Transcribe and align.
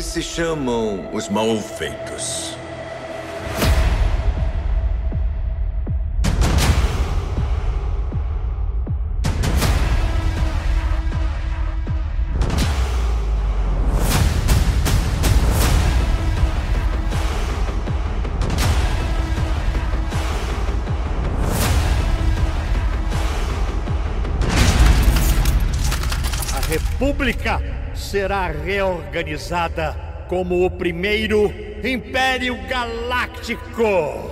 Eles 0.00 0.12
se 0.12 0.22
chamam 0.22 1.10
os 1.12 1.28
Malfeitos. 1.28 2.56
República 26.70 27.69
será 28.10 28.48
reorganizada 28.48 30.24
como 30.28 30.66
o 30.66 30.70
primeiro 30.70 31.52
Império 31.84 32.58
Galáctico. 32.68 34.29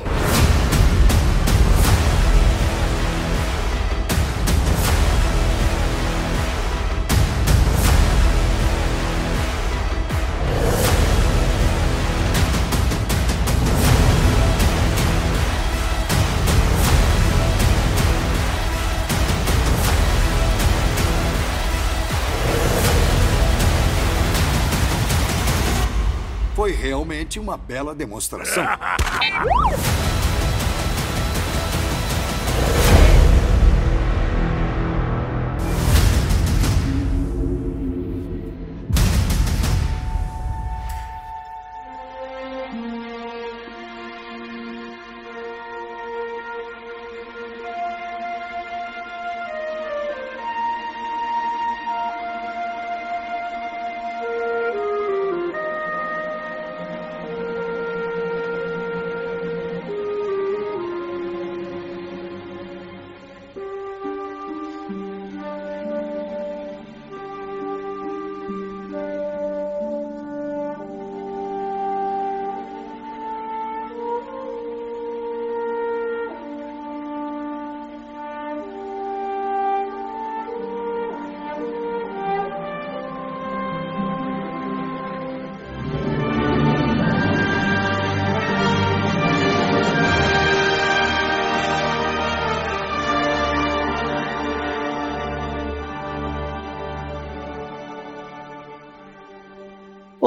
Realmente 27.08 27.40
uma 27.40 27.56
bela 27.56 27.94
demonstração. 27.94 28.64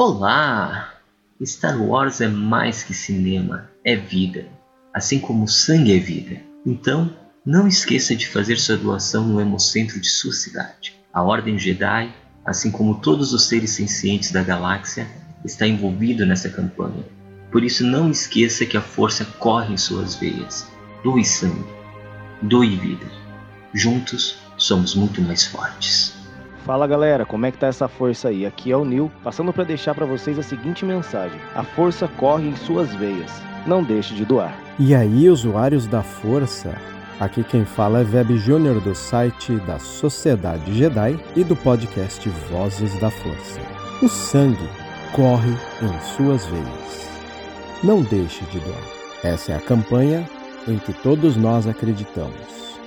Olá! 0.04 0.94
Star 1.40 1.80
Wars 1.80 2.20
é 2.20 2.26
mais 2.26 2.82
que 2.82 2.92
cinema, 2.92 3.70
é 3.84 3.94
vida, 3.94 4.48
assim 4.92 5.20
como 5.20 5.46
sangue 5.46 5.96
é 5.96 5.98
vida. 6.00 6.40
Então, 6.66 7.16
não 7.46 7.68
esqueça 7.68 8.16
de 8.16 8.26
fazer 8.26 8.58
sua 8.58 8.76
doação 8.76 9.24
no 9.24 9.40
hemocentro 9.40 10.00
de 10.00 10.08
sua 10.08 10.32
cidade. 10.32 11.00
A 11.14 11.22
Ordem 11.22 11.56
Jedi, 11.56 12.12
assim 12.44 12.68
como 12.68 13.00
todos 13.00 13.32
os 13.32 13.46
seres 13.46 13.70
sencientes 13.70 14.32
da 14.32 14.42
galáxia, 14.42 15.06
está 15.44 15.68
envolvido 15.68 16.26
nessa 16.26 16.48
campanha. 16.48 17.04
Por 17.52 17.62
isso, 17.62 17.84
não 17.84 18.10
esqueça 18.10 18.66
que 18.66 18.76
a 18.76 18.82
força 18.82 19.24
corre 19.24 19.72
em 19.72 19.78
suas 19.78 20.16
veias. 20.16 20.66
Doe 21.04 21.24
sangue, 21.24 21.64
doe 22.42 22.74
vida. 22.76 23.06
Juntos, 23.72 24.36
somos 24.56 24.96
muito 24.96 25.22
mais 25.22 25.46
fortes. 25.46 26.21
Fala 26.64 26.86
galera, 26.86 27.26
como 27.26 27.44
é 27.44 27.50
que 27.50 27.58
tá 27.58 27.66
essa 27.66 27.88
força 27.88 28.28
aí? 28.28 28.46
Aqui 28.46 28.70
é 28.70 28.76
o 28.76 28.84
Nil, 28.84 29.10
passando 29.24 29.52
para 29.52 29.64
deixar 29.64 29.96
para 29.96 30.06
vocês 30.06 30.38
a 30.38 30.44
seguinte 30.44 30.84
mensagem: 30.84 31.40
a 31.56 31.64
força 31.64 32.06
corre 32.16 32.48
em 32.48 32.56
suas 32.56 32.94
veias. 32.94 33.32
Não 33.66 33.82
deixe 33.82 34.14
de 34.14 34.24
doar. 34.24 34.56
E 34.78 34.94
aí, 34.94 35.28
usuários 35.28 35.88
da 35.88 36.02
força? 36.02 36.72
Aqui 37.18 37.42
quem 37.42 37.64
fala 37.64 38.00
é 38.00 38.04
Web 38.04 38.36
Júnior 38.38 38.80
do 38.80 38.94
site 38.94 39.56
da 39.66 39.78
Sociedade 39.78 40.72
Jedi 40.72 41.18
e 41.34 41.42
do 41.42 41.56
podcast 41.56 42.28
Vozes 42.50 42.98
da 43.00 43.10
Força. 43.10 43.60
O 44.00 44.08
sangue 44.08 44.68
corre 45.14 45.50
em 45.50 46.00
suas 46.16 46.46
veias. 46.46 47.08
Não 47.82 48.02
deixe 48.02 48.44
de 48.46 48.60
doar. 48.60 48.84
Essa 49.24 49.52
é 49.52 49.56
a 49.56 49.60
campanha 49.60 50.28
em 50.68 50.78
que 50.78 50.92
todos 50.92 51.36
nós 51.36 51.66
acreditamos. 51.66 52.78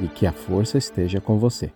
E 0.00 0.08
que 0.08 0.26
a 0.26 0.32
força 0.32 0.76
esteja 0.76 1.20
com 1.20 1.38
você. 1.38 1.72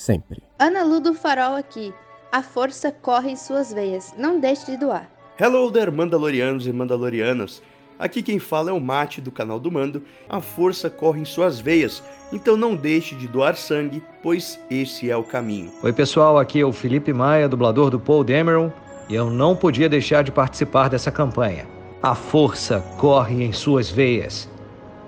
Sempre. 0.00 0.42
Ana 0.58 0.82
Lu 0.82 0.98
do 0.98 1.12
Farol 1.12 1.54
aqui. 1.54 1.92
A 2.32 2.42
força 2.42 2.90
corre 2.90 3.32
em 3.32 3.36
suas 3.36 3.70
veias. 3.70 4.14
Não 4.16 4.40
deixe 4.40 4.64
de 4.64 4.78
doar. 4.78 5.10
Hello 5.38 5.70
there, 5.70 5.90
Mandalorianos 5.90 6.66
e 6.66 6.72
Mandalorianas. 6.72 7.62
Aqui 7.98 8.22
quem 8.22 8.38
fala 8.38 8.70
é 8.70 8.72
o 8.72 8.80
Mate 8.80 9.20
do 9.20 9.30
canal 9.30 9.60
do 9.60 9.70
Mando. 9.70 10.02
A 10.26 10.40
força 10.40 10.88
corre 10.88 11.20
em 11.20 11.26
suas 11.26 11.60
veias, 11.60 12.02
então 12.32 12.56
não 12.56 12.74
deixe 12.74 13.14
de 13.14 13.28
doar 13.28 13.56
sangue, 13.56 14.02
pois 14.22 14.58
esse 14.70 15.10
é 15.10 15.16
o 15.18 15.22
caminho. 15.22 15.70
Oi 15.82 15.92
pessoal, 15.92 16.38
aqui 16.38 16.60
é 16.60 16.64
o 16.64 16.72
Felipe 16.72 17.12
Maia, 17.12 17.46
dublador 17.46 17.90
do 17.90 18.00
Paul 18.00 18.24
Dameron, 18.24 18.72
e 19.06 19.14
eu 19.14 19.28
não 19.28 19.54
podia 19.54 19.86
deixar 19.86 20.24
de 20.24 20.32
participar 20.32 20.88
dessa 20.88 21.10
campanha. 21.10 21.68
A 22.02 22.14
força 22.14 22.82
corre 22.96 23.44
em 23.44 23.52
suas 23.52 23.90
veias. 23.90 24.48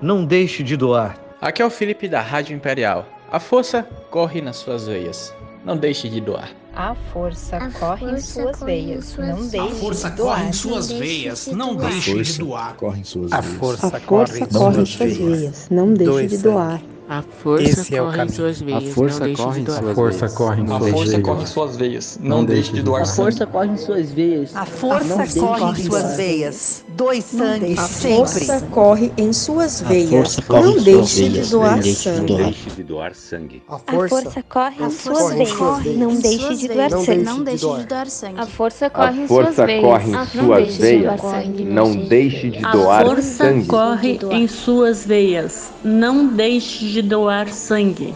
Não 0.02 0.22
deixe 0.22 0.62
de 0.62 0.76
doar. 0.76 1.18
Aqui 1.40 1.62
é 1.62 1.64
o 1.64 1.70
Felipe 1.70 2.08
da 2.08 2.20
Rádio 2.20 2.54
Imperial. 2.54 3.06
A 3.32 3.40
força 3.40 3.82
corre 4.10 4.42
nas 4.42 4.56
suas 4.56 4.86
veias. 4.86 5.34
Não 5.64 5.74
deixe 5.74 6.06
de 6.06 6.20
doar. 6.20 6.50
A 6.74 6.94
força 6.94 7.56
a 7.56 7.70
corre 7.70 8.00
força 8.00 8.14
em 8.14 8.20
suas 8.20 8.60
veias. 8.60 9.04
Suas... 9.06 9.28
Não 9.28 9.46
deixe 9.46 9.58
A 9.58 9.70
força 9.70 10.10
de 10.10 10.16
corre 10.18 10.36
doar. 10.36 10.48
em 10.48 10.52
suas 10.52 10.92
veias. 10.92 11.46
Não 11.46 11.74
deixe 11.76 12.22
de 12.22 12.38
doar. 12.38 12.76
Corre 12.76 13.00
em 13.00 13.04
suas 13.04 13.32
a 13.32 13.40
força, 13.40 13.86
a 13.86 14.00
força 14.00 14.46
corre 14.48 14.82
em 14.82 14.84
suas 14.84 15.16
veias. 15.16 15.68
Não 15.70 15.94
deixe 15.94 16.26
de 16.26 16.42
doar. 16.42 16.82
A 17.12 17.22
força 17.22 17.82
Esse 17.82 17.94
é 17.96 18.02
o 18.02 18.06
corre 18.06 18.22
em 18.22 18.28
caminho. 18.28 18.30
suas 18.30 18.60
veias. 18.62 18.84
A 18.88 18.94
força 18.94 19.26
não 19.26 19.26
deixe 19.26 19.36
corre 19.36 19.52
de 19.52 19.60
em 19.60 19.64
doar. 19.64 19.82
suas 19.82 19.98
A 19.98 20.04
força 20.04 20.28
veias. 20.28 20.32
corre 20.34 20.62
em 20.62 20.66
Não 20.66 20.78
suas 20.78 20.80
deixe 20.80 21.04
veias. 21.04 21.10
de 21.10 21.20
corre 21.20 21.42
doar. 21.42 21.42
em 21.42 21.46
suas 21.46 21.76
veias. 21.76 22.18
Não 22.22 22.42
Não 22.42 22.44
deixe 22.44 22.72
de 22.72 22.82
doar 22.82 23.02
doar. 23.02 23.02
A 23.02 23.06
sangue. 23.06 23.16
força 23.16 23.46
corre 23.46 23.68
em 23.68 23.76
suas 23.76 24.12
veias. 24.12 24.56
A 24.56 24.66
força 24.66 25.26
corre 25.28 25.64
em 25.70 25.74
suas 25.74 26.16
veias. 26.16 26.84
Doe 26.88 27.22
sangue 27.22 27.78
A 27.78 27.88
sempre. 27.88 28.46
força 28.46 28.60
corre 28.70 29.12
em 29.16 29.32
suas 29.32 29.82
A 29.82 29.88
veias. 29.88 30.10
força 30.10 30.42
corre 30.42 30.72
em 30.72 30.74
Não 30.74 30.80
suas 30.80 31.12
deixe 31.12 31.28
de 31.30 31.42
veias. 31.42 31.50
doar 31.50 31.76
Não 31.76 31.80
deixe 31.80 32.10
de 32.10 32.20
sangue. 32.20 32.26
doar. 32.26 32.42
deixe 32.44 32.70
de 32.70 32.82
doar 32.84 33.14
sangue. 33.14 33.62
A 33.68 33.78
força 33.78 34.42
corre 34.42 34.84
em 34.84 34.90
suas 34.90 35.30
força 35.30 35.34
veias. 35.34 35.84
Não 35.84 36.12
em 36.12 36.20
deixe 36.20 36.56
de 36.56 36.68
doar 36.68 36.90
Não 36.90 37.04
sangue. 37.04 37.24
Não 37.24 37.42
deixe 37.44 37.72
de 37.72 37.84
doar 37.86 38.08
sangue. 38.10 38.40
A 38.40 38.46
força 38.46 38.90
corre 38.90 39.22
em 39.22 39.28
força 39.28 39.52
suas 39.52 39.56
veias. 39.58 39.80
corre 39.80 40.12
em 40.12 40.26
Não 40.32 40.50
deixe 40.50 40.84
de 40.84 40.92
doar 40.96 41.18
sangue. 41.18 41.64
Não 41.64 41.96
deixe 41.96 42.50
de 42.50 42.64
A 42.64 42.72
doar 42.72 43.06
força 43.06 43.22
sangue. 43.22 43.66
corre 43.66 44.20
em 44.30 44.48
suas 44.48 45.04
veias. 45.06 45.72
Não 45.84 46.26
deixe 46.28 46.88
de 46.90 47.01
doar 47.02 47.48
sangue. 47.48 48.14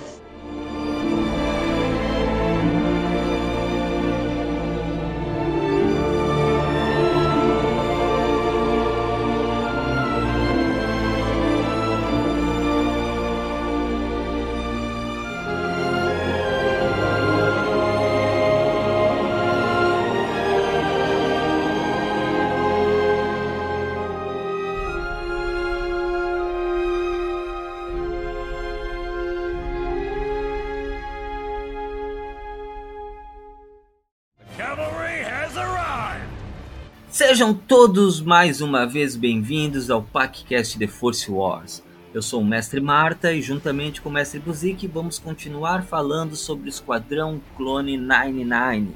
Sejam 37.36 37.52
todos 37.52 38.22
mais 38.22 38.62
uma 38.62 38.86
vez 38.86 39.14
bem-vindos 39.14 39.90
ao 39.90 40.02
PacCast 40.02 40.78
The 40.78 40.86
Force 40.86 41.30
Wars. 41.30 41.82
Eu 42.14 42.22
sou 42.22 42.40
o 42.40 42.44
Mestre 42.44 42.80
Marta 42.80 43.30
e 43.30 43.42
juntamente 43.42 44.00
com 44.00 44.08
o 44.08 44.12
Mestre 44.12 44.40
Buzik 44.40 44.86
vamos 44.86 45.18
continuar 45.18 45.84
falando 45.84 46.34
sobre 46.34 46.66
o 46.66 46.70
Esquadrão 46.70 47.38
Clone 47.54 47.98
99, 47.98 48.88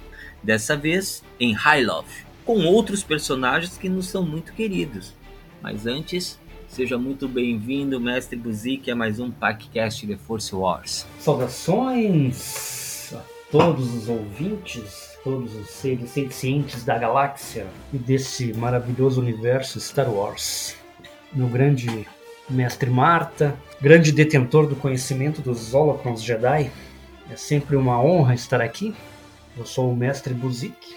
dessa 0.43 0.75
vez 0.75 1.23
em 1.39 1.53
Hyloth, 1.53 2.09
com 2.43 2.65
outros 2.65 3.03
personagens 3.03 3.77
que 3.77 3.91
nos 3.91 4.07
são 4.07 4.25
muito 4.25 4.55
queridos. 4.55 5.13
Mas 5.61 5.87
antes, 5.87 6.41
seja 6.67 6.97
muito 6.97 7.29
bem-vindo, 7.29 8.01
Mestre 8.01 8.39
Buzik, 8.39 8.91
a 8.91 8.97
mais 8.97 9.21
um 9.21 9.31
PacCast 9.31 10.07
The 10.07 10.17
Force 10.17 10.55
Wars. 10.55 11.07
Saudações 11.19 13.13
a 13.13 13.23
todos 13.53 13.95
os 13.95 14.09
ouvintes 14.09 15.10
todos 15.22 15.55
os 15.55 15.70
seres 15.70 16.11
sencientes 16.11 16.84
da 16.84 16.96
galáxia 16.96 17.67
e 17.93 17.99
desse 17.99 18.52
maravilhoso 18.55 19.20
universo 19.20 19.81
Star 19.81 20.11
Wars. 20.11 20.76
Meu 21.32 21.46
grande 21.46 22.06
mestre 22.49 22.90
Marta, 22.90 23.55
grande 23.81 24.12
detentor 24.12 24.67
do 24.67 24.76
conhecimento 24.76 25.40
dos 25.40 25.75
Holocrons 25.75 26.22
Jedi, 26.22 26.70
é 27.31 27.37
sempre 27.37 27.76
uma 27.76 28.02
honra 28.02 28.34
estar 28.34 28.61
aqui. 28.61 28.94
Eu 29.56 29.67
sou 29.67 29.93
o 29.93 29.96
mestre 29.96 30.34
Buzik, 30.34 30.96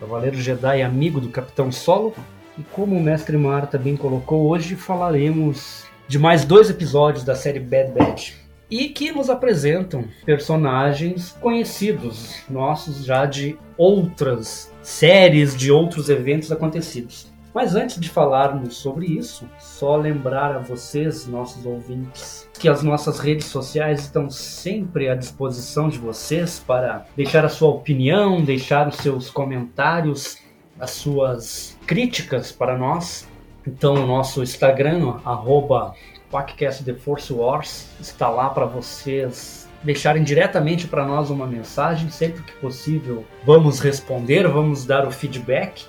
cavaleiro 0.00 0.40
Jedi 0.40 0.82
amigo 0.82 1.20
do 1.20 1.28
Capitão 1.28 1.70
Solo, 1.70 2.14
e 2.58 2.62
como 2.64 2.96
o 2.96 3.02
mestre 3.02 3.36
Marta 3.36 3.78
bem 3.78 3.96
colocou, 3.96 4.48
hoje 4.48 4.76
falaremos 4.76 5.84
de 6.06 6.18
mais 6.18 6.44
dois 6.44 6.68
episódios 6.68 7.24
da 7.24 7.34
série 7.34 7.60
Bad 7.60 7.92
Batch 7.92 8.41
e 8.72 8.88
que 8.88 9.12
nos 9.12 9.28
apresentam 9.28 10.06
personagens 10.24 11.36
conhecidos 11.42 12.36
nossos 12.48 13.04
já 13.04 13.26
de 13.26 13.54
outras 13.76 14.72
séries, 14.80 15.54
de 15.54 15.70
outros 15.70 16.08
eventos 16.08 16.50
acontecidos. 16.50 17.30
Mas 17.52 17.74
antes 17.74 18.00
de 18.00 18.08
falarmos 18.08 18.76
sobre 18.76 19.04
isso, 19.04 19.46
só 19.58 19.94
lembrar 19.94 20.56
a 20.56 20.58
vocês, 20.58 21.26
nossos 21.26 21.66
ouvintes, 21.66 22.48
que 22.58 22.66
as 22.66 22.82
nossas 22.82 23.18
redes 23.18 23.44
sociais 23.44 24.00
estão 24.00 24.30
sempre 24.30 25.10
à 25.10 25.14
disposição 25.14 25.90
de 25.90 25.98
vocês 25.98 26.58
para 26.66 27.04
deixar 27.14 27.44
a 27.44 27.50
sua 27.50 27.68
opinião, 27.68 28.42
deixar 28.42 28.88
os 28.88 28.96
seus 28.96 29.28
comentários, 29.28 30.38
as 30.80 30.92
suas 30.92 31.76
críticas 31.86 32.50
para 32.50 32.78
nós. 32.78 33.28
Então, 33.66 33.96
o 33.96 34.06
nosso 34.06 34.42
Instagram, 34.42 35.18
arroba 35.26 35.94
podcast 36.32 36.82
The 36.82 36.94
Force 36.94 37.30
Wars 37.30 37.88
está 38.00 38.30
lá 38.30 38.48
para 38.48 38.64
vocês 38.64 39.68
deixarem 39.82 40.24
diretamente 40.24 40.88
para 40.88 41.04
nós 41.04 41.28
uma 41.28 41.46
mensagem, 41.46 42.08
sempre 42.08 42.42
que 42.42 42.52
possível 42.54 43.22
vamos 43.44 43.80
responder, 43.80 44.48
vamos 44.48 44.86
dar 44.86 45.06
o 45.06 45.10
feedback. 45.10 45.84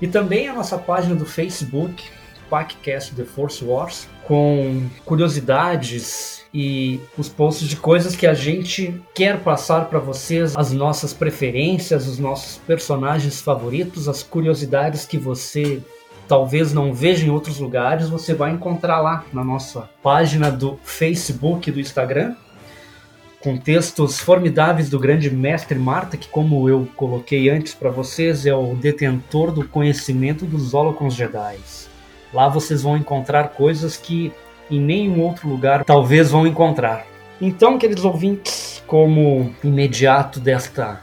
E 0.00 0.08
também 0.08 0.48
a 0.48 0.54
nossa 0.54 0.78
página 0.78 1.14
do 1.14 1.26
Facebook, 1.26 2.04
podcast 2.48 3.14
The 3.14 3.24
Force 3.24 3.62
Wars, 3.62 4.08
com 4.24 4.88
curiosidades 5.04 6.44
e 6.54 6.98
os 7.18 7.28
posts 7.28 7.68
de 7.68 7.76
coisas 7.76 8.16
que 8.16 8.26
a 8.26 8.32
gente 8.32 8.98
quer 9.14 9.40
passar 9.40 9.90
para 9.90 9.98
vocês, 9.98 10.56
as 10.56 10.72
nossas 10.72 11.12
preferências, 11.12 12.06
os 12.06 12.18
nossos 12.18 12.56
personagens 12.66 13.42
favoritos, 13.42 14.08
as 14.08 14.22
curiosidades 14.22 15.04
que 15.04 15.18
você 15.18 15.82
talvez 16.28 16.72
não 16.72 16.92
veja 16.92 17.26
em 17.26 17.30
outros 17.30 17.58
lugares, 17.58 18.08
você 18.08 18.34
vai 18.34 18.50
encontrar 18.50 19.00
lá 19.00 19.24
na 19.32 19.44
nossa 19.44 19.88
página 20.02 20.50
do 20.50 20.78
Facebook 20.84 21.68
e 21.68 21.72
do 21.72 21.80
Instagram, 21.80 22.34
com 23.40 23.56
textos 23.56 24.18
formidáveis 24.18 24.90
do 24.90 24.98
grande 24.98 25.30
mestre 25.30 25.78
Marta, 25.78 26.16
que, 26.16 26.28
como 26.28 26.68
eu 26.68 26.88
coloquei 26.96 27.48
antes 27.48 27.74
para 27.74 27.90
vocês, 27.90 28.44
é 28.44 28.54
o 28.54 28.74
detentor 28.74 29.52
do 29.52 29.68
conhecimento 29.68 30.44
dos 30.44 30.74
Holocrons 30.74 31.14
Jedi. 31.14 31.58
Lá 32.32 32.48
vocês 32.48 32.82
vão 32.82 32.96
encontrar 32.96 33.50
coisas 33.50 33.96
que 33.96 34.32
em 34.68 34.80
nenhum 34.80 35.20
outro 35.20 35.48
lugar 35.48 35.84
talvez 35.84 36.30
vão 36.30 36.46
encontrar. 36.46 37.06
Então, 37.40 37.78
queridos 37.78 38.04
ouvintes, 38.04 38.82
como 38.86 39.54
imediato 39.62 40.40
desta 40.40 41.02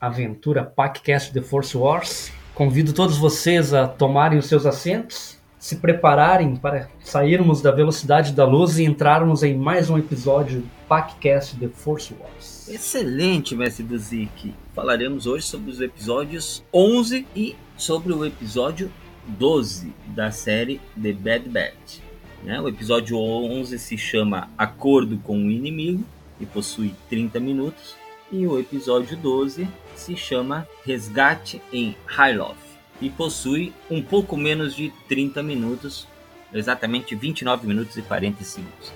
aventura 0.00 0.64
PacCast 0.64 1.32
The 1.32 1.40
Force 1.40 1.76
Wars, 1.76 2.32
Convido 2.58 2.92
todos 2.92 3.16
vocês 3.16 3.72
a 3.72 3.86
tomarem 3.86 4.36
os 4.36 4.46
seus 4.46 4.66
assentos, 4.66 5.38
se 5.60 5.76
prepararem 5.76 6.56
para 6.56 6.88
sairmos 6.98 7.62
da 7.62 7.70
velocidade 7.70 8.32
da 8.32 8.44
luz 8.44 8.80
e 8.80 8.84
entrarmos 8.84 9.44
em 9.44 9.56
mais 9.56 9.88
um 9.88 9.96
episódio 9.96 10.62
do 10.62 10.68
PacCast 10.88 11.56
The 11.56 11.68
Force 11.68 12.12
Wars. 12.18 12.68
Excelente, 12.68 13.54
mestre 13.54 13.84
Buzik. 13.84 14.52
Falaremos 14.74 15.24
hoje 15.24 15.46
sobre 15.46 15.70
os 15.70 15.80
episódios 15.80 16.64
11 16.74 17.28
e 17.36 17.54
sobre 17.76 18.12
o 18.12 18.24
episódio 18.24 18.90
12 19.28 19.94
da 20.08 20.32
série 20.32 20.80
The 21.00 21.12
Bad 21.12 21.48
Batch. 21.48 22.00
Né? 22.42 22.60
O 22.60 22.68
episódio 22.68 23.16
11 23.18 23.78
se 23.78 23.96
chama 23.96 24.50
Acordo 24.58 25.16
com 25.18 25.36
o 25.36 25.48
Inimigo 25.48 26.02
e 26.40 26.44
possui 26.44 26.92
30 27.08 27.38
minutos. 27.38 27.97
E 28.30 28.46
o 28.46 28.58
episódio 28.58 29.16
12 29.16 29.66
se 29.96 30.16
chama 30.16 30.68
Resgate 30.84 31.62
em 31.72 31.96
Hyloth 32.06 32.56
e 33.00 33.08
possui 33.08 33.72
um 33.90 34.02
pouco 34.02 34.36
menos 34.36 34.74
de 34.74 34.92
30 35.08 35.42
minutos, 35.42 36.06
exatamente 36.52 37.14
29 37.14 37.66
minutos 37.66 37.96
e 37.96 38.02
40 38.02 38.44
segundos. 38.44 38.92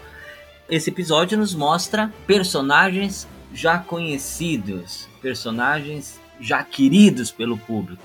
Esse 0.69 0.91
episódio 0.91 1.39
nos 1.39 1.55
mostra 1.55 2.12
personagens 2.27 3.27
já 3.55 3.79
conhecidos, 3.79 5.09
personagens 5.21 6.21
já 6.41 6.62
queridos 6.62 7.31
pelo 7.31 7.57
público. 7.57 8.03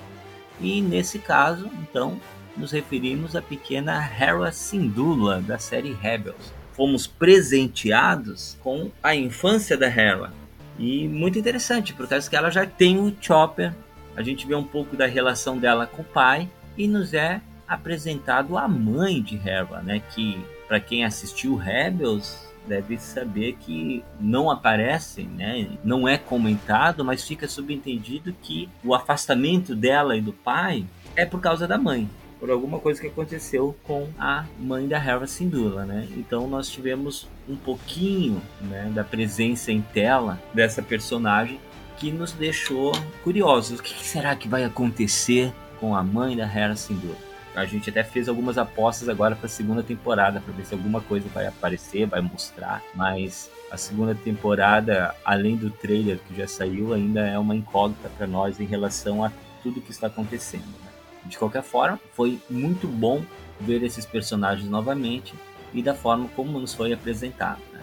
E 0.61 0.81
nesse 0.81 1.19
caso, 1.19 1.69
então, 1.81 2.19
nos 2.55 2.71
referimos 2.71 3.35
à 3.35 3.41
pequena 3.41 4.01
Hera 4.01 4.51
Syndulla 4.51 5.41
da 5.41 5.59
série 5.59 5.93
Rebels. 5.93 6.53
Fomos 6.73 7.07
presenteados 7.07 8.57
com 8.61 8.91
a 9.01 9.15
infância 9.15 9.77
da 9.77 9.87
Hera, 9.87 10.31
e 10.77 11.07
muito 11.07 11.39
interessante, 11.39 11.93
por 11.93 12.07
causa 12.07 12.29
que 12.29 12.35
ela 12.35 12.49
já 12.49 12.65
tem 12.65 12.99
o 12.99 13.15
Chopper, 13.19 13.73
a 14.15 14.21
gente 14.21 14.47
vê 14.47 14.55
um 14.55 14.63
pouco 14.63 14.95
da 14.95 15.05
relação 15.05 15.57
dela 15.57 15.85
com 15.85 16.01
o 16.01 16.05
pai 16.05 16.49
e 16.77 16.87
nos 16.87 17.13
é 17.13 17.41
apresentado 17.67 18.57
a 18.57 18.67
mãe 18.67 19.21
de 19.21 19.35
Hera, 19.37 19.81
né? 19.81 20.01
Que 20.13 20.39
para 20.67 20.79
quem 20.79 21.03
assistiu 21.03 21.55
Rebels 21.55 22.47
deve 22.67 22.97
saber 22.97 23.57
que 23.61 24.03
não 24.19 24.49
aparece, 24.51 25.23
né? 25.23 25.69
Não 25.83 26.07
é 26.07 26.17
comentado, 26.17 27.03
mas 27.03 27.23
fica 27.23 27.47
subentendido 27.47 28.33
que 28.41 28.69
o 28.83 28.93
afastamento 28.93 29.75
dela 29.75 30.17
e 30.17 30.21
do 30.21 30.33
pai 30.33 30.85
é 31.15 31.25
por 31.25 31.39
causa 31.39 31.67
da 31.67 31.77
mãe 31.77 32.09
por 32.39 32.49
alguma 32.51 32.79
coisa 32.79 33.01
que 33.01 33.07
aconteceu 33.07 33.75
com 33.83 34.07
a 34.17 34.45
mãe 34.59 34.87
da 34.87 34.97
Hera 34.97 35.25
Syndulla, 35.27 35.85
né? 35.85 36.07
Então 36.15 36.47
nós 36.47 36.69
tivemos 36.69 37.27
um 37.47 37.55
pouquinho 37.55 38.41
né, 38.61 38.91
da 38.93 39.03
presença 39.03 39.71
em 39.71 39.81
tela 39.81 40.41
dessa 40.53 40.81
personagem 40.81 41.59
que 41.97 42.11
nos 42.11 42.31
deixou 42.31 42.91
curiosos. 43.23 43.79
O 43.79 43.83
que 43.83 44.03
será 44.03 44.35
que 44.35 44.47
vai 44.47 44.63
acontecer 44.63 45.51
com 45.79 45.95
a 45.95 46.03
mãe 46.03 46.35
da 46.35 46.45
Hera 46.45 46.75
Syndulla? 46.75 47.27
A 47.55 47.65
gente 47.65 47.89
até 47.89 48.03
fez 48.03 48.29
algumas 48.29 48.55
apostas 48.55 49.09
agora 49.09 49.35
para 49.35 49.47
a 49.47 49.49
segunda 49.49 49.81
temporada 49.81 50.39
para 50.39 50.53
ver 50.53 50.63
se 50.63 50.75
alguma 50.75 51.01
coisa 51.01 51.27
vai 51.33 51.47
aparecer, 51.47 52.05
vai 52.05 52.21
mostrar, 52.21 52.83
mas 52.93 53.49
a 53.71 53.77
segunda 53.77 54.13
temporada, 54.13 55.15
além 55.25 55.57
do 55.57 55.71
trailer 55.71 56.19
que 56.19 56.37
já 56.37 56.47
saiu, 56.47 56.93
ainda 56.93 57.21
é 57.21 57.37
uma 57.37 57.55
incógnita 57.55 58.09
para 58.15 58.27
nós 58.27 58.59
em 58.59 58.65
relação 58.65 59.23
a 59.23 59.31
tudo 59.63 59.81
que 59.81 59.89
está 59.89 60.05
acontecendo. 60.05 60.86
De 61.27 61.37
qualquer 61.37 61.63
forma, 61.63 61.99
foi 62.13 62.39
muito 62.49 62.87
bom 62.87 63.23
ver 63.59 63.83
esses 63.83 64.05
personagens 64.05 64.69
novamente 64.69 65.33
e 65.73 65.81
da 65.81 65.93
forma 65.93 66.29
como 66.35 66.59
nos 66.59 66.73
foi 66.73 66.93
apresentado. 66.93 67.61
Né? 67.73 67.81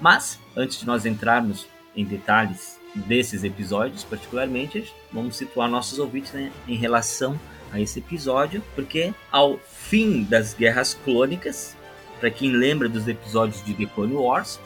Mas, 0.00 0.38
antes 0.56 0.78
de 0.78 0.86
nós 0.86 1.04
entrarmos 1.06 1.66
em 1.96 2.04
detalhes 2.04 2.78
desses 2.94 3.42
episódios, 3.42 4.04
particularmente, 4.04 4.92
vamos 5.12 5.36
situar 5.36 5.68
nossos 5.68 5.98
ouvintes 5.98 6.32
né, 6.32 6.52
em 6.68 6.76
relação 6.76 7.38
a 7.72 7.80
esse 7.80 7.98
episódio, 7.98 8.62
porque 8.74 9.12
ao 9.32 9.58
fim 9.58 10.22
das 10.22 10.54
Guerras 10.54 10.94
Clônicas, 11.04 11.76
para 12.20 12.30
quem 12.30 12.52
lembra 12.52 12.88
dos 12.88 13.08
episódios 13.08 13.64
de 13.64 13.74
The 13.74 13.86
Clone 13.86 14.14
Wars, 14.14 14.60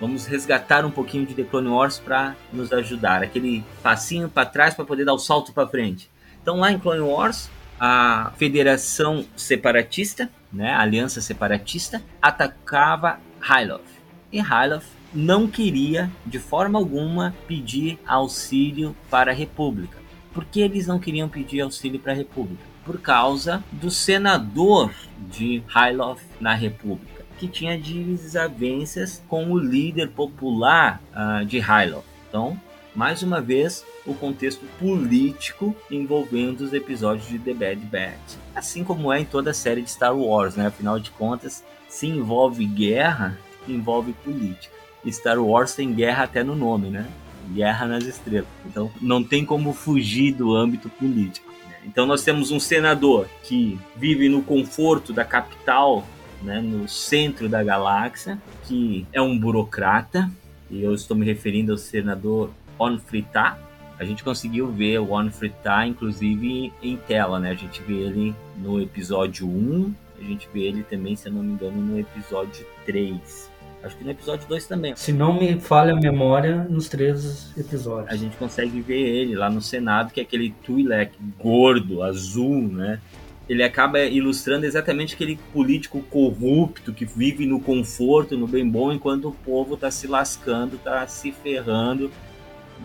vamos 0.00 0.26
resgatar 0.26 0.84
um 0.84 0.90
pouquinho 0.90 1.24
de 1.24 1.34
The 1.34 1.44
Clone 1.44 1.68
Wars 1.68 1.98
para 1.98 2.34
nos 2.52 2.72
ajudar, 2.72 3.22
aquele 3.22 3.64
passinho 3.82 4.28
para 4.28 4.46
trás 4.46 4.74
para 4.74 4.84
poder 4.84 5.04
dar 5.04 5.14
o 5.14 5.18
salto 5.18 5.52
para 5.52 5.68
frente. 5.68 6.10
Então 6.42 6.58
lá 6.58 6.72
em 6.72 6.78
Clone 6.78 7.00
Wars, 7.00 7.48
a 7.78 8.32
Federação 8.36 9.24
Separatista, 9.36 10.30
né, 10.52 10.72
a 10.72 10.80
Aliança 10.80 11.20
Separatista, 11.20 12.02
atacava 12.20 13.20
Hyloth. 13.40 13.98
E 14.32 14.40
Hyloth 14.40 14.84
não 15.12 15.46
queria, 15.46 16.10
de 16.26 16.38
forma 16.38 16.78
alguma, 16.78 17.34
pedir 17.46 17.98
auxílio 18.06 18.94
para 19.10 19.30
a 19.30 19.34
República. 19.34 19.98
Por 20.32 20.44
que 20.44 20.60
eles 20.60 20.86
não 20.86 20.98
queriam 20.98 21.28
pedir 21.28 21.60
auxílio 21.60 21.98
para 21.98 22.12
a 22.12 22.16
República? 22.16 22.62
Por 22.84 23.00
causa 23.00 23.62
do 23.72 23.90
senador 23.90 24.92
de 25.30 25.62
Hyloth 25.66 26.20
na 26.40 26.54
República, 26.54 27.24
que 27.38 27.48
tinha 27.48 27.78
desavenças 27.78 29.22
com 29.28 29.50
o 29.50 29.58
líder 29.58 30.10
popular 30.10 31.00
uh, 31.12 31.44
de 31.44 31.58
Hyloth. 31.58 32.04
Então, 32.28 32.60
mais 32.98 33.22
uma 33.22 33.40
vez, 33.40 33.86
o 34.04 34.12
contexto 34.12 34.66
político 34.76 35.72
envolvendo 35.88 36.62
os 36.62 36.72
episódios 36.72 37.28
de 37.28 37.38
The 37.38 37.54
Bad 37.54 37.80
Batch. 37.82 38.36
Assim 38.52 38.82
como 38.82 39.12
é 39.12 39.20
em 39.20 39.24
toda 39.24 39.52
a 39.52 39.54
série 39.54 39.82
de 39.82 39.90
Star 39.92 40.18
Wars, 40.18 40.56
né? 40.56 40.66
Afinal 40.66 40.98
de 40.98 41.12
contas, 41.12 41.62
se 41.88 42.08
envolve 42.08 42.66
guerra, 42.66 43.38
envolve 43.68 44.12
política. 44.24 44.74
Star 45.06 45.38
Wars 45.38 45.76
tem 45.76 45.94
guerra 45.94 46.24
até 46.24 46.42
no 46.42 46.56
nome, 46.56 46.88
né? 46.88 47.06
Guerra 47.54 47.86
nas 47.86 48.02
Estrelas. 48.02 48.48
Então 48.66 48.90
não 49.00 49.22
tem 49.22 49.44
como 49.44 49.72
fugir 49.72 50.32
do 50.32 50.52
âmbito 50.52 50.88
político. 50.88 51.48
Né? 51.68 51.76
Então 51.86 52.04
nós 52.04 52.24
temos 52.24 52.50
um 52.50 52.58
senador 52.58 53.28
que 53.44 53.78
vive 53.94 54.28
no 54.28 54.42
conforto 54.42 55.12
da 55.12 55.24
capital, 55.24 56.04
né, 56.42 56.60
no 56.60 56.88
centro 56.88 57.48
da 57.48 57.62
galáxia, 57.62 58.42
que 58.64 59.06
é 59.12 59.22
um 59.22 59.38
burocrata, 59.38 60.28
e 60.68 60.82
eu 60.82 60.92
estou 60.92 61.16
me 61.16 61.24
referindo 61.24 61.70
ao 61.70 61.78
senador 61.78 62.50
Onfritá. 62.78 63.58
A 63.98 64.04
gente 64.04 64.22
conseguiu 64.22 64.70
ver 64.70 64.98
o 65.00 65.12
Onfritá, 65.12 65.86
inclusive, 65.86 66.72
em 66.82 66.96
tela, 66.96 67.40
né? 67.40 67.50
A 67.50 67.54
gente 67.54 67.82
vê 67.82 67.94
ele 67.94 68.34
no 68.56 68.80
episódio 68.80 69.48
1, 69.48 69.92
a 70.20 70.24
gente 70.24 70.48
vê 70.52 70.60
ele 70.62 70.82
também, 70.82 71.16
se 71.16 71.28
eu 71.28 71.32
não 71.32 71.42
me 71.42 71.52
engano, 71.52 71.80
no 71.80 71.98
episódio 71.98 72.64
3. 72.86 73.50
Acho 73.82 73.96
que 73.96 74.04
no 74.04 74.10
episódio 74.10 74.48
2 74.48 74.66
também. 74.66 74.96
Se 74.96 75.12
não 75.12 75.38
me 75.38 75.58
falha 75.60 75.92
a 75.92 75.96
memória, 75.96 76.66
nos 76.68 76.88
três 76.88 77.56
episódios. 77.56 78.10
A 78.12 78.16
gente 78.16 78.36
consegue 78.36 78.80
ver 78.80 79.00
ele 79.00 79.36
lá 79.36 79.48
no 79.48 79.62
Senado, 79.62 80.12
que 80.12 80.20
é 80.20 80.22
aquele 80.24 80.50
Twi'lek 80.64 81.16
gordo, 81.38 82.02
azul, 82.02 82.60
né? 82.60 83.00
Ele 83.48 83.62
acaba 83.62 84.00
ilustrando 84.00 84.66
exatamente 84.66 85.14
aquele 85.14 85.38
político 85.52 86.02
corrupto 86.02 86.92
que 86.92 87.06
vive 87.06 87.46
no 87.46 87.60
conforto, 87.60 88.36
no 88.36 88.46
bem 88.46 88.68
bom, 88.68 88.92
enquanto 88.92 89.28
o 89.28 89.32
povo 89.32 89.74
está 89.74 89.90
se 89.90 90.06
lascando, 90.06 90.76
está 90.76 91.06
se 91.06 91.32
ferrando, 91.32 92.10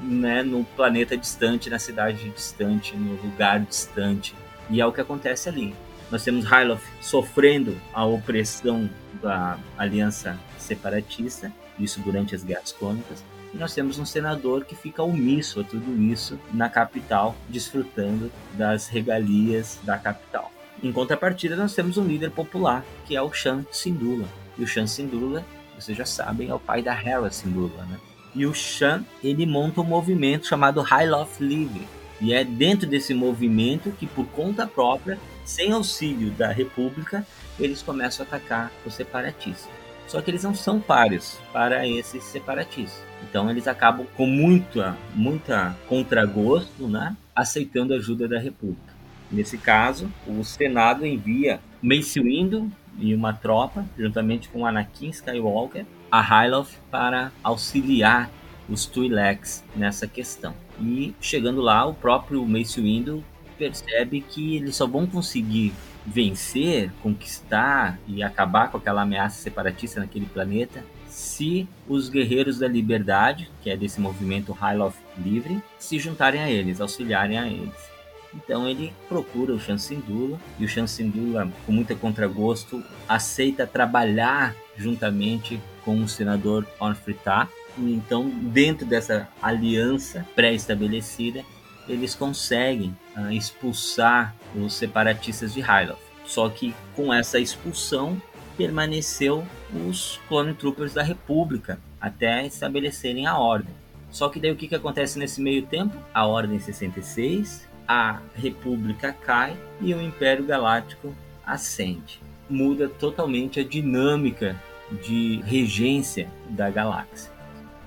né, 0.02 0.44
no 0.44 0.64
planeta 0.64 1.18
distante, 1.18 1.70
na 1.70 1.80
cidade 1.80 2.30
distante, 2.30 2.96
no 2.96 3.22
lugar 3.22 3.60
distante. 3.60 4.36
E 4.70 4.82
é 4.82 4.86
o 4.86 4.92
que 4.92 5.02
acontece 5.02 5.50
ali. 5.50 5.76
Nós 6.10 6.24
temos 6.24 6.46
Hyloth 6.46 6.84
sofrendo 7.02 7.76
a 7.94 8.06
opressão 8.06 8.90
da 9.22 9.58
aliança 9.78 10.40
separatista, 10.58 11.52
isso 11.80 12.00
durante 12.02 12.36
as 12.36 12.44
guerras 12.44 12.72
cônicas. 12.72 13.24
E 13.54 13.58
nós 13.58 13.74
temos 13.74 14.00
um 14.00 14.06
senador 14.06 14.66
que 14.66 14.76
fica 14.76 15.04
omisso 15.04 15.60
a 15.60 15.64
tudo 15.64 16.02
isso 16.02 16.40
na 16.52 16.70
capital, 16.70 17.36
desfrutando 17.50 18.32
das 18.54 18.88
regalias 18.88 19.80
da 19.84 19.98
capital. 19.98 20.52
Em 20.82 20.92
contrapartida, 20.92 21.56
nós 21.56 21.74
temos 21.74 21.98
um 21.98 22.06
líder 22.06 22.32
popular, 22.32 22.84
que 23.06 23.16
é 23.16 23.22
o 23.22 23.32
Shan 23.32 23.66
Sindula. 23.72 24.28
E 24.58 24.64
o 24.64 24.68
Shan 24.68 24.88
Sindula, 24.88 25.46
vocês 25.80 25.98
já 25.98 26.06
sabem, 26.06 26.50
é 26.50 26.54
o 26.54 26.60
pai 26.60 26.82
da 26.82 26.94
Hera 26.94 27.32
Sindula, 27.32 27.86
né? 27.86 28.00
E 28.36 28.46
o 28.46 28.54
Shan, 28.54 29.04
ele 29.24 29.46
monta 29.46 29.82
um 29.82 29.86
movimento 29.86 30.48
chamado 30.48 30.82
High 30.82 31.10
Loft 31.10 31.40
Livre. 31.40 31.88
E 32.20 32.34
é 32.34 32.44
dentro 32.44 32.88
desse 32.88 33.13
movimento 33.13 33.92
que, 33.92 34.08
por 34.08 34.25
conta 34.28 34.66
própria, 34.66 35.20
sem 35.44 35.72
auxílio 35.72 36.32
da 36.32 36.52
República, 36.52 37.25
eles 37.60 37.82
começam 37.82 38.25
a 38.25 38.28
atacar 38.28 38.72
os 38.86 38.94
separatistas. 38.94 39.70
Só 40.08 40.22
que 40.22 40.32
eles 40.32 40.44
não 40.44 40.54
são 40.54 40.80
páreos 40.80 41.38
para 41.52 41.88
esses 41.88 42.24
separatistas. 42.24 43.04
Então 43.24 43.50
eles 43.50 43.68
acabam 43.68 44.06
com 44.16 44.25
muita, 44.25 44.98
muita 45.16 45.75
contragosto, 45.88 46.88
né, 46.88 47.16
aceitando 47.36 47.94
a 47.94 47.98
ajuda 47.98 48.28
da 48.28 48.40
República. 48.40 48.94
Nesse 49.32 49.58
caso, 49.58 50.12
o 50.28 50.44
Senado 50.44 51.06
envia 51.06 51.60
Mace 51.82 52.20
Windu 52.20 52.72
e 53.00 53.16
uma 53.16 53.34
tropa, 53.34 53.86
juntamente 53.98 54.50
com 54.50 54.66
Anakin 54.66 55.10
Skywalker, 55.10 55.86
a 56.13 56.22
Hyloth 56.22 56.70
para 56.91 57.32
auxiliar 57.43 58.29
os 58.70 58.86
Twi'leks 58.86 59.63
nessa 59.75 60.05
questão. 60.05 60.53
E 60.79 61.15
chegando 61.20 61.60
lá, 61.60 61.84
o 61.88 61.96
próprio 61.96 62.46
Mace 62.46 62.79
Windu 62.79 63.24
percebe 63.58 64.22
que 64.22 64.58
eles 64.58 64.75
só 64.75 64.86
vão 64.86 65.08
conseguir 65.08 65.74
vencer, 66.05 66.91
conquistar 67.01 67.98
e 68.08 68.22
acabar 68.22 68.70
com 68.70 68.77
aquela 68.77 69.01
ameaça 69.01 69.41
separatista 69.41 70.01
naquele 70.01 70.27
planeta 70.27 70.86
se 71.08 71.67
os 71.88 72.10
guerreiros 72.10 72.60
da 72.60 72.67
liberdade, 72.67 73.50
que 73.63 73.72
é 73.72 73.75
desse 73.75 74.00
movimento 74.00 74.51
Hyloth 74.51 74.96
Livre, 75.17 75.63
se 75.79 75.98
juntarem 75.98 76.41
a 76.41 76.51
eles, 76.51 76.79
auxiliarem 76.79 77.39
a 77.39 77.48
eles. 77.48 77.89
Então 78.36 78.67
ele 78.67 78.93
procura 79.10 79.51
o 79.51 79.60
Chancindula 79.60 80.39
e 80.60 80.65
o 80.65 80.70
Chancindula, 80.70 81.51
com 81.65 81.72
muita 81.72 81.96
contragosto, 81.96 82.84
aceita 83.10 83.65
trabalhar 83.65 84.55
juntamente 84.77 85.60
com 85.84 86.02
o 86.02 86.08
senador 86.08 86.66
Onfritá. 86.80 87.48
Então, 87.78 88.30
dentro 88.30 88.86
dessa 88.86 89.28
aliança 89.42 90.25
pré-estabelecida, 90.36 91.44
eles 91.88 92.16
conseguem 92.16 92.96
uh, 93.18 93.32
expulsar 93.32 94.36
os 94.56 94.74
separatistas 94.74 95.54
de 95.54 95.62
Hyloth. 95.62 96.00
Só 96.25 96.48
que 96.50 96.74
com 96.96 97.13
essa 97.13 97.40
expulsão 97.40 98.22
permaneceu 98.58 99.46
os 99.88 100.20
Clone 100.28 100.54
Troopers 100.54 100.94
da 100.94 101.04
República 101.04 101.80
até 102.00 102.46
estabelecerem 102.46 103.25
a 103.25 103.38
ordem. 103.38 103.74
Só 104.12 104.30
que 104.30 104.40
daí 104.40 104.52
o 104.52 104.56
que, 104.56 104.68
que 104.68 104.75
acontece 104.75 105.18
nesse 105.18 105.42
meio 105.42 105.63
tempo? 105.63 105.98
A 106.13 106.28
Ordem 106.28 106.60
66, 106.60 107.68
a 107.88 108.20
República 108.36 109.12
cai 109.12 109.58
e 109.82 109.94
o 109.94 110.02
Império 110.02 110.46
Galáctico 110.46 111.16
ascende. 111.46 112.22
Muda 112.48 112.88
totalmente 112.88 113.60
a 113.60 113.63
dinâmica 113.63 114.56
de 115.04 115.42
regência 115.46 116.30
da 116.50 116.70
galáxia. 116.70 117.32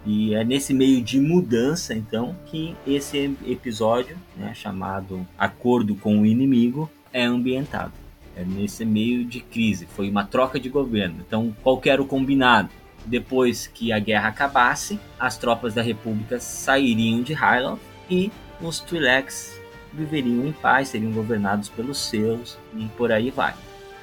E 0.04 0.34
é 0.34 0.44
nesse 0.44 0.72
meio 0.72 1.02
de 1.02 1.18
mudança, 1.18 1.92
então, 1.92 2.36
que 2.46 2.76
esse 2.86 3.36
episódio, 3.44 4.16
né, 4.36 4.54
chamado 4.54 5.26
Acordo 5.36 5.96
com 5.96 6.20
o 6.20 6.26
Inimigo, 6.26 6.88
é 7.12 7.24
ambientado. 7.24 7.92
É 8.36 8.44
nesse 8.44 8.84
meio 8.84 9.24
de 9.24 9.40
crise. 9.40 9.86
Foi 9.96 10.08
uma 10.08 10.24
troca 10.24 10.60
de 10.60 10.68
governo. 10.68 11.24
Então, 11.26 11.54
qual 11.62 11.80
era 11.86 12.00
o 12.00 12.06
combinado? 12.06 12.68
Depois 13.04 13.66
que 13.66 13.92
a 13.92 13.98
guerra 13.98 14.28
acabasse, 14.28 15.00
as 15.18 15.36
tropas 15.36 15.74
da 15.74 15.82
República 15.82 16.38
sairiam 16.38 17.22
de 17.22 17.32
Hyloth 17.32 17.80
e 18.08 18.30
os 18.60 18.78
Twi'leks 18.78 19.58
viveriam 19.92 20.46
em 20.46 20.52
paz, 20.52 20.88
seriam 20.88 21.10
governados 21.12 21.68
pelos 21.68 21.98
seus 21.98 22.58
e 22.76 22.84
por 22.96 23.10
aí 23.10 23.30
vai. 23.30 23.54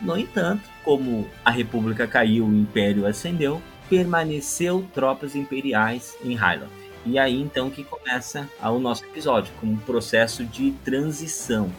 No 0.02 0.18
entanto, 0.18 0.64
como 0.84 1.28
a 1.44 1.52
República 1.52 2.08
caiu 2.08 2.46
o 2.46 2.54
Império 2.54 3.06
ascendeu, 3.06 3.62
permaneceu 3.90 4.86
tropas 4.94 5.36
imperiais 5.36 6.18
em 6.24 6.36
Hyloth. 6.36 6.70
E 7.06 7.20
aí 7.20 7.40
então 7.42 7.70
que 7.70 7.84
começa 7.84 8.50
o 8.62 8.80
nosso 8.80 9.04
episódio, 9.04 9.54
com 9.60 9.68
um 9.68 9.78
processo 9.78 10.46
de 10.46 10.72
transição, 10.86 11.70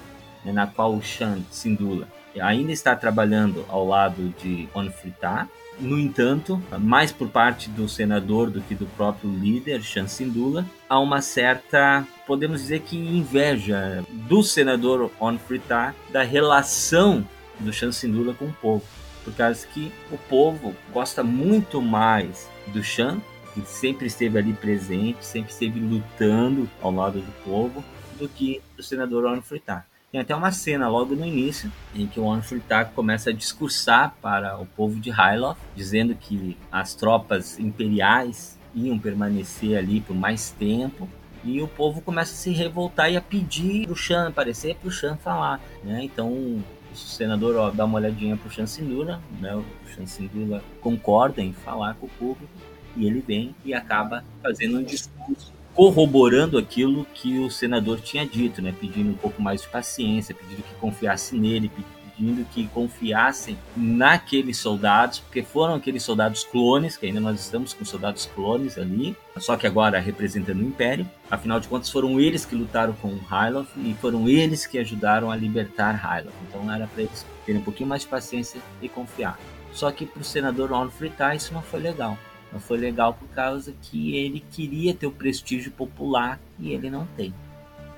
né, 0.45 0.53
na 0.53 0.67
qual 0.67 0.95
o 0.95 1.03
Shan 1.03 1.39
Sindula 1.51 2.07
ainda 2.41 2.73
está 2.73 2.95
trabalhando 2.97 3.65
ao 3.69 3.87
lado 3.87 4.35
de 4.43 4.69
Onfritar. 4.75 5.49
No 5.79 5.99
entanto, 5.99 6.63
mais 6.79 7.11
por 7.11 7.29
parte 7.29 7.69
do 7.69 7.89
senador 7.89 8.49
do 8.49 8.61
que 8.61 8.75
do 8.75 8.87
próprio 8.87 9.31
líder, 9.31 9.83
Shan 9.83 10.07
Sindula, 10.07 10.65
há 10.89 11.01
uma 11.01 11.21
certa, 11.21 12.07
podemos 12.27 12.61
dizer 12.61 12.81
que 12.81 12.97
inveja 12.97 14.05
do 14.09 14.43
senador 14.43 15.11
Onfritar 15.21 15.95
da 16.11 16.23
relação 16.23 17.27
do 17.61 17.73
Shan 17.73 17.93
Sindula 17.93 18.35
com 18.35 18.47
o 18.47 18.53
povo 18.53 18.85
por 19.25 19.33
causa 19.35 19.67
que 19.67 19.91
o 20.13 20.19
povo 20.19 20.77
gosta 20.93 21.25
muito 21.25 21.81
mais 21.81 22.49
do 22.69 22.85
Shan, 22.85 23.21
que 23.55 23.63
sempre 23.63 24.07
esteve 24.07 24.39
ali 24.39 24.53
presente, 24.53 25.25
sempre 25.25 25.51
esteve 25.51 25.81
lutando 25.81 26.69
ao 26.83 26.93
lado 26.93 27.21
do 27.21 27.33
povo, 27.43 27.83
do 28.19 28.29
que 28.29 28.61
do 28.77 28.83
senador 28.83 29.25
Orno 29.25 29.43
Fritar. 29.43 29.87
Tem 30.13 30.21
até 30.21 30.37
uma 30.37 30.53
cena 30.53 30.89
logo 30.89 31.17
no 31.17 31.27
início 31.27 31.73
em 31.95 32.07
que 32.07 32.21
o 32.21 32.25
Orno 32.25 32.43
Fritar 32.43 32.93
começa 32.95 33.31
a 33.31 33.33
discursar 33.33 34.15
para 34.21 34.59
o 34.59 34.67
povo 34.67 35.01
de 35.01 35.11
Hyloth, 35.11 35.57
dizendo 35.75 36.15
que 36.15 36.57
as 36.71 36.95
tropas 36.95 37.59
imperiais 37.59 38.59
iam 38.75 38.99
permanecer 38.99 39.77
ali 39.77 40.01
por 40.01 40.15
mais 40.15 40.51
tempo 40.51 41.09
e 41.45 41.61
o 41.61 41.69
povo 41.69 42.01
começa 42.01 42.33
a 42.33 42.37
se 42.37 42.51
revoltar 42.51 43.11
e 43.11 43.17
a 43.17 43.21
pedir 43.21 43.91
o 43.91 43.95
Shan 43.95 44.29
aparecer 44.29 44.77
para 44.77 44.89
o 44.89 44.91
Shan 44.91 45.17
falar, 45.17 45.61
né? 45.83 46.03
Então 46.03 46.63
o 46.95 47.09
senador 47.09 47.57
ó, 47.57 47.71
dá 47.71 47.85
uma 47.85 47.99
olhadinha 47.99 48.37
pro 48.37 48.51
Chancellor, 48.51 49.19
né? 49.41 49.57
O 49.57 49.65
Chancellor 49.95 50.63
concorda 50.81 51.43
em 51.43 51.53
falar 51.53 51.95
com 51.95 52.07
o 52.07 52.11
público 52.11 52.53
e 52.97 53.07
ele 53.07 53.21
vem 53.21 53.55
e 53.65 53.75
acaba 53.75 54.25
fazendo 54.43 54.79
um 54.79 54.83
discurso 54.83 55.53
corroborando 55.75 56.57
aquilo 56.57 57.05
que 57.07 57.39
o 57.39 57.51
senador 57.51 58.01
tinha 58.01 58.25
dito, 58.25 58.63
né? 58.63 58.73
Pedindo 58.81 59.11
um 59.11 59.15
pouco 59.15 59.43
mais 59.43 59.63
de 59.63 59.69
paciência, 59.69 60.35
pedindo 60.35 60.63
que 60.63 60.75
confiasse 60.77 61.37
nele, 61.37 61.69
pedindo 61.69 62.04
que 62.53 62.67
confiassem 62.69 63.59
naqueles 63.77 64.57
soldados, 64.57 65.19
porque 65.19 65.43
foram 65.43 65.75
aqueles 65.75 66.03
soldados 66.03 66.45
clones, 66.45 66.97
que 66.97 67.07
ainda 67.07 67.21
nós 67.21 67.41
estamos 67.41 67.73
com 67.73 67.85
soldados 67.85 68.27
clones 68.27 68.79
ali, 68.79 69.17
só 69.39 69.57
que 69.57 69.67
agora 69.67 69.99
representando 69.99 70.61
o 70.61 70.65
Império. 70.65 71.09
Afinal 71.31 71.59
de 71.59 71.69
contas, 71.69 71.91
foram 71.91 72.21
eles 72.21 72.45
que 72.45 72.55
lutaram 72.55 72.93
com 72.95 73.17
Hyloth 73.17 73.69
e 73.77 73.95
foram 74.01 74.29
eles 74.29 74.67
que 74.67 74.79
ajudaram 74.79 75.31
a 75.31 75.37
libertar 75.37 75.93
Hyloth. 75.93 76.35
Então 76.49 76.73
era 76.73 76.87
para 76.87 77.03
eles 77.03 77.27
terem 77.45 77.61
um 77.61 77.65
pouquinho 77.65 77.89
mais 77.89 78.03
de 78.03 78.09
paciência 78.09 78.61
e 78.81 78.89
confiar. 78.89 79.39
Só 79.73 79.91
que 79.91 80.07
para 80.07 80.23
o 80.23 80.25
senador 80.25 80.71
Fritar 80.91 81.35
isso 81.35 81.53
não 81.53 81.63
foi 81.63 81.81
legal. 81.81 82.17
Não 82.53 82.61
foi 82.61 82.79
legal 82.79 83.15
por 83.15 83.27
causa 83.31 83.75
que 83.83 84.17
ele 84.17 84.39
queria 84.53 84.95
ter 84.95 85.09
o 85.09 85.11
prestígio 85.11 85.73
popular 85.73 86.39
e 86.59 86.73
ele 86.73 86.89
não 86.89 87.05
tem. 87.17 87.35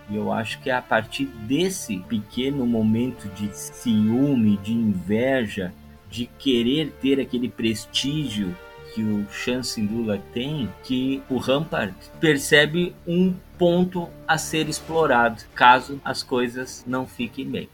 E 0.09 0.17
eu 0.17 0.33
acho 0.33 0.61
que 0.61 0.71
é 0.71 0.75
a 0.75 0.83
partir 0.83 1.25
desse 1.25 1.99
pequeno 2.01 2.67
momento 2.67 3.29
de 3.29 3.55
ciúme, 3.57 4.57
de 4.59 4.73
inveja, 4.73 5.73
de 6.09 6.27
querer 6.39 6.93
ter 7.01 7.21
aquele 7.21 7.49
prestígio 7.49 8.55
que 8.95 9.03
o 9.03 9.27
Shan 9.31 9.63
Sindula 9.63 10.19
tem, 10.33 10.73
que 10.83 11.23
o 11.29 11.37
Rampart 11.37 11.93
percebe 12.19 12.95
um 13.07 13.35
ponto 13.59 14.09
a 14.27 14.39
ser 14.39 14.69
explorado, 14.69 15.43
caso 15.55 16.01
as 16.05 16.23
coisas 16.23 16.83
não 16.87 17.07
fiquem 17.07 17.47
bem. 17.47 17.69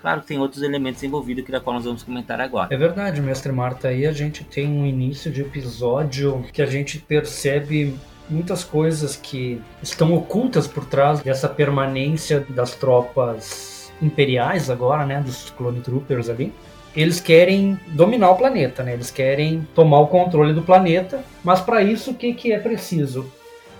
Claro 0.00 0.22
tem 0.22 0.38
outros 0.38 0.62
elementos 0.62 1.02
envolvidos 1.02 1.44
que 1.44 1.50
da 1.50 1.60
qual 1.60 1.74
nós 1.74 1.84
vamos 1.84 2.02
comentar 2.02 2.40
agora. 2.40 2.72
É 2.72 2.76
verdade, 2.78 3.20
mestre 3.20 3.50
Marta. 3.52 3.88
Aí 3.88 4.06
a 4.06 4.12
gente 4.12 4.44
tem 4.44 4.68
um 4.68 4.86
início 4.86 5.30
de 5.30 5.42
episódio 5.42 6.44
que 6.52 6.62
a 6.62 6.66
gente 6.66 6.98
percebe 6.98 7.94
muitas 8.28 8.64
coisas 8.64 9.16
que 9.16 9.60
estão 9.82 10.14
ocultas 10.14 10.66
por 10.66 10.84
trás 10.84 11.20
dessa 11.20 11.48
permanência 11.48 12.44
das 12.48 12.74
tropas 12.74 13.92
imperiais 14.00 14.70
agora, 14.70 15.04
né, 15.04 15.20
dos 15.20 15.50
Clone 15.50 15.80
Troopers 15.80 16.28
ali. 16.28 16.52
Eles 16.96 17.20
querem 17.20 17.78
dominar 17.88 18.30
o 18.30 18.36
planeta, 18.36 18.82
né? 18.82 18.94
Eles 18.94 19.10
querem 19.10 19.66
tomar 19.74 20.00
o 20.00 20.06
controle 20.06 20.52
do 20.52 20.62
planeta, 20.62 21.22
mas 21.44 21.60
para 21.60 21.82
isso 21.82 22.10
o 22.10 22.14
que, 22.14 22.32
que 22.32 22.52
é 22.52 22.58
preciso? 22.58 23.30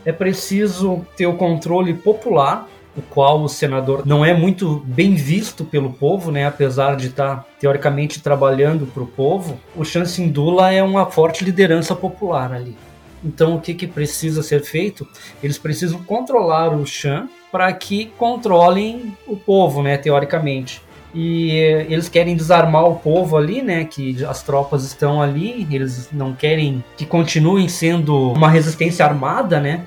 É 0.05 0.13
preciso 0.13 1.05
ter 1.17 1.27
o 1.27 1.35
controle 1.35 1.95
popular 1.95 2.69
o 2.99 3.03
qual 3.03 3.43
o 3.43 3.49
senador 3.49 4.05
não 4.05 4.25
é 4.25 4.35
muito 4.35 4.83
bem 4.85 5.15
visto 5.15 5.65
pelo 5.65 5.93
povo, 5.93 6.33
né? 6.33 6.47
apesar 6.47 6.97
de 6.97 7.07
estar 7.07 7.37
tá, 7.37 7.45
teoricamente 7.61 8.21
trabalhando 8.21 8.87
para 8.87 9.03
o 9.03 9.07
povo, 9.07 9.59
o 9.77 9.85
Chansindula 9.85 10.73
é 10.73 10.83
uma 10.83 11.07
forte 11.07 11.45
liderança 11.45 11.95
popular 11.95 12.53
ali. 12.53 12.77
Então 13.25 13.57
o 13.57 13.61
que, 13.61 13.75
que 13.75 13.87
precisa 13.87 14.43
ser 14.43 14.63
feito? 14.63 15.07
Eles 15.43 15.59
precisam 15.59 16.03
controlar 16.03 16.75
o 16.75 16.87
Shan 16.87 17.29
para 17.51 17.73
que 17.73 18.07
controlem 18.19 19.17
o 19.27 19.37
povo, 19.37 19.83
né, 19.83 19.97
teoricamente. 19.97 20.83
E 21.15 21.53
eh, 21.53 21.87
eles 21.89 22.09
querem 22.09 22.37
desarmar 22.37 22.85
o 22.85 22.97
povo 22.97 23.37
ali, 23.37 23.63
né? 23.63 23.85
Que 23.87 24.23
as 24.27 24.43
tropas 24.43 24.85
estão 24.85 25.23
ali, 25.23 25.67
eles 25.71 26.11
não 26.13 26.35
querem 26.35 26.85
que 26.99 27.07
continuem 27.07 27.67
sendo 27.67 28.33
uma 28.33 28.51
resistência 28.51 29.07
armada, 29.07 29.59
né? 29.59 29.85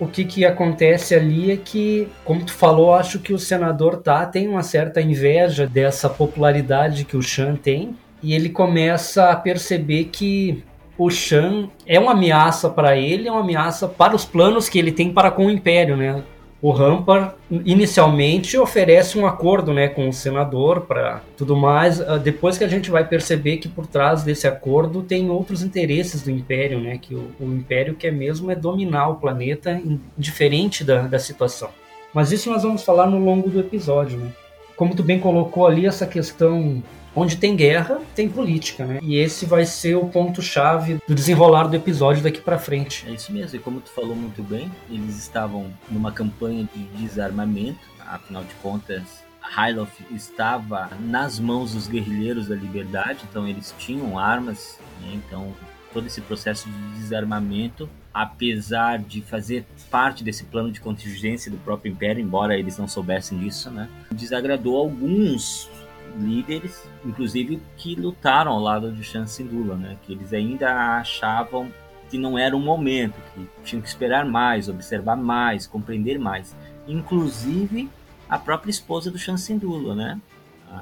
o 0.00 0.06
que, 0.06 0.24
que 0.24 0.44
acontece 0.44 1.14
ali 1.14 1.50
é 1.50 1.56
que, 1.56 2.08
como 2.24 2.44
tu 2.44 2.52
falou, 2.52 2.94
acho 2.94 3.18
que 3.18 3.32
o 3.32 3.38
senador 3.38 3.96
tá 3.96 4.24
tem 4.26 4.46
uma 4.46 4.62
certa 4.62 5.00
inveja 5.00 5.66
dessa 5.66 6.08
popularidade 6.08 7.04
que 7.04 7.16
o 7.16 7.22
Chan 7.22 7.56
tem 7.56 7.96
e 8.22 8.34
ele 8.34 8.48
começa 8.48 9.30
a 9.30 9.36
perceber 9.36 10.04
que 10.04 10.62
o 10.98 11.08
Chan 11.08 11.70
é 11.86 11.98
uma 11.98 12.12
ameaça 12.12 12.68
para 12.68 12.96
ele, 12.96 13.28
é 13.28 13.32
uma 13.32 13.40
ameaça 13.40 13.86
para 13.88 14.14
os 14.14 14.24
planos 14.24 14.68
que 14.68 14.78
ele 14.78 14.92
tem 14.92 15.12
para 15.12 15.30
com 15.30 15.46
o 15.46 15.50
Império, 15.50 15.96
né? 15.96 16.22
o 16.60 16.72
Rampar 16.72 17.36
inicialmente 17.50 18.58
oferece 18.58 19.16
um 19.16 19.26
acordo 19.26 19.72
né, 19.72 19.88
com 19.88 20.08
o 20.08 20.12
senador 20.12 20.82
para 20.82 21.22
tudo 21.36 21.56
mais. 21.56 22.00
Ah, 22.00 22.18
depois 22.18 22.58
que 22.58 22.64
a 22.64 22.68
gente 22.68 22.90
vai 22.90 23.06
perceber 23.06 23.58
que 23.58 23.68
por 23.68 23.86
trás 23.86 24.24
desse 24.24 24.46
acordo 24.46 25.02
tem 25.02 25.30
outros 25.30 25.62
interesses 25.62 26.22
do 26.22 26.30
Império, 26.30 26.80
né, 26.80 26.98
que 26.98 27.14
o, 27.14 27.30
o 27.38 27.44
Império 27.44 27.94
quer 27.94 28.12
mesmo 28.12 28.50
é 28.50 28.56
dominar 28.56 29.08
o 29.08 29.16
planeta, 29.16 29.80
diferente 30.16 30.82
da, 30.82 31.02
da 31.02 31.18
situação. 31.18 31.70
Mas 32.12 32.32
isso 32.32 32.50
nós 32.50 32.64
vamos 32.64 32.82
falar 32.82 33.06
no 33.06 33.18
longo 33.24 33.48
do 33.48 33.60
episódio. 33.60 34.18
Né? 34.18 34.32
Como 34.76 34.96
tu 34.96 35.02
bem 35.04 35.20
colocou 35.20 35.66
ali, 35.66 35.86
essa 35.86 36.06
questão 36.06 36.82
Onde 37.20 37.36
tem 37.36 37.56
guerra, 37.56 38.00
tem 38.14 38.28
política, 38.28 38.86
né? 38.86 39.00
E 39.02 39.16
esse 39.16 39.44
vai 39.44 39.66
ser 39.66 39.96
o 39.96 40.06
ponto-chave 40.06 40.98
do 41.04 41.16
desenrolar 41.16 41.64
do 41.64 41.74
episódio 41.74 42.22
daqui 42.22 42.40
para 42.40 42.60
frente. 42.60 43.04
É 43.08 43.10
isso 43.10 43.32
mesmo, 43.32 43.56
e 43.56 43.58
como 43.58 43.80
tu 43.80 43.90
falou 43.90 44.14
muito 44.14 44.40
bem, 44.40 44.70
eles 44.88 45.18
estavam 45.18 45.66
numa 45.90 46.12
campanha 46.12 46.68
de 46.72 46.84
desarmamento, 47.02 47.80
afinal 48.06 48.44
de 48.44 48.54
contas, 48.62 49.24
Hyloth 49.40 49.90
estava 50.12 50.90
nas 51.00 51.40
mãos 51.40 51.74
dos 51.74 51.88
guerrilheiros 51.88 52.46
da 52.46 52.54
liberdade, 52.54 53.24
então 53.28 53.48
eles 53.48 53.74
tinham 53.76 54.16
armas, 54.16 54.78
né? 55.02 55.10
então 55.14 55.52
todo 55.92 56.06
esse 56.06 56.20
processo 56.20 56.68
de 56.68 57.00
desarmamento, 57.00 57.90
apesar 58.14 59.00
de 59.00 59.22
fazer 59.22 59.66
parte 59.90 60.22
desse 60.22 60.44
plano 60.44 60.70
de 60.70 60.80
contingência 60.80 61.50
do 61.50 61.56
próprio 61.56 61.90
Império, 61.90 62.22
embora 62.22 62.56
eles 62.56 62.78
não 62.78 62.86
soubessem 62.86 63.36
disso, 63.40 63.70
né, 63.70 63.88
desagradou 64.12 64.76
alguns 64.76 65.68
líderes, 66.16 66.88
inclusive 67.04 67.60
que 67.76 67.94
lutaram 67.94 68.52
ao 68.52 68.60
lado 68.60 68.92
de 68.92 69.02
Chancindula, 69.02 69.76
né? 69.76 69.96
Que 70.02 70.12
eles 70.12 70.32
ainda 70.32 70.98
achavam 70.98 71.70
que 72.10 72.16
não 72.16 72.38
era 72.38 72.56
o 72.56 72.60
momento, 72.60 73.14
que 73.34 73.46
tinham 73.64 73.82
que 73.82 73.88
esperar 73.88 74.24
mais, 74.24 74.68
observar 74.68 75.16
mais, 75.16 75.66
compreender 75.66 76.18
mais. 76.18 76.56
Inclusive 76.86 77.88
a 78.28 78.38
própria 78.38 78.70
esposa 78.70 79.10
do 79.10 79.18
Chancindula, 79.18 79.94
né? 79.94 80.20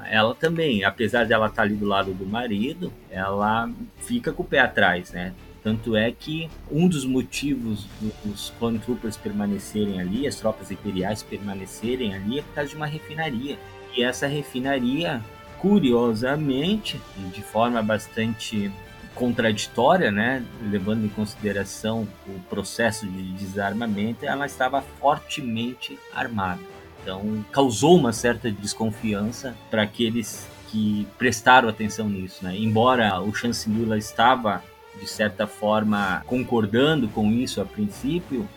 Ela 0.09 0.35
também, 0.35 0.83
apesar 0.83 1.25
de 1.25 1.33
ela 1.33 1.47
estar 1.47 1.63
ali 1.63 1.75
do 1.75 1.85
lado 1.85 2.13
do 2.13 2.25
marido, 2.25 2.91
ela 3.09 3.69
fica 3.99 4.33
com 4.33 4.43
o 4.43 4.45
pé 4.45 4.59
atrás, 4.59 5.11
né? 5.11 5.33
Tanto 5.63 5.95
é 5.95 6.11
que 6.11 6.49
um 6.71 6.87
dos 6.87 7.05
motivos 7.05 7.85
dos 8.23 8.53
Clone 8.57 8.79
Troopers 8.79 9.17
permanecerem 9.17 9.99
ali, 9.99 10.27
as 10.27 10.35
tropas 10.35 10.71
imperiais 10.71 11.23
permanecerem 11.23 12.15
ali, 12.15 12.39
é 12.39 12.41
por 12.41 12.53
causa 12.53 12.69
de 12.69 12.75
uma 12.75 12.85
refinaria. 12.85 13.57
E 13.97 14.03
essa 14.03 14.27
refinaria, 14.27 15.21
curiosamente, 15.59 17.01
de 17.33 17.41
forma 17.41 17.81
bastante 17.81 18.71
contraditória, 19.15 20.11
né, 20.11 20.45
levando 20.61 21.03
em 21.03 21.09
consideração 21.09 22.07
o 22.27 22.39
processo 22.47 23.07
de 23.07 23.31
desarmamento, 23.31 24.23
ela 24.23 24.45
estava 24.45 24.79
fortemente 24.79 25.97
armada. 26.13 26.61
Então, 27.01 27.43
causou 27.51 27.97
uma 27.97 28.13
certa 28.13 28.51
desconfiança 28.51 29.55
para 29.71 29.81
aqueles 29.81 30.47
que 30.69 31.07
prestaram 31.17 31.67
atenção 31.67 32.07
nisso, 32.07 32.43
né? 32.43 32.55
Embora 32.55 33.19
o 33.21 33.33
chanceler 33.33 33.97
estava 33.97 34.61
de 34.99 35.07
certa 35.07 35.47
forma 35.47 36.21
concordando 36.27 37.07
com 37.07 37.31
isso 37.31 37.61
a 37.61 37.65
princípio, 37.65 38.47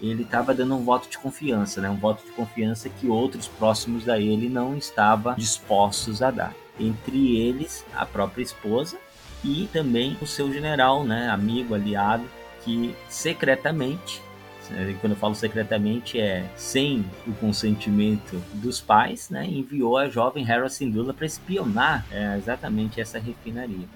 ele 0.00 0.22
estava 0.22 0.54
dando 0.54 0.76
um 0.76 0.84
voto 0.84 1.08
de 1.08 1.18
confiança, 1.18 1.80
né? 1.80 1.88
Um 1.88 1.96
voto 1.96 2.24
de 2.24 2.32
confiança 2.32 2.88
que 2.88 3.08
outros 3.08 3.48
próximos 3.48 4.08
a 4.08 4.18
ele 4.18 4.48
não 4.48 4.76
estavam 4.76 5.34
dispostos 5.34 6.22
a 6.22 6.30
dar. 6.30 6.54
Entre 6.78 7.38
eles, 7.38 7.84
a 7.94 8.04
própria 8.04 8.42
esposa 8.42 8.98
e 9.42 9.68
também 9.72 10.16
o 10.20 10.26
seu 10.26 10.52
general, 10.52 11.04
né? 11.04 11.28
Amigo, 11.30 11.74
aliado, 11.74 12.24
que 12.62 12.94
secretamente 13.08 14.20
né? 14.70 14.96
quando 15.00 15.12
eu 15.12 15.18
falo 15.18 15.34
secretamente 15.34 16.20
é 16.20 16.44
sem 16.56 17.04
o 17.26 17.32
consentimento 17.34 18.42
dos 18.54 18.80
pais, 18.80 19.30
né, 19.30 19.46
enviou 19.46 19.96
a 19.96 20.08
jovem 20.08 20.48
Hera 20.48 20.68
Syndulla 20.68 21.14
para 21.14 21.26
espionar 21.26 22.04
é, 22.10 22.36
exatamente 22.36 23.00
essa 23.00 23.18
refinaria 23.18 23.86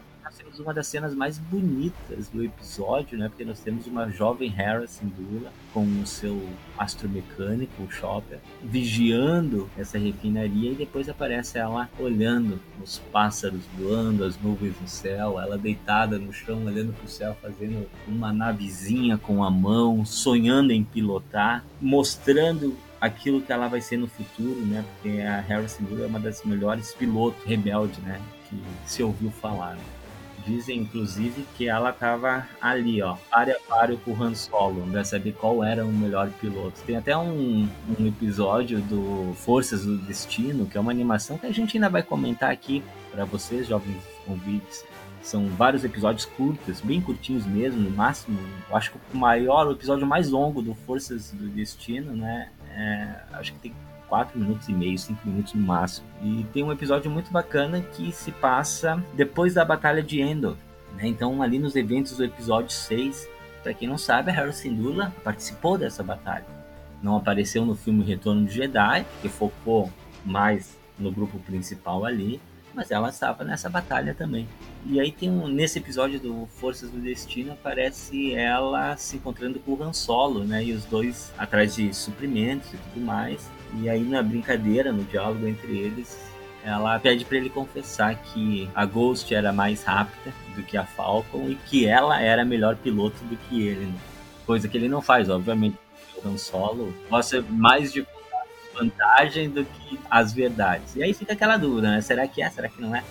uma 0.60 0.74
das 0.74 0.86
cenas 0.86 1.14
mais 1.14 1.38
bonitas 1.38 2.28
do 2.28 2.44
episódio, 2.44 3.18
né? 3.18 3.28
Porque 3.28 3.44
nós 3.44 3.60
temos 3.60 3.86
uma 3.86 4.08
jovem 4.10 4.54
Hera 4.56 4.86
Syndulla 4.86 5.52
com 5.72 5.84
o 5.84 6.06
seu 6.06 6.40
astromecânico, 6.78 7.82
o 7.82 7.90
Chopper, 7.90 8.38
vigiando 8.62 9.68
essa 9.76 9.98
refinaria 9.98 10.72
e 10.72 10.74
depois 10.74 11.08
aparece 11.08 11.58
ela 11.58 11.88
olhando 11.98 12.60
os 12.82 12.98
pássaros 13.12 13.62
voando, 13.76 14.24
as 14.24 14.40
nuvens 14.40 14.74
no 14.80 14.88
céu, 14.88 15.40
ela 15.40 15.58
deitada 15.58 16.18
no 16.18 16.32
chão 16.32 16.64
olhando 16.64 16.92
para 16.92 17.04
o 17.04 17.08
céu, 17.08 17.36
fazendo 17.40 17.88
uma 18.06 18.32
navezinha 18.32 19.18
com 19.18 19.42
a 19.44 19.50
mão, 19.50 20.04
sonhando 20.04 20.72
em 20.72 20.84
pilotar, 20.84 21.64
mostrando 21.80 22.76
aquilo 23.00 23.40
que 23.40 23.52
ela 23.52 23.66
vai 23.66 23.80
ser 23.80 23.96
no 23.96 24.06
futuro, 24.06 24.60
né? 24.66 24.84
Porque 24.92 25.20
a 25.20 25.40
Harrison 25.40 25.78
Syndulla 25.78 26.04
é 26.04 26.06
uma 26.06 26.20
das 26.20 26.44
melhores 26.44 26.92
pilotos 26.92 27.42
rebelde, 27.44 28.00
né? 28.02 28.20
Que 28.48 28.60
se 28.84 29.02
ouviu 29.02 29.30
falar. 29.30 29.74
Né? 29.74 29.99
Dizem, 30.46 30.80
inclusive, 30.80 31.46
que 31.56 31.68
ela 31.68 31.92
tava 31.92 32.46
ali, 32.60 33.02
ó, 33.02 33.16
pare 33.30 33.52
a 33.52 33.60
pare 33.68 33.96
com 33.98 34.12
o 34.12 34.22
Han 34.22 34.34
Solo, 34.34 34.86
pra 34.90 35.04
saber 35.04 35.32
qual 35.32 35.62
era 35.62 35.84
o 35.84 35.92
melhor 35.92 36.30
piloto. 36.40 36.80
Tem 36.86 36.96
até 36.96 37.16
um, 37.16 37.68
um 37.98 38.06
episódio 38.06 38.80
do 38.80 39.34
Forças 39.34 39.84
do 39.84 39.98
Destino, 39.98 40.66
que 40.66 40.78
é 40.78 40.80
uma 40.80 40.90
animação 40.90 41.36
que 41.36 41.46
a 41.46 41.52
gente 41.52 41.76
ainda 41.76 41.88
vai 41.88 42.02
comentar 42.02 42.50
aqui 42.50 42.82
para 43.10 43.24
vocês, 43.24 43.66
jovens 43.66 44.02
convites. 44.26 44.84
São 45.22 45.48
vários 45.48 45.84
episódios 45.84 46.24
curtos, 46.24 46.80
bem 46.80 47.00
curtinhos 47.00 47.44
mesmo, 47.44 47.80
no 47.80 47.90
máximo. 47.90 48.38
Eu 48.68 48.76
acho 48.76 48.92
que 48.92 48.98
o 49.12 49.16
maior, 49.16 49.66
o 49.66 49.72
episódio 49.72 50.06
mais 50.06 50.30
longo 50.30 50.62
do 50.62 50.74
Forças 50.74 51.30
do 51.32 51.46
Destino, 51.48 52.16
né? 52.16 52.48
É, 52.70 53.16
acho 53.34 53.52
que 53.52 53.58
tem 53.58 53.74
4 54.10 54.38
minutos 54.38 54.68
e 54.68 54.72
meio, 54.72 54.98
5 54.98 55.26
minutos 55.26 55.54
no 55.54 55.62
máximo. 55.62 56.06
E 56.20 56.44
tem 56.52 56.64
um 56.64 56.72
episódio 56.72 57.08
muito 57.10 57.30
bacana 57.30 57.80
que 57.80 58.10
se 58.12 58.32
passa 58.32 59.02
depois 59.14 59.54
da 59.54 59.64
Batalha 59.64 60.02
de 60.02 60.20
Endor. 60.20 60.56
Né? 60.96 61.06
Então, 61.06 61.40
ali 61.40 61.58
nos 61.58 61.76
eventos 61.76 62.16
do 62.16 62.24
episódio 62.24 62.72
6, 62.72 63.28
para 63.62 63.72
quem 63.72 63.88
não 63.88 63.96
sabe, 63.96 64.30
a 64.30 64.34
Hera 64.34 64.52
Syndulla 64.52 65.14
participou 65.22 65.78
dessa 65.78 66.02
batalha. 66.02 66.44
Não 67.00 67.16
apareceu 67.16 67.64
no 67.64 67.76
filme 67.76 68.04
Retorno 68.04 68.44
de 68.44 68.52
Jedi, 68.52 69.06
que 69.22 69.28
focou 69.28 69.90
mais 70.24 70.76
no 70.98 71.10
grupo 71.10 71.38
principal 71.38 72.04
ali, 72.04 72.40
mas 72.74 72.90
ela 72.90 73.08
estava 73.08 73.44
nessa 73.44 73.68
batalha 73.68 74.14
também. 74.14 74.46
E 74.86 75.00
aí 75.00 75.12
tem 75.12 75.30
um, 75.30 75.46
nesse 75.46 75.78
episódio 75.78 76.18
do 76.18 76.46
Forças 76.46 76.90
do 76.90 76.98
Destino 76.98 77.52
aparece 77.52 78.34
ela 78.34 78.96
se 78.96 79.16
encontrando 79.16 79.58
com 79.60 79.72
o 79.72 79.82
Han 79.82 79.92
Solo, 79.92 80.44
né? 80.44 80.64
E 80.64 80.72
os 80.72 80.84
dois 80.84 81.32
atrás 81.38 81.74
de 81.74 81.92
suprimentos 81.94 82.72
e 82.72 82.76
tudo 82.76 83.04
mais. 83.04 83.50
E 83.74 83.88
aí 83.88 84.02
na 84.02 84.22
brincadeira, 84.22 84.92
no 84.92 85.04
diálogo 85.04 85.46
entre 85.46 85.78
eles, 85.78 86.30
ela 86.64 86.98
pede 86.98 87.24
para 87.24 87.38
ele 87.38 87.48
confessar 87.48 88.14
que 88.14 88.68
a 88.74 88.84
Ghost 88.84 89.34
era 89.34 89.52
mais 89.52 89.82
rápida 89.82 90.32
do 90.54 90.62
que 90.62 90.76
a 90.76 90.84
Falcon 90.84 91.48
e 91.48 91.54
que 91.54 91.86
ela 91.86 92.20
era 92.20 92.44
melhor 92.44 92.76
piloto 92.76 93.22
do 93.24 93.36
que 93.36 93.66
ele. 93.66 93.86
Né? 93.86 93.94
Coisa 94.46 94.68
que 94.68 94.76
ele 94.76 94.88
não 94.88 95.00
faz, 95.00 95.28
obviamente. 95.28 95.76
O 96.22 96.36
Solo 96.36 96.94
gosta 97.08 97.42
mais 97.48 97.90
de 97.90 98.06
vantagem 98.74 99.48
do 99.48 99.64
que 99.64 99.98
as 100.10 100.34
verdades. 100.34 100.94
E 100.94 101.02
aí 101.02 101.14
fica 101.14 101.32
aquela 101.32 101.56
dúvida, 101.56 101.90
né? 101.90 102.00
Será 102.02 102.28
que 102.28 102.42
é? 102.42 102.50
Será 102.50 102.68
que 102.68 102.80
não 102.80 102.94
é? 102.94 103.02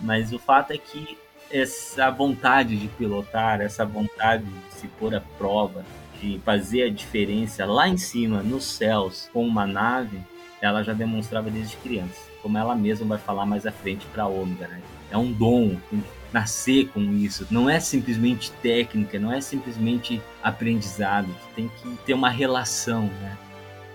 Mas 0.00 0.32
o 0.32 0.38
fato 0.38 0.72
é 0.72 0.78
que 0.78 1.16
essa 1.48 2.10
vontade 2.10 2.76
de 2.76 2.88
pilotar, 2.88 3.60
essa 3.60 3.84
vontade 3.84 4.44
de 4.44 4.74
se 4.74 4.88
pôr 4.88 5.14
à 5.14 5.20
prova, 5.38 5.84
de 6.20 6.40
fazer 6.44 6.84
a 6.84 6.90
diferença 6.90 7.64
lá 7.64 7.88
em 7.88 7.96
cima, 7.96 8.42
nos 8.42 8.64
céus, 8.64 9.28
com 9.32 9.46
uma 9.46 9.66
nave, 9.66 10.20
ela 10.60 10.82
já 10.82 10.92
demonstrava 10.92 11.50
desde 11.50 11.76
criança. 11.76 12.26
Como 12.42 12.56
ela 12.56 12.74
mesma 12.74 13.06
vai 13.06 13.18
falar 13.18 13.46
mais 13.46 13.66
à 13.66 13.72
frente 13.72 14.06
para 14.06 14.24
a 14.24 14.28
Ômega, 14.28 14.68
né? 14.68 14.80
É 15.10 15.16
um 15.16 15.32
dom, 15.32 15.76
tem 15.90 16.00
que 16.00 16.06
nascer 16.32 16.88
com 16.88 17.00
isso. 17.00 17.46
Não 17.50 17.68
é 17.68 17.80
simplesmente 17.80 18.52
técnica, 18.62 19.18
não 19.18 19.32
é 19.32 19.40
simplesmente 19.40 20.20
aprendizado. 20.42 21.28
Tem 21.54 21.68
que 21.68 21.96
ter 22.04 22.14
uma 22.14 22.30
relação, 22.30 23.04
né? 23.04 23.36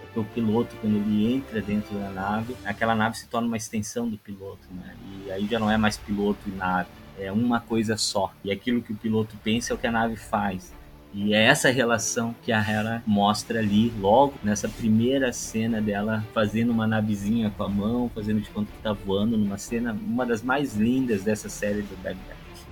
Porque 0.02 0.20
o 0.20 0.24
piloto, 0.26 0.76
quando 0.82 0.98
ele 0.98 1.34
entra 1.34 1.62
dentro 1.62 1.98
da 1.98 2.10
nave, 2.10 2.56
aquela 2.66 2.96
nave 2.96 3.18
se 3.18 3.28
torna 3.28 3.48
uma 3.48 3.58
extensão 3.58 4.10
do 4.10 4.18
piloto, 4.18 4.68
né? 4.72 4.96
E 5.26 5.32
aí 5.32 5.48
já 5.48 5.60
não 5.60 5.72
é 5.72 5.78
mais 5.78 5.98
piloto 5.98 6.40
e 6.48 6.52
nave, 6.52 6.90
é 7.18 7.32
uma 7.32 7.60
coisa 7.62 7.96
só. 7.96 8.34
E 8.44 8.52
aquilo 8.52 8.82
que 8.82 8.92
o 8.92 8.96
piloto 8.96 9.38
pensa 9.44 9.72
é 9.72 9.76
o 9.76 9.78
que 9.78 9.88
a 9.88 9.92
nave 9.92 10.16
faz. 10.16 10.74
E 11.14 11.34
é 11.34 11.44
essa 11.44 11.70
relação 11.70 12.34
que 12.42 12.52
a 12.52 12.60
Hera 12.60 13.04
mostra 13.06 13.60
ali, 13.60 13.92
logo 14.00 14.34
nessa 14.42 14.70
primeira 14.70 15.34
cena 15.34 15.82
dela 15.82 16.24
fazendo 16.34 16.72
uma 16.72 16.88
navezinha 16.88 17.52
com 17.58 17.64
a 17.64 17.70
mão, 17.70 18.10
fazendo 18.16 18.40
de 18.40 18.50
conta 18.50 18.72
que 18.72 18.82
tá 18.82 18.94
voando, 18.94 19.38
numa 19.38 19.58
cena, 19.58 19.98
uma 20.08 20.26
das 20.26 20.42
mais 20.42 20.76
lindas 20.76 21.22
dessa 21.24 21.50
série 21.50 21.82
do 21.82 22.02
Batch. 22.02 22.18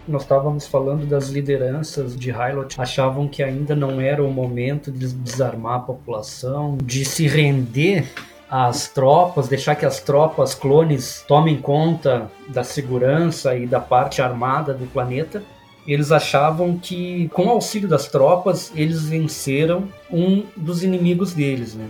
Nós 0.07 0.23
estávamos 0.23 0.65
falando 0.65 1.05
das 1.05 1.29
lideranças 1.29 2.17
de 2.17 2.31
Hylot, 2.31 2.79
achavam 2.79 3.27
que 3.27 3.43
ainda 3.43 3.75
não 3.75 3.99
era 3.99 4.23
o 4.23 4.31
momento 4.31 4.91
de 4.91 5.13
desarmar 5.13 5.75
a 5.75 5.79
população, 5.79 6.77
de 6.81 7.03
se 7.03 7.27
render 7.27 8.09
às 8.49 8.87
tropas, 8.87 9.47
deixar 9.47 9.75
que 9.75 9.85
as 9.85 9.99
tropas 9.99 10.55
clones 10.55 11.23
tomem 11.27 11.61
conta 11.61 12.31
da 12.47 12.63
segurança 12.63 13.55
e 13.55 13.67
da 13.67 13.79
parte 13.79 14.21
armada 14.21 14.73
do 14.73 14.87
planeta 14.87 15.43
eles 15.91 16.11
achavam 16.11 16.77
que, 16.77 17.29
com 17.29 17.45
o 17.45 17.49
auxílio 17.49 17.87
das 17.87 18.07
tropas, 18.07 18.71
eles 18.75 19.03
venceram 19.03 19.87
um 20.11 20.43
dos 20.55 20.83
inimigos 20.83 21.33
deles. 21.33 21.73
Né? 21.73 21.87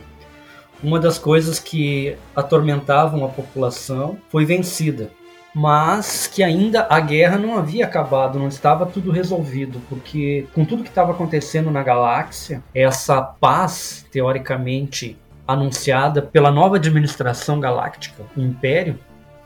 Uma 0.82 1.00
das 1.00 1.18
coisas 1.18 1.60
que 1.60 2.16
atormentavam 2.36 3.26
a 3.26 3.28
população 3.28 4.18
foi 4.30 4.46
vencida, 4.46 5.12
mas 5.54 6.28
que 6.28 6.42
ainda 6.42 6.88
a 6.90 7.00
guerra 7.00 7.38
não 7.38 7.58
havia 7.58 7.86
acabado, 7.86 8.40
não 8.40 8.48
estava 8.48 8.86
tudo 8.86 9.12
resolvido, 9.12 9.82
porque 9.90 10.48
com 10.54 10.64
tudo 10.64 10.84
que 10.84 10.90
estava 10.90 11.12
acontecendo 11.12 11.70
na 11.70 11.84
galáxia, 11.84 12.64
essa 12.74 13.22
paz, 13.22 14.06
teoricamente 14.12 15.18
anunciada 15.46 16.22
pela 16.22 16.52
nova 16.52 16.76
administração 16.76 17.60
galáctica, 17.60 18.24
o 18.38 18.40
Império, 18.40 19.00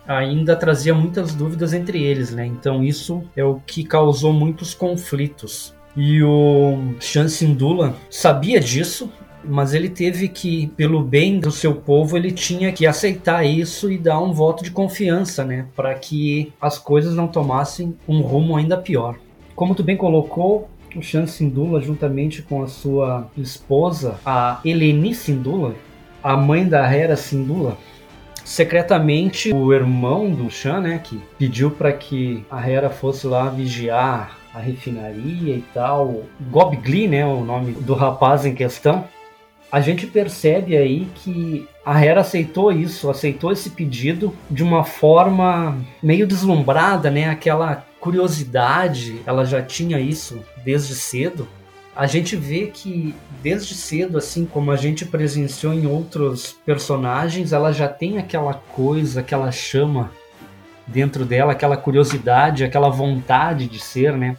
ainda 0.08 0.56
trazia 0.56 0.94
muitas 0.94 1.34
dúvidas 1.34 1.74
entre 1.74 2.02
eles, 2.04 2.32
né? 2.32 2.46
Então 2.46 2.84
isso 2.84 3.24
é 3.36 3.44
o 3.44 3.60
que 3.66 3.84
causou 3.84 4.34
muitos 4.34 4.74
conflitos. 4.74 5.74
E 5.96 6.24
o 6.24 6.96
Shan 7.00 7.28
Sindula 7.28 7.96
sabia 8.10 8.60
disso, 8.60 9.12
mas 9.44 9.74
ele 9.74 9.89
teve 9.89 10.28
que, 10.28 10.68
pelo 10.76 11.04
bem 11.04 11.39
do 11.39 11.52
seu 11.52 11.76
povo, 11.76 12.18
ele 12.18 12.32
tinha 12.32 12.72
que 12.72 12.88
aceitar 12.88 13.46
isso 13.46 13.92
e 13.92 13.98
dar 13.98 14.20
um 14.20 14.34
voto 14.34 14.63
de 14.63 14.72
confiança, 14.72 15.44
né, 15.44 15.68
para 15.76 15.94
que 15.94 16.52
as 16.60 16.78
coisas 16.78 17.13
não 17.13 17.28
tomassem 17.28 17.96
um 18.08 18.22
rumo 18.22 18.56
ainda 18.56 18.78
pior. 18.78 19.18
Como 19.56 19.76
tu 19.76 19.84
bem 19.84 19.98
colocou, 19.98 20.70
o 20.96 21.02
Shan 21.02 21.28
Sindula, 21.28 21.82
juntamente 21.82 22.42
com 22.42 22.63
a 22.63 22.68
sua 22.68 23.28
esposa, 23.38 24.20
a 24.26 24.60
Eleni 24.63 25.13
Sindula, 25.13 25.76
a 26.24 26.38
mãe 26.38 26.68
da 26.68 26.92
Hera 26.92 27.16
Sindula, 27.16 27.78
secretamente 28.44 29.54
o 29.54 29.74
irmão 29.74 30.32
do 30.32 30.50
Shan, 30.50 30.82
né, 30.82 31.02
que 31.04 31.22
pediu 31.38 31.72
para 31.72 31.92
que 31.92 32.46
a 32.50 32.68
Hera 32.68 32.90
fosse 32.90 33.28
lá 33.28 33.50
vigiar 33.50 34.38
a 34.54 34.60
refinaria 34.60 35.56
e 35.56 35.64
tal. 35.74 36.24
Gob 36.52 36.78
Glee, 36.78 37.08
né, 37.08 37.26
o 37.26 37.44
nome 37.44 37.72
do 37.74 37.94
rapaz 37.94 38.46
em 38.46 38.54
questão. 38.54 39.06
A 39.72 39.82
gente 39.82 40.06
percebe 40.06 40.78
aí 40.78 41.08
que 41.16 41.68
a 41.84 42.04
Hera 42.04 42.22
aceitou 42.22 42.72
isso, 42.72 43.10
aceitou 43.10 43.52
esse 43.52 43.72
pedido 43.72 44.32
de 44.50 44.64
uma 44.64 44.84
forma 44.84 45.76
meio 46.02 46.28
deslumbrada, 46.28 47.10
né? 47.10 47.28
Aquela 47.28 47.84
curiosidade, 48.00 49.20
ela 49.26 49.44
já 49.44 49.64
tinha 49.64 50.00
isso 50.00 50.40
desde 50.64 50.94
cedo 50.94 51.48
a 51.96 52.08
gente 52.08 52.36
vê 52.36 52.68
que 52.68 53.16
desde 53.42 53.76
cedo, 53.76 54.18
assim 54.18 54.46
como 54.46 54.72
a 54.72 54.76
gente 54.76 55.06
presenciou 55.06 55.74
em 55.74 55.86
outros 55.86 56.56
personagens, 56.66 57.54
ela 57.54 57.72
já 57.72 57.88
tem 57.88 58.18
aquela 58.18 58.54
coisa, 58.54 59.20
aquela 59.20 59.52
chama 59.52 60.12
dentro 60.88 61.24
dela, 61.24 61.52
aquela 61.52 61.78
curiosidade, 61.78 62.64
aquela 62.64 62.90
vontade 62.90 63.68
de 63.68 63.80
ser, 63.80 64.14
né? 64.14 64.38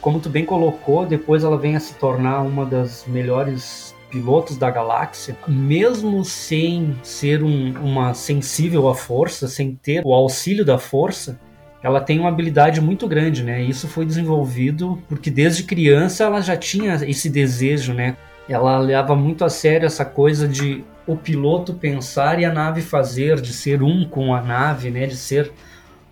Como 0.00 0.20
tu 0.20 0.28
bem 0.28 0.44
colocou, 0.44 1.06
depois 1.06 1.42
ela 1.42 1.58
vem 1.58 1.76
a 1.76 1.80
se 1.80 1.94
tornar 1.94 2.42
uma 2.42 2.64
das 2.64 3.04
melhores 3.06 3.94
pilotos 4.10 4.56
da 4.56 4.70
galáxia, 4.70 5.36
mesmo 5.46 6.24
sem 6.24 6.98
ser 7.02 7.42
um, 7.42 7.72
uma 7.80 8.12
sensível 8.12 8.88
à 8.88 8.94
força, 8.94 9.46
sem 9.46 9.74
ter 9.74 10.02
o 10.04 10.12
auxílio 10.12 10.64
da 10.64 10.78
força, 10.78 11.38
ela 11.82 12.00
tem 12.00 12.18
uma 12.18 12.28
habilidade 12.28 12.80
muito 12.80 13.08
grande, 13.08 13.42
né? 13.42 13.62
Isso 13.62 13.88
foi 13.88 14.04
desenvolvido 14.04 15.02
porque 15.08 15.30
desde 15.30 15.62
criança 15.62 16.24
ela 16.24 16.40
já 16.40 16.56
tinha 16.56 16.94
esse 17.06 17.30
desejo, 17.30 17.94
né? 17.94 18.16
Ela 18.48 18.78
leva 18.78 19.14
muito 19.14 19.44
a 19.44 19.48
sério 19.48 19.86
essa 19.86 20.04
coisa 20.04 20.46
de 20.46 20.84
o 21.06 21.16
piloto 21.16 21.72
pensar 21.72 22.38
e 22.38 22.44
a 22.44 22.52
nave 22.52 22.82
fazer, 22.82 23.40
de 23.40 23.52
ser 23.52 23.82
um 23.82 24.04
com 24.04 24.34
a 24.34 24.42
nave, 24.42 24.90
né? 24.90 25.06
De 25.06 25.16
ser 25.16 25.50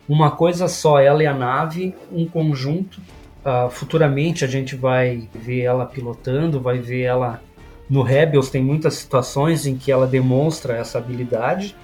uma 0.09 0.31
coisa 0.31 0.69
só, 0.69 0.99
ela 0.99 1.23
e 1.23 1.27
a 1.27 1.35
nave, 1.35 1.95
um 2.11 2.27
conjunto. 2.27 3.01
Uh, 3.45 3.71
futuramente 3.71 4.45
a 4.45 4.49
gente 4.49 4.75
vai 4.75 5.29
ver 5.35 5.63
ela 5.63 5.87
pilotando, 5.87 6.61
vai 6.61 6.79
ver 6.79 7.03
ela 7.03 7.43
no 7.91 8.03
Rebels. 8.03 8.49
Tem 8.49 8.63
muitas 8.63 8.95
situações 8.95 9.67
em 9.67 9.77
que 9.77 9.93
ela 9.93 10.07
demonstra 10.07 10.75
essa 10.75 10.97
habilidade 10.97 11.77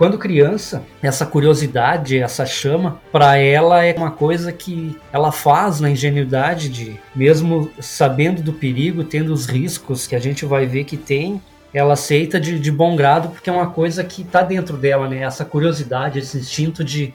quando 0.00 0.16
criança, 0.16 0.82
essa 1.02 1.26
curiosidade, 1.26 2.16
essa 2.16 2.46
chama, 2.46 2.98
para 3.12 3.36
ela 3.36 3.84
é 3.84 3.92
uma 3.94 4.10
coisa 4.10 4.50
que 4.50 4.96
ela 5.12 5.30
faz 5.30 5.78
na 5.78 5.90
ingenuidade 5.90 6.70
de, 6.70 6.98
mesmo 7.14 7.70
sabendo 7.78 8.40
do 8.40 8.50
perigo, 8.50 9.04
tendo 9.04 9.30
os 9.30 9.44
riscos 9.44 10.06
que 10.06 10.16
a 10.16 10.18
gente 10.18 10.46
vai 10.46 10.64
ver 10.64 10.84
que 10.84 10.96
tem, 10.96 11.38
ela 11.74 11.92
aceita 11.92 12.40
de, 12.40 12.58
de 12.58 12.72
bom 12.72 12.96
grado 12.96 13.28
porque 13.28 13.50
é 13.50 13.52
uma 13.52 13.72
coisa 13.72 14.02
que 14.02 14.22
está 14.22 14.40
dentro 14.40 14.78
dela, 14.78 15.06
né? 15.06 15.18
Essa 15.18 15.44
curiosidade, 15.44 16.18
esse 16.18 16.38
instinto 16.38 16.82
de 16.82 17.12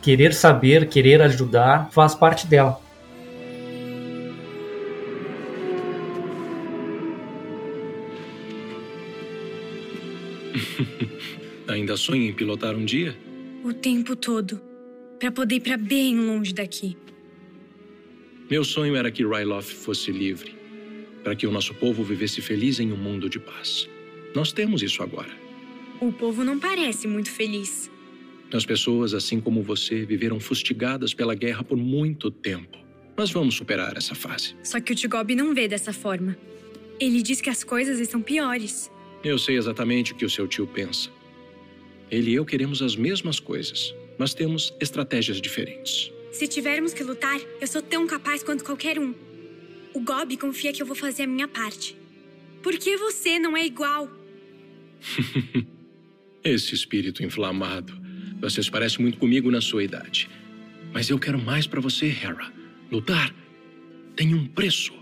querer 0.00 0.32
saber, 0.32 0.88
querer 0.88 1.20
ajudar, 1.20 1.88
faz 1.90 2.14
parte 2.14 2.46
dela. 2.46 2.78
Ainda 11.68 11.96
sonha 11.96 12.28
em 12.28 12.32
pilotar 12.32 12.74
um 12.74 12.84
dia? 12.84 13.16
O 13.62 13.74
tempo 13.74 14.16
todo. 14.16 14.60
Para 15.20 15.30
poder 15.30 15.56
ir 15.56 15.60
para 15.60 15.76
bem 15.76 16.18
longe 16.18 16.54
daqui. 16.54 16.96
Meu 18.50 18.64
sonho 18.64 18.96
era 18.96 19.10
que 19.10 19.24
Ryloth 19.24 19.64
fosse 19.64 20.10
livre. 20.10 20.56
Para 21.22 21.36
que 21.36 21.46
o 21.46 21.50
nosso 21.50 21.74
povo 21.74 22.02
vivesse 22.02 22.40
feliz 22.40 22.80
em 22.80 22.90
um 22.90 22.96
mundo 22.96 23.28
de 23.28 23.38
paz. 23.38 23.86
Nós 24.34 24.52
temos 24.52 24.82
isso 24.82 25.02
agora. 25.02 25.30
O 26.00 26.10
povo 26.10 26.42
não 26.42 26.58
parece 26.58 27.06
muito 27.06 27.30
feliz. 27.30 27.90
As 28.50 28.64
pessoas, 28.64 29.12
assim 29.12 29.38
como 29.40 29.62
você, 29.62 30.06
viveram 30.06 30.40
fustigadas 30.40 31.12
pela 31.12 31.34
guerra 31.34 31.62
por 31.62 31.76
muito 31.76 32.30
tempo. 32.30 32.78
Mas 33.14 33.30
vamos 33.30 33.56
superar 33.56 33.96
essa 33.96 34.14
fase. 34.14 34.54
Só 34.62 34.80
que 34.80 34.92
o 34.92 34.96
Tigob 34.96 35.34
não 35.34 35.54
vê 35.54 35.68
dessa 35.68 35.92
forma. 35.92 36.38
Ele 36.98 37.20
diz 37.20 37.42
que 37.42 37.50
as 37.50 37.62
coisas 37.62 37.98
estão 37.98 38.22
piores. 38.22 38.90
Eu 39.22 39.38
sei 39.38 39.58
exatamente 39.58 40.12
o 40.12 40.14
que 40.14 40.24
o 40.24 40.30
seu 40.30 40.46
tio 40.46 40.66
pensa. 40.66 41.10
Ele 42.10 42.30
e 42.30 42.34
eu 42.34 42.44
queremos 42.44 42.82
as 42.82 42.96
mesmas 42.96 43.38
coisas, 43.38 43.94
mas 44.18 44.34
temos 44.34 44.72
estratégias 44.80 45.40
diferentes. 45.40 46.10
Se 46.32 46.46
tivermos 46.46 46.94
que 46.94 47.02
lutar, 47.02 47.40
eu 47.60 47.66
sou 47.66 47.82
tão 47.82 48.06
capaz 48.06 48.42
quanto 48.42 48.64
qualquer 48.64 48.98
um. 48.98 49.14
O 49.94 50.00
Gob 50.00 50.36
confia 50.36 50.72
que 50.72 50.80
eu 50.80 50.86
vou 50.86 50.96
fazer 50.96 51.24
a 51.24 51.26
minha 51.26 51.48
parte. 51.48 51.96
Por 52.62 52.76
que 52.76 52.96
você 52.96 53.38
não 53.38 53.56
é 53.56 53.64
igual? 53.64 54.10
Esse 56.44 56.74
espírito 56.74 57.22
inflamado. 57.22 57.92
Vocês 58.40 58.70
parecem 58.70 59.00
muito 59.00 59.18
comigo 59.18 59.50
na 59.50 59.60
sua 59.60 59.82
idade. 59.82 60.28
Mas 60.92 61.10
eu 61.10 61.18
quero 61.18 61.38
mais 61.38 61.66
para 61.66 61.80
você, 61.80 62.06
Hera. 62.06 62.52
Lutar 62.90 63.34
tem 64.14 64.34
um 64.34 64.46
preço. 64.46 64.92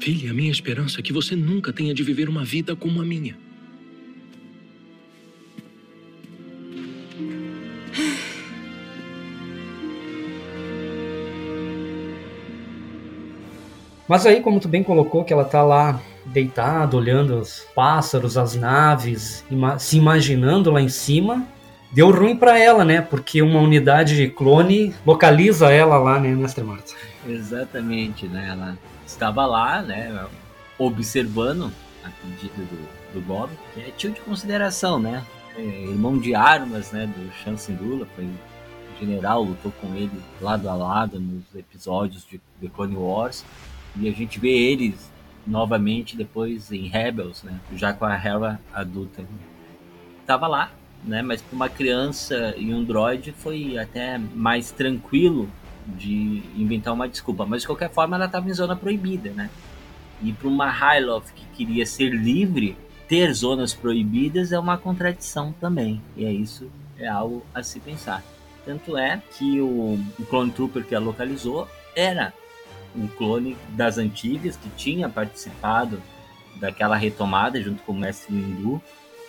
Filha, 0.00 0.30
a 0.30 0.34
minha 0.34 0.50
esperança 0.50 1.00
é 1.00 1.02
que 1.02 1.12
você 1.12 1.34
nunca 1.34 1.72
tenha 1.72 1.92
de 1.92 2.02
viver 2.02 2.28
uma 2.28 2.44
vida 2.44 2.74
como 2.76 3.00
a 3.00 3.04
minha. 3.04 3.36
Mas 14.08 14.24
aí, 14.24 14.40
como 14.40 14.58
tu 14.58 14.68
bem 14.68 14.82
colocou, 14.82 15.22
que 15.22 15.32
ela 15.32 15.44
tá 15.44 15.62
lá 15.62 16.00
deitada, 16.24 16.96
olhando 16.96 17.38
os 17.38 17.66
pássaros, 17.74 18.38
as 18.38 18.54
naves, 18.54 19.44
ima 19.50 19.78
se 19.78 19.98
imaginando 19.98 20.70
lá 20.70 20.80
em 20.80 20.88
cima, 20.88 21.46
deu 21.92 22.10
ruim 22.10 22.36
para 22.36 22.58
ela, 22.58 22.84
né? 22.84 23.02
Porque 23.02 23.42
uma 23.42 23.60
unidade 23.60 24.28
clone 24.28 24.94
localiza 25.04 25.70
ela 25.70 25.98
lá, 25.98 26.18
né, 26.18 26.28
Mestre 26.30 26.64
Marta? 26.64 26.94
Exatamente, 27.26 28.26
né? 28.26 28.48
Ela 28.50 28.78
estava 29.06 29.44
lá, 29.46 29.82
né, 29.82 30.26
observando 30.78 31.70
a 32.04 32.10
pedido 32.10 32.56
do, 32.56 33.14
do 33.14 33.20
Bob, 33.26 33.50
que 33.74 33.80
é 33.80 33.90
tio 33.96 34.10
de 34.10 34.20
consideração, 34.20 34.98
né? 34.98 35.22
É, 35.56 35.60
irmão 35.60 36.18
de 36.18 36.34
armas, 36.34 36.92
né, 36.92 37.06
do 37.06 37.32
Shan 37.42 37.56
Syndulla, 37.56 38.06
foi 38.14 38.26
general, 38.98 39.42
lutou 39.42 39.72
com 39.80 39.94
ele 39.94 40.10
lado 40.40 40.68
a 40.68 40.74
lado 40.74 41.20
nos 41.20 41.42
episódios 41.54 42.26
de 42.28 42.40
The 42.60 42.68
Clone 42.74 42.96
Wars. 42.96 43.44
E 43.96 44.08
a 44.08 44.12
gente 44.12 44.38
vê 44.38 44.50
eles 44.50 45.10
novamente 45.46 46.16
depois 46.16 46.70
em 46.70 46.88
Rebels, 46.88 47.42
né? 47.42 47.58
Já 47.74 47.92
com 47.92 48.04
a 48.04 48.14
Hera 48.14 48.60
adulta. 48.72 49.24
Tava 50.26 50.46
lá, 50.46 50.70
né? 51.04 51.22
Mas 51.22 51.40
para 51.40 51.56
uma 51.56 51.68
criança 51.68 52.54
e 52.56 52.72
um 52.72 52.84
droid 52.84 53.32
foi 53.32 53.78
até 53.78 54.18
mais 54.18 54.70
tranquilo 54.70 55.48
de 55.86 56.42
inventar 56.56 56.92
uma 56.92 57.08
desculpa. 57.08 57.46
Mas 57.46 57.62
de 57.62 57.66
qualquer 57.66 57.90
forma 57.90 58.16
ela 58.16 58.26
estava 58.26 58.48
em 58.48 58.52
zona 58.52 58.76
proibida, 58.76 59.30
né? 59.30 59.50
E 60.22 60.32
para 60.32 60.48
uma 60.48 60.68
Hyloth 60.68 61.32
que 61.34 61.44
queria 61.56 61.86
ser 61.86 62.10
livre, 62.10 62.76
ter 63.08 63.32
zonas 63.32 63.72
proibidas 63.72 64.52
é 64.52 64.58
uma 64.58 64.76
contradição 64.76 65.52
também. 65.60 66.02
E 66.16 66.24
é 66.24 66.32
isso, 66.32 66.70
é 66.98 67.08
algo 67.08 67.44
a 67.54 67.62
se 67.62 67.80
pensar. 67.80 68.22
Tanto 68.66 68.98
é 68.98 69.22
que 69.38 69.60
o, 69.60 69.98
o 70.18 70.26
Clone 70.28 70.50
Trooper 70.50 70.84
que 70.84 70.94
a 70.94 70.98
localizou 70.98 71.66
era 71.96 72.34
um 72.98 73.06
clone 73.06 73.56
das 73.70 73.98
antigas 73.98 74.56
que 74.56 74.68
tinha 74.70 75.08
participado 75.08 76.02
daquela 76.56 76.96
retomada 76.96 77.60
junto 77.62 77.82
com 77.82 77.92
o 77.92 77.98
Mestre 77.98 78.34
Windu 78.34 78.82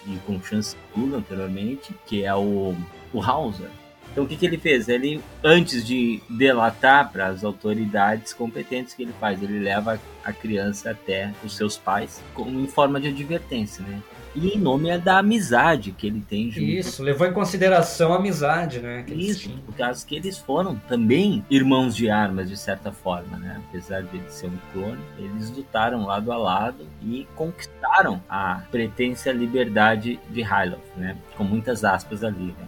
e 0.07 0.17
com 0.25 0.41
Chance 0.41 0.75
Tula 0.93 1.17
anteriormente, 1.17 1.93
que 2.05 2.23
é 2.23 2.33
o, 2.33 2.75
o 3.13 3.21
Hauser. 3.21 3.69
Então 4.11 4.23
o 4.23 4.27
que, 4.27 4.35
que 4.35 4.45
ele 4.45 4.57
fez? 4.57 4.89
Ele, 4.89 5.21
antes 5.43 5.85
de 5.85 6.21
delatar 6.29 7.11
para 7.11 7.27
as 7.27 7.43
autoridades 7.43 8.33
competentes, 8.33 8.93
que 8.93 9.03
ele 9.03 9.13
faz? 9.19 9.41
Ele 9.41 9.59
leva 9.59 9.99
a 10.23 10.33
criança 10.33 10.91
até 10.91 11.31
os 11.43 11.55
seus 11.55 11.77
pais 11.77 12.21
como 12.33 12.59
em 12.59 12.67
forma 12.67 12.99
de 12.99 13.09
advertência, 13.09 13.83
né? 13.83 14.01
E 14.35 14.49
em 14.49 14.59
nome 14.59 14.89
é 14.89 14.97
da 14.97 15.17
amizade 15.17 15.91
que 15.91 16.07
ele 16.07 16.21
tem 16.21 16.51
junto. 16.51 16.65
Isso, 16.65 17.03
levou 17.03 17.27
em 17.27 17.33
consideração 17.33 18.13
a 18.13 18.17
amizade, 18.17 18.79
né? 18.79 19.05
Isso, 19.09 19.49
por 19.65 19.75
causa 19.75 20.05
que 20.05 20.15
eles 20.15 20.37
foram 20.37 20.75
também 20.87 21.43
irmãos 21.49 21.95
de 21.95 22.09
armas, 22.09 22.49
de 22.49 22.57
certa 22.57 22.91
forma, 22.91 23.37
né? 23.37 23.61
Apesar 23.67 24.03
de 24.03 24.17
ele 24.17 24.29
ser 24.29 24.47
um 24.47 24.57
clone, 24.71 25.01
eles 25.17 25.49
lutaram 25.49 26.05
lado 26.05 26.31
a 26.31 26.37
lado 26.37 26.87
e 27.03 27.27
conquistaram 27.35 28.21
a 28.29 28.61
pretensa 28.71 29.31
liberdade 29.31 30.19
de 30.29 30.41
Hyloth, 30.41 30.79
né? 30.95 31.17
Com 31.35 31.43
muitas 31.43 31.83
aspas 31.83 32.23
ali, 32.23 32.53
né? 32.59 32.67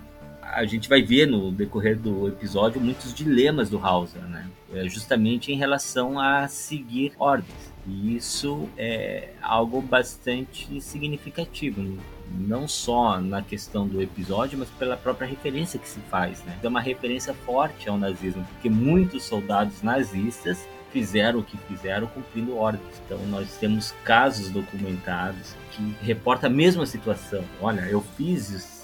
a 0.53 0.65
gente 0.65 0.89
vai 0.89 1.01
ver 1.01 1.27
no 1.27 1.51
decorrer 1.51 1.97
do 1.97 2.27
episódio 2.27 2.81
muitos 2.81 3.13
dilemas 3.13 3.69
do 3.69 3.77
Hauser, 3.79 4.21
né? 4.23 4.47
É 4.73 4.87
justamente 4.87 5.51
em 5.51 5.55
relação 5.55 6.19
a 6.19 6.47
seguir 6.47 7.13
ordens. 7.17 7.70
E 7.87 8.15
isso 8.15 8.69
é 8.77 9.29
algo 9.41 9.81
bastante 9.81 10.79
significativo, 10.81 11.97
não 12.31 12.67
só 12.67 13.19
na 13.19 13.41
questão 13.41 13.87
do 13.87 14.01
episódio, 14.01 14.59
mas 14.59 14.69
pela 14.69 14.95
própria 14.95 15.27
referência 15.27 15.79
que 15.79 15.89
se 15.89 15.99
faz, 16.01 16.43
né? 16.43 16.57
É 16.61 16.67
uma 16.67 16.81
referência 16.81 17.33
forte 17.33 17.89
ao 17.89 17.97
nazismo, 17.97 18.45
porque 18.53 18.69
muitos 18.69 19.23
soldados 19.23 19.81
nazistas 19.81 20.67
fizeram 20.91 21.39
o 21.39 21.43
que 21.43 21.57
fizeram 21.57 22.07
cumprindo 22.07 22.55
ordens. 22.57 23.01
Então 23.05 23.17
nós 23.27 23.57
temos 23.57 23.93
casos 24.03 24.49
documentados 24.49 25.55
que 25.71 25.95
reportam 26.01 26.49
a 26.49 26.53
mesma 26.53 26.85
situação. 26.85 27.43
Olha, 27.61 27.81
eu 27.81 28.01
fiz 28.17 28.49
isso, 28.49 28.80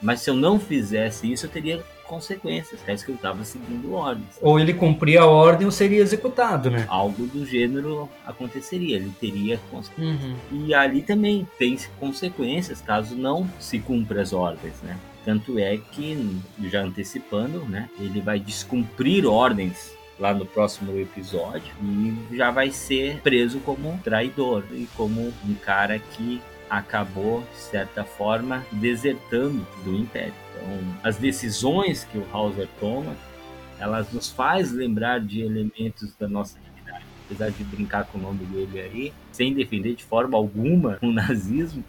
mas 0.00 0.20
se 0.20 0.30
eu 0.30 0.34
não 0.34 0.58
fizesse 0.58 1.30
isso, 1.30 1.46
eu 1.46 1.50
teria 1.50 1.82
consequências, 2.06 2.80
caso 2.82 3.04
que 3.04 3.10
eu 3.10 3.14
estava 3.14 3.42
seguindo 3.42 3.94
ordens. 3.94 4.38
Ou 4.42 4.60
ele 4.60 4.74
cumpria 4.74 5.22
a 5.22 5.26
ordem 5.26 5.64
ou 5.64 5.72
seria 5.72 6.02
executado, 6.02 6.70
né? 6.70 6.84
Algo 6.88 7.26
do 7.26 7.46
gênero 7.46 8.08
aconteceria, 8.26 8.96
ele 8.96 9.10
teria 9.18 9.58
consequências. 9.70 10.22
Uhum. 10.22 10.36
E 10.66 10.74
ali 10.74 11.00
também 11.00 11.48
tem 11.58 11.78
consequências 11.98 12.82
caso 12.82 13.16
não 13.16 13.48
se 13.58 13.78
cumpra 13.78 14.20
as 14.20 14.32
ordens, 14.34 14.74
né? 14.82 14.98
Tanto 15.24 15.58
é 15.58 15.78
que, 15.78 16.40
já 16.64 16.82
antecipando, 16.82 17.60
né, 17.60 17.88
ele 17.98 18.20
vai 18.20 18.40
descumprir 18.40 19.24
ordens 19.24 19.92
lá 20.18 20.34
no 20.34 20.44
próximo 20.44 20.98
episódio 20.98 21.72
e 21.82 22.36
já 22.36 22.50
vai 22.50 22.70
ser 22.70 23.20
preso 23.22 23.60
como 23.60 23.98
traidor 24.04 24.64
e 24.72 24.86
como 24.96 25.32
um 25.44 25.54
cara 25.54 25.98
que 25.98 26.40
acabou, 26.72 27.42
de 27.52 27.58
certa 27.58 28.02
forma, 28.02 28.64
desertando 28.72 29.66
do 29.84 29.94
Império. 29.94 30.32
Então, 30.56 30.78
as 31.04 31.18
decisões 31.18 32.04
que 32.04 32.16
o 32.16 32.26
Hauser 32.32 32.66
toma, 32.80 33.14
elas 33.78 34.10
nos 34.10 34.30
faz 34.30 34.72
lembrar 34.72 35.20
de 35.20 35.42
elementos 35.42 36.14
da 36.18 36.26
nossa 36.26 36.58
realidade. 36.58 37.04
Apesar 37.26 37.50
de 37.50 37.62
brincar 37.64 38.06
com 38.06 38.16
o 38.16 38.22
nome 38.22 38.46
dele 38.46 38.80
aí, 38.80 39.12
sem 39.30 39.52
defender 39.52 39.94
de 39.94 40.04
forma 40.04 40.38
alguma 40.38 40.98
o 41.02 41.12
nazismo, 41.12 41.84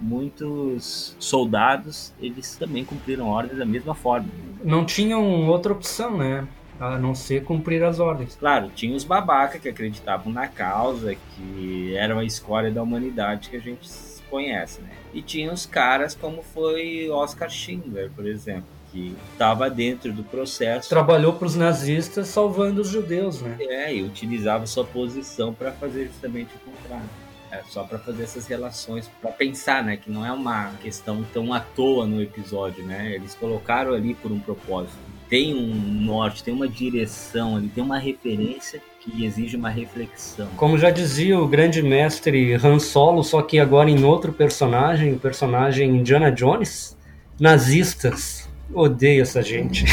muitos 0.00 1.14
soldados, 1.18 2.14
eles 2.18 2.56
também 2.56 2.86
cumpriram 2.86 3.26
ordens 3.26 3.58
da 3.58 3.66
mesma 3.66 3.94
forma. 3.94 4.28
Não 4.64 4.86
tinham 4.86 5.46
outra 5.48 5.70
opção, 5.70 6.16
né? 6.16 6.48
A 6.80 6.98
não 6.98 7.14
ser 7.14 7.44
cumprir 7.44 7.82
as 7.82 7.98
ordens. 7.98 8.36
Claro, 8.36 8.70
tinha 8.74 8.94
os 8.94 9.04
babaca 9.04 9.58
que 9.58 9.68
acreditavam 9.68 10.32
na 10.32 10.46
causa, 10.46 11.14
que 11.14 11.94
eram 11.96 12.18
a 12.18 12.24
escória 12.24 12.70
da 12.70 12.82
humanidade 12.82 13.50
que 13.50 13.56
a 13.56 13.60
gente 13.60 13.88
conhece, 14.30 14.80
né? 14.80 14.90
E 15.12 15.22
tinha 15.22 15.52
os 15.52 15.66
caras 15.66 16.14
como 16.14 16.42
foi 16.42 17.08
Oscar 17.10 17.50
Schindler, 17.50 18.10
por 18.10 18.26
exemplo, 18.26 18.68
que 18.92 19.16
estava 19.32 19.68
dentro 19.68 20.12
do 20.12 20.22
processo. 20.22 20.88
Trabalhou 20.88 21.32
para 21.32 21.46
os 21.46 21.56
nazistas 21.56 22.28
salvando 22.28 22.80
os 22.80 22.88
judeus, 22.88 23.40
né? 23.40 23.56
É, 23.60 23.94
e 23.94 24.02
utilizava 24.02 24.66
sua 24.66 24.84
posição 24.84 25.52
para 25.52 25.72
fazer 25.72 26.06
justamente 26.06 26.50
o 26.54 26.70
contrário. 26.70 27.08
É 27.50 27.62
só 27.68 27.82
para 27.82 27.98
fazer 27.98 28.24
essas 28.24 28.46
relações, 28.46 29.10
para 29.22 29.32
pensar, 29.32 29.82
né, 29.82 29.96
que 29.96 30.10
não 30.10 30.24
é 30.24 30.30
uma 30.30 30.70
questão 30.82 31.24
tão 31.32 31.54
à 31.54 31.60
toa 31.60 32.06
no 32.06 32.20
episódio, 32.20 32.84
né? 32.84 33.14
Eles 33.14 33.34
colocaram 33.34 33.94
ali 33.94 34.14
por 34.14 34.30
um 34.30 34.38
propósito 34.38 34.98
tem 35.28 35.54
um 35.54 35.74
norte, 35.74 36.42
tem 36.42 36.54
uma 36.54 36.68
direção 36.68 37.56
ali, 37.56 37.68
tem 37.68 37.84
uma 37.84 37.98
referência 37.98 38.80
que 39.00 39.24
exige 39.24 39.56
uma 39.56 39.68
reflexão. 39.68 40.48
Como 40.56 40.78
já 40.78 40.90
dizia 40.90 41.38
o 41.38 41.46
grande 41.46 41.82
mestre 41.82 42.54
Han 42.54 42.78
Solo, 42.78 43.22
só 43.22 43.42
que 43.42 43.58
agora 43.58 43.90
em 43.90 44.04
outro 44.04 44.32
personagem, 44.32 45.12
o 45.12 45.18
personagem 45.18 45.90
Indiana 45.90 46.30
Jones, 46.30 46.96
nazistas. 47.38 48.48
Odeio 48.72 49.22
essa 49.22 49.42
gente. 49.42 49.84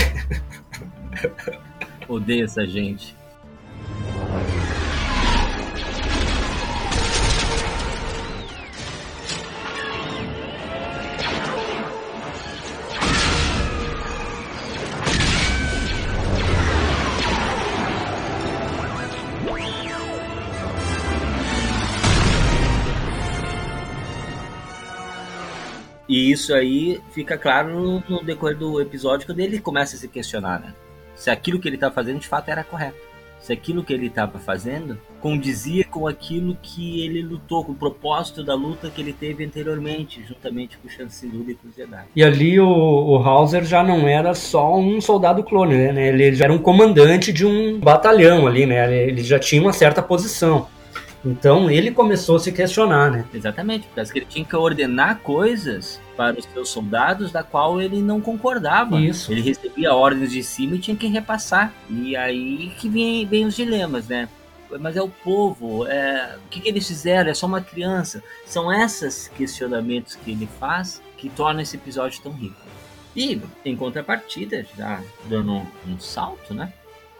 Odeio 2.07 2.45
essa 2.45 2.65
gente. 2.65 3.14
Isso 26.35 26.53
aí 26.53 27.01
fica 27.11 27.37
claro 27.37 28.03
no, 28.07 28.23
decorrer 28.23 28.57
do 28.57 28.79
episódio 28.79 29.25
quando 29.25 29.39
ele 29.39 29.59
começa 29.59 29.95
a 29.95 29.99
se 29.99 30.07
questionar, 30.07 30.59
né? 30.59 30.73
Se 31.15 31.29
aquilo 31.29 31.59
que 31.59 31.67
ele 31.67 31.75
estava 31.75 31.93
fazendo 31.93 32.19
de 32.19 32.27
fato 32.27 32.49
era 32.49 32.63
correto. 32.63 33.03
Se 33.39 33.53
aquilo 33.53 33.83
que 33.83 33.93
ele 33.93 34.07
estava 34.07 34.39
fazendo 34.39 34.97
condizia 35.21 35.83
com 35.85 36.07
aquilo 36.07 36.57
que 36.61 37.05
ele 37.05 37.21
lutou, 37.21 37.63
com 37.63 37.73
o 37.73 37.75
propósito 37.75 38.43
da 38.43 38.55
luta 38.55 38.89
que 38.89 39.01
ele 39.01 39.13
teve 39.13 39.45
anteriormente, 39.45 40.23
juntamente 40.27 40.77
com 40.77 40.87
o 40.87 40.91
Chancellor 40.91 41.47
e 41.47 41.53
com 41.53 41.67
os 41.67 41.75
Jedi. 41.75 42.05
E 42.15 42.23
ali 42.23 42.59
o, 42.59 42.67
o 42.67 43.17
Hauser 43.17 43.63
já 43.63 43.83
não 43.83 44.07
era 44.07 44.33
só 44.33 44.75
um 44.77 44.99
soldado 44.99 45.43
clone, 45.43 45.91
né? 45.91 46.07
Ele 46.07 46.33
já 46.33 46.45
era 46.45 46.53
um 46.53 46.57
comandante 46.57 47.31
de 47.31 47.45
um 47.45 47.79
batalhão 47.79 48.47
ali, 48.47 48.65
né? 48.65 48.91
Ele 49.07 49.23
já 49.23 49.37
tinha 49.37 49.61
uma 49.61 49.73
certa 49.73 50.01
posição. 50.01 50.67
Então 51.25 51.69
ele 51.71 51.89
começou 51.91 52.35
a 52.35 52.39
se 52.39 52.51
questionar, 52.51 53.09
né? 53.11 53.25
Exatamente, 53.33 53.87
porque 53.87 54.19
ele 54.19 54.25
tinha 54.25 54.45
que 54.45 54.55
ordenar 54.55 55.19
coisas 55.19 55.99
para 56.15 56.37
os 56.37 56.45
seus 56.45 56.69
soldados 56.69 57.31
da 57.31 57.43
qual 57.43 57.81
ele 57.81 58.01
não 58.01 58.21
concordava. 58.21 58.99
Isso. 58.99 59.31
Ele 59.31 59.41
recebia 59.41 59.93
ordens 59.93 60.31
de 60.31 60.43
cima 60.43 60.75
e 60.75 60.79
tinha 60.79 60.95
que 60.95 61.07
repassar. 61.07 61.73
E 61.89 62.15
aí 62.15 62.71
que 62.77 62.87
vem, 62.87 63.25
vem 63.25 63.45
os 63.45 63.55
dilemas, 63.55 64.07
né? 64.07 64.29
Mas 64.79 64.95
é 64.95 65.01
o 65.01 65.09
povo, 65.09 65.85
é... 65.87 66.37
o 66.45 66.49
que, 66.49 66.59
que 66.59 66.69
eles 66.69 66.87
fizeram? 66.87 67.29
É 67.29 67.33
só 67.33 67.45
uma 67.47 67.61
criança. 67.61 68.23
São 68.45 68.71
esses 68.71 69.27
questionamentos 69.35 70.15
que 70.15 70.31
ele 70.31 70.47
faz 70.59 71.01
que 71.17 71.29
tornam 71.29 71.61
esse 71.61 71.75
episódio 71.75 72.21
tão 72.21 72.31
rico. 72.31 72.55
E, 73.15 73.41
em 73.63 73.75
contrapartida, 73.75 74.65
já 74.77 75.01
dando 75.25 75.53
um, 75.53 75.65
um 75.87 75.99
salto, 75.99 76.53
né? 76.53 76.73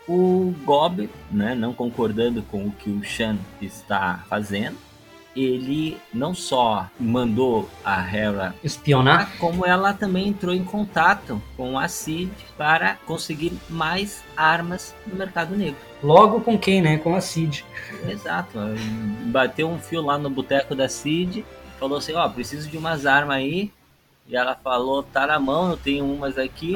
O 0.07 0.53
Gob, 0.63 1.09
né, 1.31 1.55
não 1.55 1.73
concordando 1.73 2.43
com 2.43 2.67
o 2.67 2.71
que 2.71 2.89
o 2.89 3.03
Shan 3.03 3.37
está 3.61 4.23
fazendo, 4.29 4.77
ele 5.35 5.97
não 6.13 6.33
só 6.33 6.89
mandou 6.97 7.69
a 7.83 7.99
Hera 8.01 8.55
espionar, 8.63 9.37
como 9.37 9.65
ela 9.65 9.93
também 9.93 10.29
entrou 10.29 10.55
em 10.55 10.63
contato 10.63 11.41
com 11.57 11.77
a 11.77 11.87
Cid 11.87 12.31
para 12.57 12.95
conseguir 13.05 13.51
mais 13.69 14.23
armas 14.37 14.95
no 15.05 15.15
mercado 15.15 15.55
negro. 15.55 15.75
Logo 16.01 16.39
com 16.39 16.57
quem, 16.57 16.81
né? 16.81 16.97
Com 16.97 17.15
a 17.15 17.21
Cid. 17.21 17.65
Exato. 18.07 18.57
Bateu 19.25 19.69
um 19.69 19.77
fio 19.77 20.01
lá 20.01 20.17
no 20.17 20.29
boteco 20.29 20.73
da 20.73 20.87
Cid, 20.87 21.43
falou 21.77 21.97
assim: 21.97 22.13
Ó, 22.13 22.25
oh, 22.25 22.29
preciso 22.29 22.69
de 22.69 22.77
umas 22.77 23.05
armas 23.05 23.37
aí. 23.37 23.71
E 24.27 24.35
ela 24.35 24.55
falou, 24.55 25.03
tá 25.03 25.27
na 25.27 25.39
mão, 25.39 25.69
eu 25.69 25.77
tenho 25.77 26.03
umas 26.03 26.35
aqui. 26.37 26.73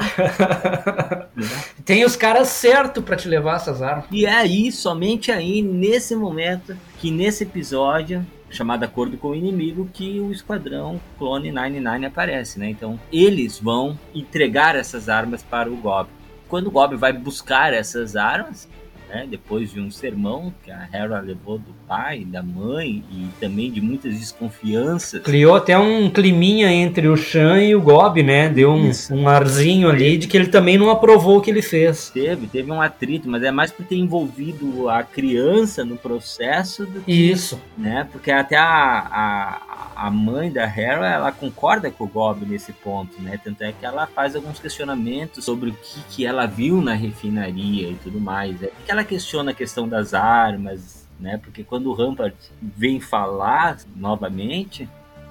Tem 1.84 2.04
os 2.04 2.14
caras 2.14 2.46
certos 2.48 3.02
para 3.02 3.16
te 3.16 3.26
levar 3.26 3.56
essas 3.56 3.82
armas. 3.82 4.04
E 4.12 4.24
é 4.24 4.32
aí, 4.32 4.70
somente 4.70 5.32
aí, 5.32 5.60
nesse 5.60 6.14
momento, 6.14 6.76
que 6.98 7.10
nesse 7.10 7.42
episódio, 7.42 8.24
chamado 8.48 8.84
Acordo 8.84 9.16
com 9.16 9.30
o 9.30 9.34
Inimigo, 9.34 9.90
que 9.92 10.20
o 10.20 10.30
Esquadrão 10.30 11.00
Clone 11.18 11.50
99 11.50 12.06
aparece, 12.06 12.58
né? 12.60 12.70
Então, 12.70 13.00
eles 13.12 13.58
vão 13.58 13.98
entregar 14.14 14.76
essas 14.76 15.08
armas 15.08 15.42
para 15.42 15.68
o 15.68 15.76
Gob. 15.76 16.08
Quando 16.48 16.68
o 16.68 16.70
Gob 16.70 16.94
vai 16.94 17.12
buscar 17.12 17.72
essas 17.72 18.14
armas, 18.14 18.68
né, 19.10 19.26
depois 19.28 19.72
de 19.72 19.80
um 19.80 19.90
sermão 19.90 20.54
que 20.62 20.70
a 20.70 20.88
Hera 20.92 21.20
levou 21.20 21.58
do 21.58 21.74
pai, 21.86 22.24
da 22.24 22.42
mãe 22.42 23.02
e 23.10 23.28
também 23.40 23.70
de 23.70 23.80
muitas 23.80 24.14
desconfianças. 24.18 25.20
Criou 25.22 25.56
até 25.56 25.76
um 25.76 26.08
climinha 26.08 26.70
entre 26.72 27.08
o 27.08 27.16
Chan 27.16 27.62
e 27.62 27.74
o 27.74 27.80
Gob, 27.82 28.22
né? 28.22 28.48
Deu 28.48 28.70
um, 28.70 28.90
um 29.10 29.28
arzinho 29.28 29.88
ali 29.88 30.16
de 30.16 30.28
que 30.28 30.36
ele 30.36 30.46
também 30.46 30.78
não 30.78 30.90
aprovou 30.90 31.38
o 31.38 31.40
que 31.40 31.50
ele 31.50 31.62
fez. 31.62 32.10
Teve, 32.10 32.46
teve 32.46 32.70
um 32.70 32.80
atrito, 32.80 33.28
mas 33.28 33.42
é 33.42 33.50
mais 33.50 33.72
por 33.72 33.84
ter 33.84 33.96
envolvido 33.96 34.88
a 34.88 35.02
criança 35.02 35.84
no 35.84 35.96
processo 35.96 36.86
do 36.86 37.00
que. 37.00 37.12
Isso. 37.12 37.60
Né? 37.76 38.08
Porque 38.10 38.30
até 38.30 38.56
a, 38.56 38.62
a, 38.64 40.06
a 40.06 40.10
mãe 40.10 40.50
da 40.50 40.64
Hera, 40.64 41.08
ela 41.08 41.32
concorda 41.32 41.90
com 41.90 42.04
o 42.04 42.08
Gob 42.08 42.46
nesse 42.46 42.72
ponto, 42.72 43.20
né? 43.20 43.38
Tanto 43.42 43.62
é 43.62 43.72
que 43.72 43.84
ela 43.84 44.06
faz 44.06 44.36
alguns 44.36 44.60
questionamentos 44.60 45.44
sobre 45.44 45.70
o 45.70 45.72
que, 45.72 46.00
que 46.08 46.26
ela 46.26 46.46
viu 46.46 46.80
na 46.80 46.94
refinaria 46.94 47.88
e 47.88 47.94
tudo 48.02 48.20
mais. 48.20 48.62
É 48.62 48.70
que 48.84 48.90
ela 48.90 48.99
questiona 49.04 49.50
a 49.50 49.54
questão 49.54 49.88
das 49.88 50.14
armas, 50.14 51.08
né? 51.18 51.38
Porque 51.42 51.62
quando 51.62 51.90
o 51.90 51.92
Rampart 51.92 52.34
vem 52.60 53.00
falar 53.00 53.78
novamente 53.94 54.88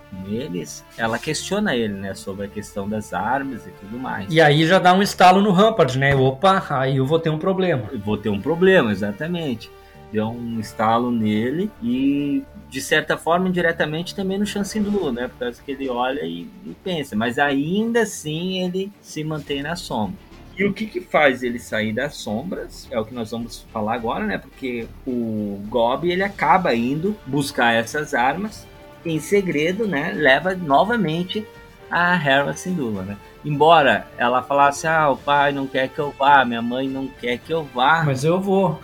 com 0.10 0.32
eles, 0.32 0.84
ela 0.98 1.20
questiona 1.20 1.76
ele, 1.76 1.94
né? 1.94 2.14
Sobre 2.14 2.46
a 2.46 2.50
questão 2.50 2.88
das 2.88 3.14
armas 3.14 3.66
e 3.66 3.72
tudo 3.72 3.98
mais. 3.98 4.32
E 4.32 4.40
aí 4.40 4.66
já 4.66 4.80
dá 4.80 4.94
um 4.94 5.02
estalo 5.02 5.42
no 5.42 5.52
Rampart, 5.52 5.96
né? 5.96 6.16
Opa, 6.16 6.66
aí 6.70 6.98
eu 6.98 7.06
vou 7.06 7.20
ter 7.20 7.30
um 7.30 7.40
problema. 7.40 7.90
Eu 7.92 8.00
vou 8.00 8.18
ter 8.18 8.30
um 8.30 8.42
problema, 8.42 8.92
exatamente. 8.92 9.70
Deu 10.12 10.28
um 10.28 10.60
estalo 10.60 11.12
nele 11.12 11.70
e, 11.84 12.44
de 12.68 12.82
certa 12.82 13.16
forma, 13.16 13.48
indiretamente 13.48 14.16
também 14.16 14.40
no 14.40 14.46
Chancindu, 14.46 15.12
né? 15.12 15.28
Por 15.28 15.38
causa 15.38 15.62
que 15.62 15.72
ele 15.72 15.88
olha 15.88 16.22
e, 16.26 16.50
e 16.66 16.76
pensa. 16.84 17.16
Mas 17.16 17.38
ainda 17.38 18.02
assim 18.02 18.64
ele 18.64 18.92
se 19.02 19.24
mantém 19.24 19.62
na 19.62 19.76
sombra. 19.76 20.29
E 20.60 20.66
o 20.66 20.74
que, 20.74 20.86
que 20.86 21.00
faz 21.00 21.42
ele 21.42 21.58
sair 21.58 21.94
das 21.94 22.16
sombras? 22.16 22.86
É 22.92 23.00
o 23.00 23.06
que 23.06 23.14
nós 23.14 23.32
vamos 23.32 23.66
falar 23.72 23.94
agora, 23.94 24.26
né? 24.26 24.38
Porque 24.38 24.86
o 25.08 25.58
Gob 25.70 26.12
ele 26.12 26.22
acaba 26.22 26.76
indo 26.76 27.16
buscar 27.26 27.74
essas 27.74 28.14
armas 28.14 28.68
em 29.06 29.22
segredo, 29.22 29.88
né? 29.88 30.12
Leva 30.14 30.54
novamente 30.54 31.48
a 31.90 32.14
Hera 32.14 32.54
Syndulla, 32.58 33.04
né? 33.04 33.18
Embora 33.46 34.06
ela 34.18 34.44
falasse, 34.44 34.86
ah, 34.86 35.10
o 35.10 35.16
pai 35.16 35.54
não 35.54 35.66
quer 35.66 35.88
que 35.88 36.00
eu 36.00 36.12
vá, 36.12 36.44
minha 36.44 36.62
mãe 36.62 36.90
não 36.90 37.08
quer 37.08 37.38
que 37.38 37.54
eu 37.54 37.64
vá. 37.64 38.04
Mas 38.04 38.26
eu 38.26 38.38
vou. 38.38 38.82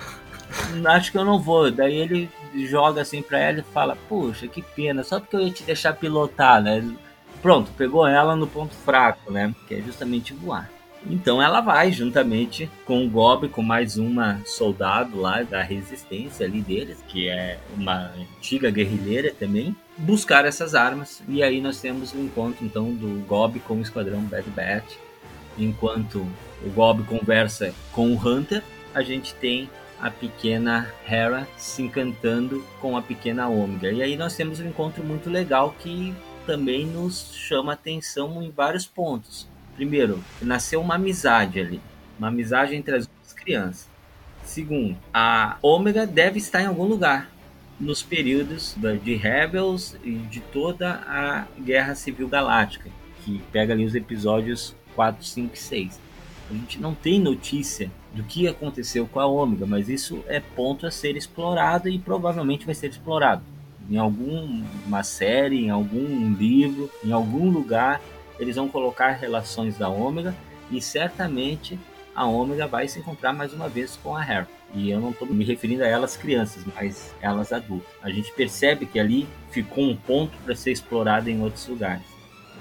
Acho 0.88 1.12
que 1.12 1.18
eu 1.18 1.26
não 1.26 1.40
vou. 1.40 1.70
Daí 1.70 1.98
ele 1.98 2.30
joga 2.70 3.02
assim 3.02 3.22
pra 3.22 3.38
ela 3.38 3.60
e 3.60 3.74
fala, 3.74 3.98
puxa, 4.08 4.48
que 4.48 4.62
pena, 4.62 5.04
só 5.04 5.20
porque 5.20 5.36
eu 5.36 5.42
ia 5.42 5.52
te 5.52 5.64
deixar 5.64 5.92
pilotar, 5.92 6.64
né? 6.64 6.90
Pronto, 7.42 7.70
pegou 7.78 8.08
ela 8.08 8.34
no 8.34 8.48
ponto 8.48 8.74
fraco, 8.74 9.30
né? 9.30 9.54
Que 9.68 9.76
é 9.76 9.82
justamente 9.82 10.34
voar. 10.34 10.74
Então 11.08 11.42
ela 11.42 11.62
vai 11.62 11.92
juntamente 11.92 12.70
com 12.84 13.06
o 13.06 13.10
Gob, 13.10 13.48
com 13.50 13.62
mais 13.62 13.98
uma 13.98 14.42
soldado 14.46 15.20
lá 15.20 15.44
da 15.44 15.62
resistência 15.62 16.46
ali 16.46 16.62
deles, 16.62 17.04
que 17.08 17.30
é 17.30 17.60
uma 17.78 18.12
antiga 18.40 18.72
guerrilheira 18.72 19.32
também, 19.32 19.76
buscar 19.98 20.46
essas 20.46 20.74
armas. 20.74 21.22
E 21.28 21.44
aí 21.44 21.62
nós 21.62 21.80
temos 21.80 22.12
o 22.14 22.18
encontro 22.18 22.66
então 22.66 22.92
do 22.92 23.24
Gob 23.28 23.60
com 23.60 23.76
o 23.76 23.82
esquadrão 23.82 24.22
Bad 24.22 24.50
Batch. 24.50 24.96
Enquanto 25.58 26.26
o 26.66 26.70
Gob 26.72 27.04
conversa 27.04 27.74
com 27.92 28.12
o 28.12 28.18
Hunter, 28.18 28.64
a 28.94 29.04
gente 29.04 29.34
tem 29.36 29.70
a 30.02 30.10
pequena 30.10 30.92
Hera 31.08 31.48
se 31.56 31.84
encantando 31.84 32.66
com 32.82 32.98
a 32.98 33.02
pequena 33.02 33.48
Omega. 33.48 33.92
E 33.92 34.02
aí 34.02 34.18
nós 34.18 34.36
temos 34.36 34.60
um 34.60 34.68
encontro 34.68 35.04
muito 35.04 35.30
legal 35.30 35.74
que 35.80 36.14
também 36.46 36.86
nos 36.86 37.32
chama 37.34 37.74
atenção 37.74 38.42
em 38.42 38.50
vários 38.52 38.86
pontos 38.86 39.48
primeiro, 39.76 40.24
nasceu 40.42 40.82
uma 40.82 40.96
amizade 40.96 41.60
ali, 41.60 41.82
uma 42.18 42.30
amizade 42.30 42.76
entre 42.76 42.96
as 42.96 43.08
duas 43.08 43.34
crianças. 43.34 43.88
Segundo, 44.44 44.98
a 45.14 45.58
Ômega 45.62 46.06
deve 46.06 46.38
estar 46.38 46.62
em 46.62 46.68
algum 46.68 46.86
lugar 46.86 47.30
nos 47.80 48.02
períodos 48.02 48.76
de 49.04 49.16
Rebels 49.16 49.98
e 50.04 50.14
de 50.14 50.40
toda 50.40 51.02
a 51.08 51.46
Guerra 51.60 51.96
Civil 51.96 52.28
Galáctica, 52.28 52.90
que 53.24 53.42
pega 53.52 53.74
ali 53.74 53.84
os 53.84 53.96
episódios 53.96 54.76
4, 54.96 55.26
5 55.26 55.54
e 55.54 55.58
6. 55.58 56.00
A 56.50 56.54
gente 56.54 56.80
não 56.80 56.94
tem 56.94 57.20
notícia 57.20 57.92
do 58.14 58.24
que 58.24 58.48
aconteceu 58.48 59.08
com 59.08 59.20
a 59.20 59.26
Ômega, 59.26 59.66
mas 59.66 59.90
isso 59.90 60.24
é 60.28 60.40
ponto 60.40 60.86
a 60.86 60.92
ser 60.92 61.18
explorado 61.18 61.90
e 61.90 62.00
provavelmente 62.00 62.66
vai 62.66 62.76
ser 62.76 62.88
explorado 62.88 63.44
em 63.90 63.98
alguma 63.98 65.04
série, 65.04 65.66
em 65.66 65.70
algum 65.70 66.34
livro, 66.34 66.90
em 67.04 67.12
algum 67.12 67.50
lugar 67.50 68.02
eles 68.40 68.56
vão 68.56 68.68
colocar 68.68 69.12
relações 69.12 69.78
da 69.78 69.90
Ômega 69.90 70.36
e 70.72 70.82
certamente 70.82 71.80
a 72.16 72.26
Ômega 72.26 72.66
vai 72.66 72.88
se 72.88 73.00
encontrar 73.00 73.34
mais 73.34 73.54
uma 73.54 73.68
vez 73.68 73.98
com 74.02 74.16
a 74.16 74.22
Harry. 74.22 74.48
E 74.74 74.90
eu 74.90 75.00
não 75.00 75.12
estou 75.12 75.28
me 75.28 75.44
referindo 75.44 75.84
a 75.84 75.88
elas 75.88 76.18
crianças, 76.18 76.64
mas 76.76 77.14
elas 77.22 77.52
adultas. 77.54 77.92
A 78.02 78.10
gente 78.10 78.32
percebe 78.34 78.86
que 78.86 79.00
ali 79.00 79.28
ficou 79.52 79.84
um 79.84 79.96
ponto 79.96 80.38
para 80.44 80.56
ser 80.56 80.72
explorado 80.72 81.30
em 81.30 81.42
outros 81.42 81.68
lugares. 81.68 82.04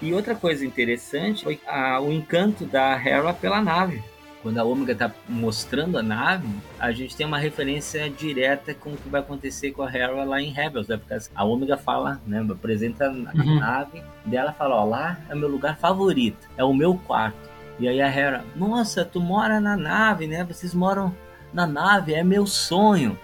E 0.02 0.12
outra 0.12 0.34
coisa 0.34 0.66
interessante 0.66 1.44
foi 1.44 1.60
a, 1.66 2.00
o 2.00 2.12
encanto 2.12 2.64
da 2.64 2.92
Hera 2.94 3.32
pela 3.32 3.62
nave 3.62 4.02
quando 4.44 4.58
a 4.58 4.64
Ômega 4.64 4.92
está 4.92 5.10
mostrando 5.26 5.96
a 5.96 6.02
nave, 6.02 6.46
a 6.78 6.92
gente 6.92 7.16
tem 7.16 7.26
uma 7.26 7.38
referência 7.38 8.10
direta 8.10 8.74
com 8.74 8.90
o 8.90 8.96
que 8.96 9.08
vai 9.08 9.22
acontecer 9.22 9.72
com 9.72 9.82
a 9.82 9.90
Hera 9.90 10.22
lá 10.22 10.38
em 10.38 10.50
Rebels, 10.50 10.86
né? 10.86 10.98
Porque 10.98 11.14
a 11.34 11.44
Ômega 11.44 11.78
fala, 11.78 12.20
né? 12.26 12.46
Apresenta 12.50 13.06
a 13.06 13.10
uhum. 13.10 13.58
nave 13.58 14.02
dela 14.22 14.52
fala, 14.52 14.76
ó, 14.76 14.84
lá 14.84 15.18
é 15.30 15.34
meu 15.34 15.48
lugar 15.48 15.78
favorito, 15.78 16.46
é 16.58 16.62
o 16.62 16.74
meu 16.74 16.94
quarto. 16.94 17.38
E 17.80 17.88
aí 17.88 18.02
a 18.02 18.06
Hera, 18.06 18.44
nossa, 18.54 19.02
tu 19.02 19.18
mora 19.18 19.58
na 19.60 19.78
nave, 19.78 20.26
né? 20.26 20.44
Vocês 20.44 20.74
moram 20.74 21.14
na 21.50 21.66
nave, 21.66 22.12
é 22.12 22.22
meu 22.22 22.46
sonho. 22.46 23.18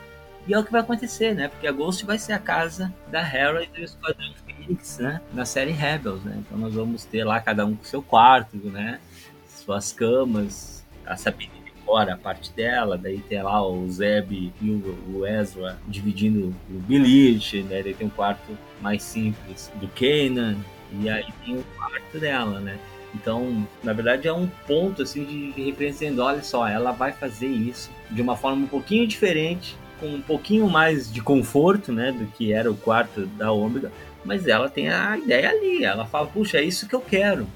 E 0.48 0.54
é 0.54 0.58
o 0.58 0.64
que 0.64 0.72
vai 0.72 0.80
acontecer, 0.80 1.34
né? 1.34 1.48
Porque 1.48 1.66
a 1.66 1.72
Ghost 1.72 2.06
vai 2.06 2.18
ser 2.18 2.32
a 2.32 2.38
casa 2.38 2.90
da 3.08 3.20
Hera 3.20 3.62
e 3.62 3.66
do 3.66 3.78
Esquadrão 3.78 4.32
Phoenix, 4.46 4.96
né? 4.96 5.20
Na 5.34 5.44
série 5.44 5.70
Rebels, 5.70 6.24
né? 6.24 6.38
Então 6.38 6.56
nós 6.56 6.72
vamos 6.72 7.04
ter 7.04 7.24
lá 7.24 7.38
cada 7.40 7.66
um 7.66 7.76
com 7.76 7.84
seu 7.84 8.02
quarto, 8.02 8.56
né? 8.56 8.98
Suas 9.46 9.92
camas, 9.92 10.79
a 11.06 11.16
Sabine 11.16 11.52
de 11.64 11.72
fora 11.84 12.14
a 12.14 12.16
parte 12.16 12.52
dela, 12.52 12.96
daí 12.96 13.18
tem 13.20 13.42
lá 13.42 13.66
o 13.66 13.88
Zeb 13.88 14.52
e 14.60 14.70
o, 14.70 15.26
Ezra 15.26 15.78
dividindo 15.88 16.54
o 16.70 16.78
bilhete, 16.80 17.62
né? 17.62 17.82
Daí 17.82 17.94
tem 17.94 18.06
um 18.06 18.10
quarto 18.10 18.56
mais 18.80 19.02
simples 19.02 19.70
do 19.76 19.88
Kanan, 19.88 20.56
e 21.00 21.08
aí 21.08 21.26
tem 21.44 21.56
o 21.56 21.64
quarto 21.76 22.18
dela, 22.18 22.60
né? 22.60 22.78
Então, 23.14 23.66
na 23.82 23.92
verdade, 23.92 24.28
é 24.28 24.32
um 24.32 24.48
ponto 24.66 25.02
assim 25.02 25.24
de 25.24 25.72
dizendo, 25.72 26.22
olha 26.22 26.42
só, 26.42 26.66
ela 26.66 26.92
vai 26.92 27.12
fazer 27.12 27.48
isso 27.48 27.90
de 28.10 28.22
uma 28.22 28.36
forma 28.36 28.64
um 28.64 28.68
pouquinho 28.68 29.06
diferente, 29.06 29.76
com 29.98 30.06
um 30.06 30.22
pouquinho 30.22 30.68
mais 30.68 31.12
de 31.12 31.20
conforto, 31.20 31.92
né, 31.92 32.12
do 32.12 32.24
que 32.26 32.52
era 32.52 32.70
o 32.70 32.76
quarto 32.76 33.26
da 33.26 33.52
Ômega, 33.52 33.92
mas 34.24 34.46
ela 34.46 34.68
tem 34.68 34.88
a 34.88 35.18
ideia 35.18 35.50
ali, 35.50 35.84
ela 35.84 36.06
fala, 36.06 36.26
puxa, 36.26 36.58
é 36.58 36.62
isso 36.62 36.88
que 36.88 36.94
eu 36.94 37.00
quero. 37.00 37.46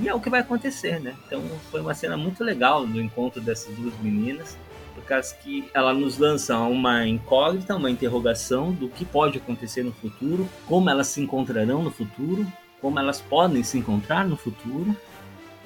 E 0.00 0.08
é 0.08 0.14
o 0.14 0.20
que 0.20 0.30
vai 0.30 0.40
acontecer, 0.40 1.00
né? 1.00 1.14
Então 1.26 1.42
foi 1.70 1.80
uma 1.80 1.94
cena 1.94 2.16
muito 2.16 2.42
legal 2.42 2.86
do 2.86 3.00
encontro 3.00 3.40
dessas 3.40 3.74
duas 3.76 3.94
meninas 4.00 4.56
por 4.94 5.04
causa 5.04 5.34
que 5.34 5.68
ela 5.74 5.92
nos 5.92 6.18
lança 6.18 6.58
uma 6.58 7.06
incógnita, 7.06 7.76
uma 7.76 7.90
interrogação 7.90 8.72
do 8.72 8.88
que 8.88 9.04
pode 9.04 9.38
acontecer 9.38 9.82
no 9.82 9.92
futuro, 9.92 10.48
como 10.66 10.88
elas 10.90 11.08
se 11.08 11.20
encontrarão 11.20 11.82
no 11.82 11.90
futuro, 11.90 12.46
como 12.80 12.98
elas 12.98 13.20
podem 13.20 13.62
se 13.62 13.78
encontrar 13.78 14.26
no 14.26 14.36
futuro, 14.36 14.94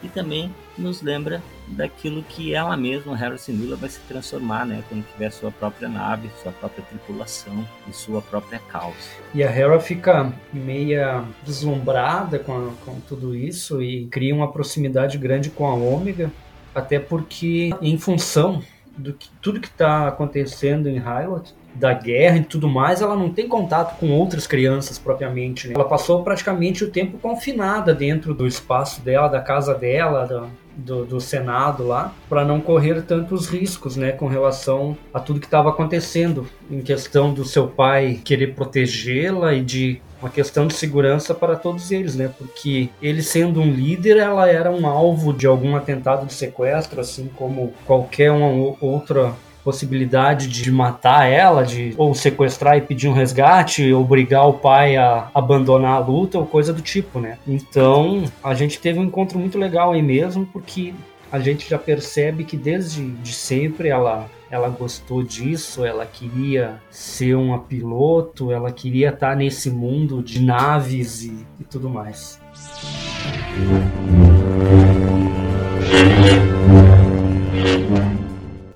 e 0.02 0.08
também 0.08 0.54
nos 0.76 1.02
lembra 1.02 1.42
daquilo 1.66 2.22
que 2.22 2.54
ela 2.54 2.76
mesma, 2.76 3.18
Hera 3.18 3.36
Syndulla, 3.36 3.76
vai 3.76 3.88
se 3.88 4.00
transformar, 4.00 4.66
né, 4.66 4.82
quando 4.88 5.04
tiver 5.12 5.30
sua 5.30 5.50
própria 5.50 5.88
nave, 5.88 6.30
sua 6.42 6.52
própria 6.52 6.84
tripulação 6.84 7.66
e 7.88 7.92
sua 7.92 8.22
própria 8.22 8.60
causa. 8.70 8.96
E 9.34 9.42
a 9.42 9.50
Hera 9.50 9.80
fica 9.80 10.32
meia 10.52 11.24
deslumbrada 11.44 12.38
com, 12.38 12.72
com 12.84 13.00
tudo 13.00 13.34
isso 13.34 13.82
e 13.82 14.06
cria 14.06 14.34
uma 14.34 14.52
proximidade 14.52 15.18
grande 15.18 15.50
com 15.50 15.66
a 15.66 15.74
Ômega, 15.74 16.30
até 16.74 16.98
porque 16.98 17.70
em 17.80 17.98
função 17.98 18.62
do 18.96 19.12
que 19.12 19.28
tudo 19.42 19.60
que 19.60 19.68
está 19.68 20.08
acontecendo 20.08 20.88
em 20.88 20.98
Hylot, 20.98 21.54
da 21.78 21.92
guerra 21.92 22.38
e 22.38 22.44
tudo 22.44 22.68
mais, 22.68 23.02
ela 23.02 23.16
não 23.16 23.30
tem 23.30 23.48
contato 23.48 23.98
com 23.98 24.10
outras 24.10 24.46
crianças 24.46 24.98
propriamente. 24.98 25.68
Né? 25.68 25.74
Ela 25.74 25.84
passou 25.84 26.22
praticamente 26.22 26.84
o 26.84 26.90
tempo 26.90 27.18
confinada 27.18 27.94
dentro 27.94 28.34
do 28.34 28.46
espaço 28.46 29.00
dela, 29.02 29.28
da 29.28 29.40
casa 29.40 29.74
dela, 29.74 30.26
da, 30.26 30.46
do, 30.76 31.04
do, 31.04 31.20
Senado 31.20 31.86
lá, 31.86 32.14
para 32.28 32.44
não 32.44 32.60
correr 32.60 33.02
tantos 33.02 33.48
riscos, 33.48 33.96
né, 33.96 34.12
com 34.12 34.26
relação 34.26 34.96
a 35.12 35.20
tudo 35.20 35.40
que 35.40 35.46
estava 35.46 35.70
acontecendo, 35.70 36.46
em 36.70 36.80
questão 36.80 37.32
do 37.32 37.44
seu 37.44 37.68
pai 37.68 38.20
querer 38.24 38.54
protegê-la 38.54 39.54
e 39.54 39.62
de 39.62 40.00
uma 40.20 40.30
questão 40.30 40.66
de 40.66 40.74
segurança 40.74 41.34
para 41.34 41.56
todos 41.56 41.90
eles, 41.90 42.16
né? 42.16 42.30
Porque 42.38 42.88
ele 43.02 43.22
sendo 43.22 43.60
um 43.60 43.70
líder, 43.70 44.16
ela 44.16 44.48
era 44.48 44.70
um 44.70 44.86
alvo 44.86 45.32
de 45.32 45.46
algum 45.46 45.76
atentado 45.76 46.26
de 46.26 46.32
sequestro, 46.32 47.00
assim 47.00 47.30
como 47.36 47.74
qualquer 47.84 48.32
uma 48.32 48.48
outra 48.80 49.34
possibilidade 49.66 50.46
de 50.46 50.70
matar 50.70 51.26
ela, 51.28 51.64
de 51.64 51.92
ou 51.98 52.14
sequestrar 52.14 52.76
e 52.76 52.80
pedir 52.80 53.08
um 53.08 53.12
resgate, 53.12 53.92
obrigar 53.92 54.46
o 54.48 54.52
pai 54.52 54.96
a 54.96 55.28
abandonar 55.34 55.96
a 55.96 55.98
luta 55.98 56.38
ou 56.38 56.46
coisa 56.46 56.72
do 56.72 56.80
tipo, 56.80 57.18
né? 57.18 57.36
Então, 57.44 58.22
a 58.44 58.54
gente 58.54 58.78
teve 58.78 59.00
um 59.00 59.02
encontro 59.02 59.40
muito 59.40 59.58
legal 59.58 59.90
aí 59.90 60.00
mesmo, 60.00 60.46
porque 60.46 60.94
a 61.32 61.40
gente 61.40 61.68
já 61.68 61.76
percebe 61.76 62.44
que 62.44 62.56
desde 62.56 63.04
de 63.10 63.32
sempre 63.32 63.88
ela 63.88 64.30
ela 64.48 64.68
gostou 64.68 65.24
disso, 65.24 65.84
ela 65.84 66.06
queria 66.06 66.80
ser 66.88 67.34
uma 67.34 67.58
piloto, 67.58 68.52
ela 68.52 68.70
queria 68.70 69.08
estar 69.08 69.34
nesse 69.34 69.68
mundo 69.68 70.22
de 70.22 70.40
naves 70.40 71.24
e, 71.24 71.44
e 71.58 71.64
tudo 71.64 71.90
mais. 71.90 72.40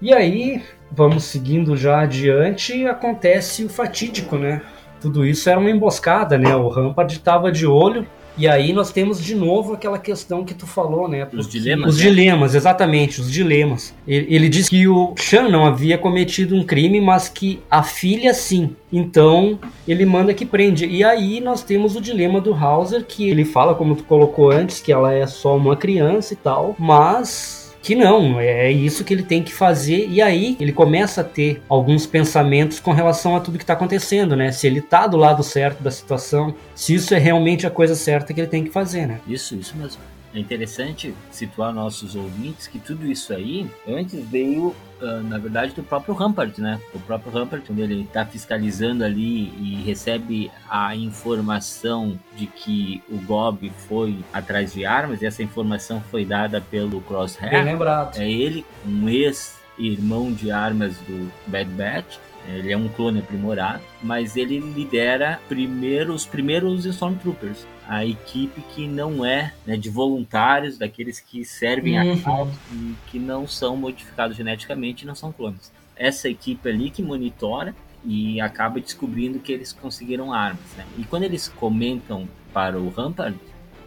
E 0.03 0.15
aí, 0.15 0.63
vamos 0.91 1.25
seguindo 1.25 1.77
já 1.77 2.01
adiante, 2.01 2.87
acontece 2.87 3.65
o 3.65 3.69
fatídico, 3.69 4.37
né? 4.37 4.63
Tudo 5.01 5.25
isso 5.25 5.49
era 5.49 5.59
uma 5.59 5.71
emboscada, 5.71 6.37
né? 6.37 6.55
O 6.55 6.69
Rampart 6.69 7.13
estava 7.13 7.51
de 7.51 7.67
olho 7.67 8.07
e 8.41 8.49
aí 8.49 8.73
nós 8.73 8.91
temos 8.91 9.23
de 9.23 9.35
novo 9.35 9.75
aquela 9.75 9.99
questão 9.99 10.45
que 10.45 10.55
tu 10.55 10.67
falou, 10.67 11.09
né? 11.09 11.29
Os 11.33 11.49
dilemas. 11.49 11.95
Os 11.95 11.99
né? 11.99 12.09
dilemas, 12.09 12.55
exatamente, 12.55 13.21
os 13.21 13.31
dilemas. 13.31 13.95
Ele, 14.07 14.35
ele 14.35 14.49
diz 14.49 14.69
que 14.69 14.89
o 14.89 15.15
Shan 15.17 15.49
não 15.49 15.67
havia 15.67 15.99
cometido 15.99 16.57
um 16.57 16.65
crime, 16.65 17.01
mas 17.01 17.29
que 17.29 17.61
a 17.71 17.83
filha 17.83 18.33
sim. 18.33 18.75
Então 18.93 19.59
ele 19.87 20.07
manda 20.07 20.33
que 20.33 20.47
prende. 20.47 20.87
E 20.87 21.05
aí 21.05 21.41
nós 21.41 21.63
temos 21.63 21.97
o 21.97 22.01
dilema 22.01 22.41
do 22.41 22.55
Hauser, 22.55 23.05
que 23.05 23.29
ele 23.29 23.45
fala, 23.45 23.75
como 23.75 23.95
tu 23.95 24.05
colocou 24.05 24.51
antes, 24.51 24.81
que 24.81 24.93
ela 24.93 25.13
é 25.13 25.27
só 25.27 25.57
uma 25.57 25.77
criança 25.77 26.33
e 26.33 26.37
tal, 26.37 26.75
mas 26.79 27.60
que 27.83 27.95
não, 27.95 28.39
é 28.39 28.71
isso 28.71 29.05
que 29.05 29.15
ele 29.15 29.23
tem 29.23 29.43
que 29.43 29.53
fazer. 29.53 30.07
E 30.09 30.21
aí 30.21 30.57
ele 30.61 30.73
começa 30.73 31.23
a 31.23 31.25
ter 31.25 31.63
alguns 31.69 32.07
pensamentos 32.07 32.79
com 32.79 32.93
relação 32.93 33.37
a 33.37 33.41
tudo 33.41 33.59
que 33.59 33.65
está 33.65 33.73
acontecendo, 33.73 34.37
né? 34.37 34.53
Se 34.53 34.67
ele 34.67 34.81
tá 34.81 35.07
do 35.07 35.17
lado 35.17 35.43
certo 35.43 35.83
da 35.83 35.91
situação, 35.91 36.55
se 36.75 36.95
isso 36.95 37.15
é 37.15 37.19
realmente 37.19 37.67
a 37.67 37.71
coisa 37.71 37.95
certa 37.95 38.35
que 38.35 38.41
ele 38.41 38.49
tem 38.49 38.65
que 38.65 38.71
fazer, 38.71 39.07
né? 39.07 39.21
Isso, 39.27 39.55
isso 39.55 39.77
mesmo. 39.77 40.10
É 40.33 40.39
interessante 40.39 41.15
situar 41.31 41.73
nossos 41.73 42.15
ouvintes 42.15 42.67
que 42.67 42.79
tudo 42.79 43.07
isso 43.07 43.33
aí 43.33 43.69
antes 43.87 44.25
veio, 44.29 44.75
uh, 45.01 45.23
na 45.25 45.39
verdade, 45.39 45.75
do 45.75 45.83
próprio 45.83 46.15
Rampart, 46.15 46.59
né? 46.59 46.81
O 46.95 47.01
próprio 47.01 47.33
Rampart, 47.33 47.65
quando 47.67 47.81
ele 47.81 48.03
está 48.03 48.25
fiscalizando 48.25 49.05
ali 49.05 49.53
e 49.59 49.83
recebe 49.85 50.51
a 50.69 50.95
informação 50.95 52.19
de 52.37 52.47
que 52.47 53.03
o 53.09 53.17
Gob 53.19 53.71
foi 53.89 54.19
atrás 54.33 54.73
de 54.73 54.85
armas, 54.85 55.21
e 55.21 55.27
essa 55.27 55.43
informação 55.43 56.01
foi 56.11 56.25
dada 56.25 56.61
pelo 56.61 57.01
Crosshair. 57.01 57.51
Bem 57.51 57.65
lembrado. 57.65 58.17
É 58.17 58.31
ele, 58.31 58.65
um 58.87 59.09
ex-irmão 59.09 60.33
de 60.33 60.53
armas 60.53 60.97
do 60.99 61.31
Bad 61.49 61.71
Batch, 61.71 62.19
ele 62.49 62.73
é 62.73 62.77
um 62.77 62.89
clone 62.89 63.21
aprimorado, 63.21 63.83
mas 64.03 64.37
ele 64.37 64.59
lidera 64.59 65.41
primeiro, 65.49 66.15
os 66.15 66.25
primeiros 66.25 66.85
Stormtroopers 66.87 67.67
a 67.91 68.07
equipe 68.07 68.63
que 68.73 68.87
não 68.87 69.25
é 69.25 69.53
né, 69.67 69.77
de 69.77 69.91
voluntários, 69.91 70.79
daqueles 70.79 71.19
que 71.19 71.45
servem 71.45 71.99
uhum. 71.99 72.13
a 72.13 72.23
causa 72.23 72.53
e 72.73 72.95
que 73.09 73.19
não 73.19 73.49
são 73.49 73.77
modificados 73.77 74.37
geneticamente 74.37 75.03
e 75.03 75.07
não 75.09 75.17
são 75.17 75.33
clones. 75.33 75.73
Essa 75.97 76.29
equipe 76.29 76.69
ali 76.69 76.89
que 76.89 77.03
monitora 77.03 77.75
e 78.05 78.41
acaba 78.41 78.79
descobrindo 78.79 79.41
que 79.41 79.53
eles 79.53 79.73
conseguiram 79.73 80.33
armas. 80.33 80.63
Né? 80.77 80.87
E 80.99 81.03
quando 81.03 81.25
eles 81.25 81.49
comentam 81.49 82.29
para 82.55 82.79
o 82.79 82.89
Rampart, 82.91 83.35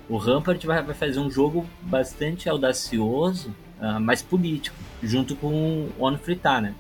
o 0.10 0.18
Rampart 0.18 0.66
vai, 0.66 0.84
vai 0.84 0.94
fazer 0.94 1.22
um 1.22 1.32
jogo 1.32 1.66
bastante 1.82 2.50
audacioso, 2.50 3.56
uh, 3.80 4.02
mas 4.02 4.22
político, 4.22 4.76
junto 5.02 5.34
com 5.34 5.88
o 5.98 6.06
Onfritar, 6.06 6.62
né? 6.62 6.76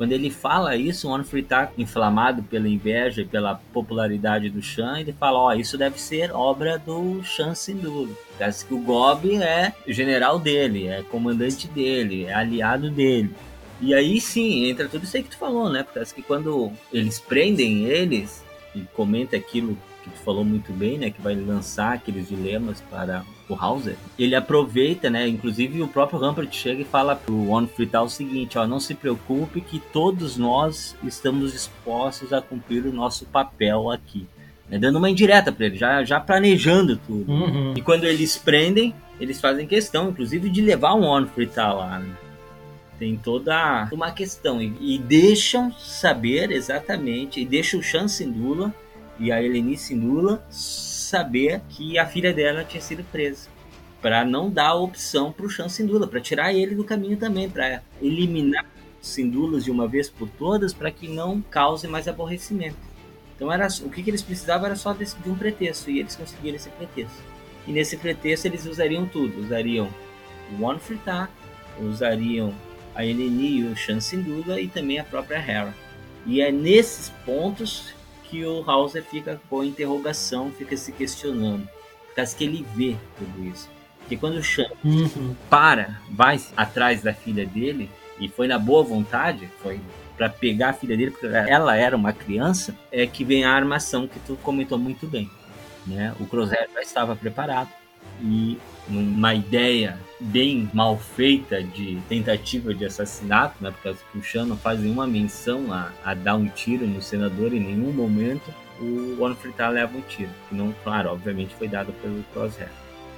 Quando 0.00 0.12
ele 0.12 0.30
fala 0.30 0.78
isso, 0.78 1.06
o 1.06 1.14
Onfrey 1.14 1.42
está 1.42 1.70
inflamado 1.76 2.42
pela 2.42 2.66
inveja 2.66 3.20
e 3.20 3.26
pela 3.26 3.56
popularidade 3.70 4.48
do 4.48 4.62
Shan, 4.62 4.98
ele 4.98 5.12
fala, 5.12 5.38
ó, 5.38 5.48
oh, 5.48 5.52
isso 5.52 5.76
deve 5.76 6.00
ser 6.00 6.32
obra 6.32 6.78
do 6.78 7.22
Shan 7.22 7.54
Syndulla. 7.54 8.08
Parece 8.38 8.64
que 8.64 8.72
o 8.72 8.78
Gob 8.78 9.36
é 9.36 9.74
general 9.86 10.38
dele, 10.38 10.86
é 10.86 11.02
comandante 11.02 11.68
dele, 11.68 12.24
é 12.24 12.32
aliado 12.32 12.90
dele. 12.90 13.30
E 13.78 13.92
aí 13.92 14.18
sim, 14.22 14.70
entra 14.70 14.88
tudo 14.88 15.04
isso 15.04 15.18
aí 15.18 15.22
que 15.22 15.28
tu 15.28 15.36
falou, 15.36 15.68
né? 15.68 15.84
Parece 15.92 16.14
que 16.14 16.22
quando 16.22 16.72
eles 16.90 17.20
prendem 17.20 17.84
eles 17.84 18.42
e 18.74 18.80
comenta 18.94 19.36
aquilo 19.36 19.76
que 20.02 20.08
tu 20.08 20.18
falou 20.24 20.46
muito 20.46 20.72
bem, 20.72 20.96
né? 20.96 21.10
Que 21.10 21.20
vai 21.20 21.34
lançar 21.34 21.92
aqueles 21.92 22.26
dilemas 22.26 22.80
para 22.90 23.22
o 23.52 23.56
Hauser, 23.58 23.96
ele 24.18 24.34
aproveita, 24.34 25.10
né? 25.10 25.26
Inclusive 25.26 25.82
o 25.82 25.88
próprio 25.88 26.18
Rampart 26.18 26.52
chega 26.54 26.82
e 26.82 26.84
fala 26.84 27.16
pro 27.16 27.48
One 27.48 27.66
Frital 27.66 28.04
o 28.04 28.10
seguinte, 28.10 28.58
ó, 28.58 28.66
não 28.66 28.80
se 28.80 28.94
preocupe 28.94 29.60
que 29.60 29.78
todos 29.78 30.36
nós 30.36 30.96
estamos 31.02 31.52
dispostos 31.52 32.32
a 32.32 32.40
cumprir 32.40 32.86
o 32.86 32.92
nosso 32.92 33.26
papel 33.26 33.90
aqui. 33.90 34.26
Né? 34.68 34.78
Dando 34.78 34.96
uma 34.96 35.10
indireta 35.10 35.50
para 35.50 35.66
ele, 35.66 35.76
já, 35.76 36.04
já 36.04 36.20
planejando 36.20 36.96
tudo. 36.96 37.30
Uhum. 37.30 37.74
E 37.76 37.82
quando 37.82 38.04
eles 38.04 38.36
prendem, 38.36 38.94
eles 39.20 39.40
fazem 39.40 39.66
questão, 39.66 40.10
inclusive, 40.10 40.48
de 40.48 40.60
levar 40.60 40.94
o 40.94 41.02
One 41.02 41.26
Frital 41.26 41.78
lá, 41.78 41.98
né? 41.98 42.10
Tem 42.98 43.16
toda 43.16 43.88
uma 43.92 44.10
questão. 44.10 44.60
E, 44.60 44.74
e, 44.78 44.98
deixam 44.98 45.72
saber 45.72 46.52
exatamente, 46.52 47.40
e 47.40 47.46
deixam 47.46 47.80
o 47.80 47.82
Chan 47.82 48.08
Sindula 48.08 48.74
e 49.18 49.32
a 49.32 49.42
Eleni 49.42 49.76
Sindula 49.76 50.44
saber 51.10 51.60
que 51.68 51.98
a 51.98 52.06
filha 52.06 52.32
dela 52.32 52.64
tinha 52.64 52.80
sido 52.80 53.04
presa. 53.10 53.48
Para 54.00 54.24
não 54.24 54.48
dar 54.48 54.74
opção 54.74 55.32
para 55.32 55.44
o 55.44 55.50
Chan 55.50 55.68
Sindula, 55.68 56.06
para 56.06 56.20
tirar 56.20 56.54
ele 56.54 56.74
do 56.74 56.84
caminho 56.84 57.16
também, 57.16 57.50
para 57.50 57.82
eliminar 58.00 58.64
Sindulas 59.00 59.64
de 59.64 59.70
uma 59.70 59.88
vez 59.88 60.08
por 60.10 60.28
todas, 60.28 60.72
para 60.72 60.90
que 60.90 61.08
não 61.08 61.40
cause 61.40 61.88
mais 61.88 62.06
aborrecimento. 62.06 62.76
Então 63.34 63.50
era 63.50 63.66
o 63.82 63.90
que, 63.90 64.02
que 64.02 64.10
eles 64.10 64.22
precisavam 64.22 64.66
era 64.66 64.76
só 64.76 64.92
de, 64.92 65.04
de 65.04 65.30
um 65.30 65.34
pretexto, 65.34 65.90
e 65.90 65.98
eles 65.98 66.14
conseguiram 66.14 66.56
esse 66.56 66.68
pretexto. 66.68 67.22
E 67.66 67.72
nesse 67.72 67.96
pretexto 67.96 68.46
eles 68.46 68.66
usariam 68.66 69.06
tudo, 69.06 69.40
usariam 69.40 69.88
o 70.52 70.62
One 70.62 70.78
Fritar, 70.78 71.30
usariam 71.80 72.54
a 72.94 73.04
Eleni 73.04 73.60
e 73.60 73.64
o 73.64 73.76
Chan 73.76 74.00
Sindula 74.00 74.60
e 74.60 74.68
também 74.68 74.98
a 74.98 75.04
própria 75.04 75.38
Hera. 75.38 75.74
E 76.26 76.42
é 76.42 76.52
nesses 76.52 77.08
pontos 77.24 77.94
que 78.30 78.44
o 78.44 78.62
Hauser 78.68 79.02
fica 79.02 79.40
com 79.50 79.64
interrogação, 79.64 80.52
fica 80.52 80.76
se 80.76 80.92
questionando. 80.92 81.68
Por 82.06 82.14
causa 82.14 82.36
que 82.36 82.44
ele 82.44 82.64
vê 82.74 82.96
tudo 83.18 83.44
isso. 83.44 83.68
Porque 83.98 84.16
quando 84.16 84.36
o 84.36 84.42
Shan 84.42 84.70
uhum. 84.84 85.34
para, 85.48 86.00
vai 86.10 86.40
atrás 86.56 87.02
da 87.02 87.12
filha 87.12 87.44
dele, 87.44 87.90
e 88.18 88.28
foi 88.28 88.46
na 88.46 88.58
boa 88.58 88.82
vontade, 88.82 89.48
foi 89.62 89.80
para 90.16 90.28
pegar 90.28 90.70
a 90.70 90.72
filha 90.72 90.96
dele, 90.96 91.10
porque 91.10 91.26
ela 91.26 91.76
era 91.76 91.96
uma 91.96 92.12
criança, 92.12 92.76
é 92.92 93.06
que 93.06 93.24
vem 93.24 93.44
a 93.44 93.52
armação 93.52 94.06
que 94.06 94.18
tu 94.20 94.36
comentou 94.42 94.78
muito 94.78 95.06
bem. 95.06 95.30
Né? 95.86 96.14
O 96.20 96.26
Crosshair 96.26 96.68
já 96.74 96.82
estava 96.82 97.16
preparado 97.16 97.70
e 98.22 98.58
numa 98.90 99.34
ideia 99.34 99.98
bem 100.20 100.68
mal 100.74 100.98
feita 100.98 101.62
de 101.62 101.98
tentativa 102.08 102.74
de 102.74 102.84
assassinato, 102.84 103.62
né, 103.62 103.70
porque 103.70 104.18
o 104.18 104.22
Chan 104.22 104.44
não 104.44 104.56
faz 104.56 104.80
nenhuma 104.80 105.06
menção 105.06 105.72
a, 105.72 105.90
a 106.04 106.12
dar 106.12 106.36
um 106.36 106.46
tiro 106.46 106.86
no 106.86 107.00
senador 107.00 107.54
em 107.54 107.60
nenhum 107.60 107.92
momento, 107.92 108.52
o 108.80 109.34
Fritar 109.34 109.70
leva 109.70 109.96
um 109.96 110.00
tiro, 110.02 110.30
que 110.48 110.54
não, 110.54 110.74
claro, 110.82 111.10
obviamente 111.10 111.54
foi 111.54 111.68
dado 111.68 111.92
pelo 111.94 112.22
Crosshair. 112.32 112.70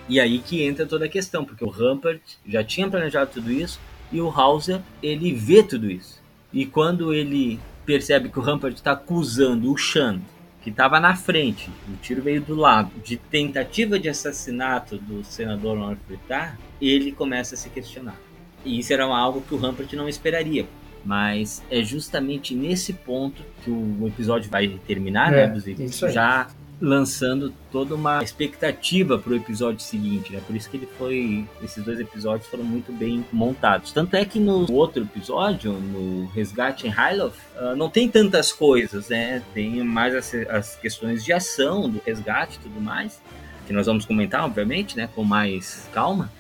E 0.08 0.18
aí 0.18 0.40
que 0.40 0.62
entra 0.62 0.84
toda 0.84 1.04
a 1.06 1.08
questão, 1.08 1.44
porque 1.44 1.64
o 1.64 1.68
Rampart 1.68 2.20
já 2.46 2.62
tinha 2.64 2.88
planejado 2.88 3.30
tudo 3.32 3.50
isso, 3.50 3.80
E 4.12 4.20
o 4.20 4.28
Hauser, 4.28 4.82
ele 5.02 5.32
vê 5.32 5.62
tudo 5.62 5.90
isso. 5.90 6.20
E 6.52 6.66
quando 6.66 7.14
ele 7.14 7.58
percebe 7.86 8.28
que 8.28 8.38
o 8.38 8.42
Rampart 8.42 8.74
está 8.74 8.92
acusando 8.92 9.72
o 9.72 9.76
Shan, 9.78 10.20
que 10.62 10.70
estava 10.70 11.00
na 11.00 11.14
frente, 11.16 11.68
o 11.88 11.96
tiro 11.96 12.22
veio 12.22 12.40
do 12.40 12.54
lado, 12.54 12.90
de 13.04 13.16
tentativa 13.16 13.98
de 13.98 14.08
assassinato 14.08 14.96
do 14.96 15.24
senador 15.24 15.76
Norfritar, 15.76 16.58
ele 16.80 17.10
começa 17.12 17.54
a 17.54 17.58
se 17.58 17.68
questionar. 17.68 18.16
E 18.64 18.78
isso 18.78 18.92
era 18.92 19.04
algo 19.04 19.40
que 19.40 19.54
o 19.54 19.58
Rampart 19.58 19.92
não 19.94 20.08
esperaria. 20.08 20.66
Mas 21.04 21.62
é 21.68 21.82
justamente 21.82 22.54
nesse 22.54 22.92
ponto 22.92 23.42
que 23.64 23.70
o 23.70 24.06
episódio 24.06 24.48
vai 24.48 24.68
terminar, 24.86 25.32
É, 25.32 25.48
né, 25.48 25.52
Buzi? 25.52 25.74
isso 25.80 26.06
aí. 26.06 26.12
Já 26.12 26.48
lançando 26.82 27.54
toda 27.70 27.94
uma 27.94 28.24
expectativa 28.24 29.16
para 29.16 29.32
o 29.32 29.36
episódio 29.36 29.78
seguinte, 29.80 30.32
né? 30.32 30.42
Por 30.44 30.56
isso 30.56 30.68
que 30.68 30.76
ele 30.76 30.88
foi, 30.98 31.46
esses 31.62 31.82
dois 31.84 32.00
episódios 32.00 32.48
foram 32.48 32.64
muito 32.64 32.92
bem 32.92 33.24
montados. 33.32 33.92
Tanto 33.92 34.16
é 34.16 34.24
que 34.24 34.40
no 34.40 34.70
outro 34.72 35.04
episódio, 35.04 35.72
no 35.74 36.26
Resgate 36.34 36.88
em 36.88 36.90
Hyloth, 36.90 37.36
ah, 37.56 37.76
não 37.76 37.88
tem 37.88 38.08
tantas 38.08 38.50
coisas, 38.50 39.08
né? 39.08 39.40
Tem 39.54 39.84
mais 39.84 40.12
as, 40.12 40.34
as 40.50 40.74
questões 40.74 41.24
de 41.24 41.32
ação 41.32 41.88
do 41.88 42.02
resgate 42.04 42.58
e 42.58 42.62
tudo 42.64 42.80
mais, 42.80 43.22
que 43.64 43.72
nós 43.72 43.86
vamos 43.86 44.04
comentar, 44.04 44.44
obviamente, 44.44 44.96
né? 44.96 45.08
Com 45.14 45.22
mais 45.22 45.88
calma. 45.92 46.32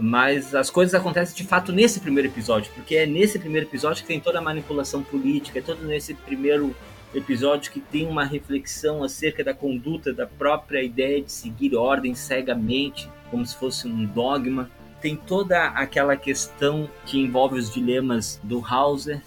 Mas 0.00 0.54
as 0.54 0.70
coisas 0.70 0.94
acontecem 0.94 1.36
de 1.36 1.44
fato 1.44 1.72
nesse 1.72 2.00
primeiro 2.00 2.28
episódio, 2.28 2.72
porque 2.74 2.96
é 2.96 3.04
nesse 3.04 3.38
primeiro 3.38 3.66
episódio 3.66 4.02
que 4.02 4.08
tem 4.08 4.20
toda 4.20 4.38
a 4.38 4.42
manipulação 4.42 5.02
política, 5.02 5.58
é 5.58 5.62
todo 5.62 5.84
nesse 5.84 6.14
primeiro 6.14 6.74
episódio 7.14 7.72
que 7.72 7.80
tem 7.80 8.06
uma 8.06 8.24
reflexão 8.24 9.02
acerca 9.02 9.42
da 9.42 9.52
conduta 9.52 10.12
da 10.12 10.26
própria 10.26 10.82
ideia 10.82 11.20
de 11.20 11.32
seguir 11.32 11.74
ordem 11.74 12.14
cegamente, 12.14 13.08
como 13.30 13.44
se 13.44 13.56
fosse 13.56 13.88
um 13.88 14.04
dogma. 14.04 14.70
Tem 15.00 15.16
toda 15.16 15.66
aquela 15.68 16.16
questão 16.16 16.88
que 17.06 17.18
envolve 17.18 17.58
os 17.58 17.72
dilemas 17.72 18.38
do 18.42 18.64
Hauser 18.64 19.22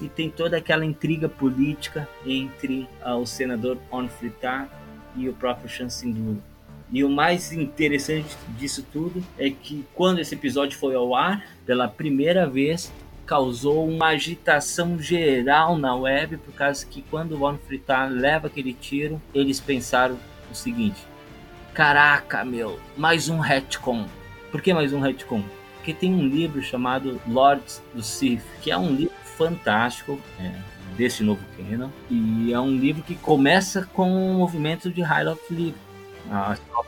e 0.00 0.08
tem 0.08 0.30
toda 0.30 0.56
aquela 0.56 0.84
intriga 0.84 1.28
política 1.28 2.08
entre 2.24 2.88
ah, 3.02 3.16
o 3.16 3.26
senador 3.26 3.78
Onfritar 3.90 4.68
e 5.16 5.28
o 5.28 5.32
próprio 5.32 5.68
Chansindur. 5.68 6.36
E 6.92 7.02
o 7.02 7.08
mais 7.08 7.52
interessante 7.52 8.36
disso 8.56 8.86
tudo 8.92 9.24
é 9.36 9.50
que 9.50 9.84
quando 9.94 10.20
esse 10.20 10.34
episódio 10.34 10.78
foi 10.78 10.94
ao 10.94 11.14
ar, 11.14 11.44
pela 11.64 11.88
primeira 11.88 12.48
vez, 12.48 12.92
causou 13.26 13.86
uma 13.88 14.08
agitação 14.08 14.98
geral 14.98 15.76
na 15.76 15.94
web, 15.94 16.36
por 16.38 16.54
causa 16.54 16.86
que 16.86 17.02
quando 17.02 17.32
o 17.32 17.38
Von 17.38 17.58
Fritar 17.58 18.08
leva 18.08 18.46
aquele 18.46 18.72
tiro, 18.72 19.20
eles 19.34 19.60
pensaram 19.60 20.16
o 20.50 20.54
seguinte: 20.54 21.04
Caraca, 21.74 22.44
meu, 22.44 22.78
mais 22.96 23.28
um 23.28 23.38
retcon. 23.38 24.06
Por 24.50 24.62
que 24.62 24.72
mais 24.72 24.92
um 24.92 25.00
retcon? 25.00 25.42
Porque 25.76 25.92
tem 25.92 26.14
um 26.14 26.26
livro 26.26 26.62
chamado 26.62 27.20
Lords 27.26 27.82
do 27.92 28.02
Sith, 28.02 28.42
que 28.62 28.70
é 28.70 28.78
um 28.78 28.94
livro 28.94 29.14
fantástico, 29.36 30.18
é, 30.40 30.52
desse 30.96 31.22
novo 31.22 31.40
canon, 31.56 31.90
e 32.10 32.52
é 32.52 32.58
um 32.58 32.76
livro 32.76 33.02
que 33.02 33.14
começa 33.16 33.88
com 33.92 34.32
o 34.32 34.34
movimento 34.34 34.90
de 34.90 35.02
Hyloth 35.02 35.50
Livre 35.50 35.86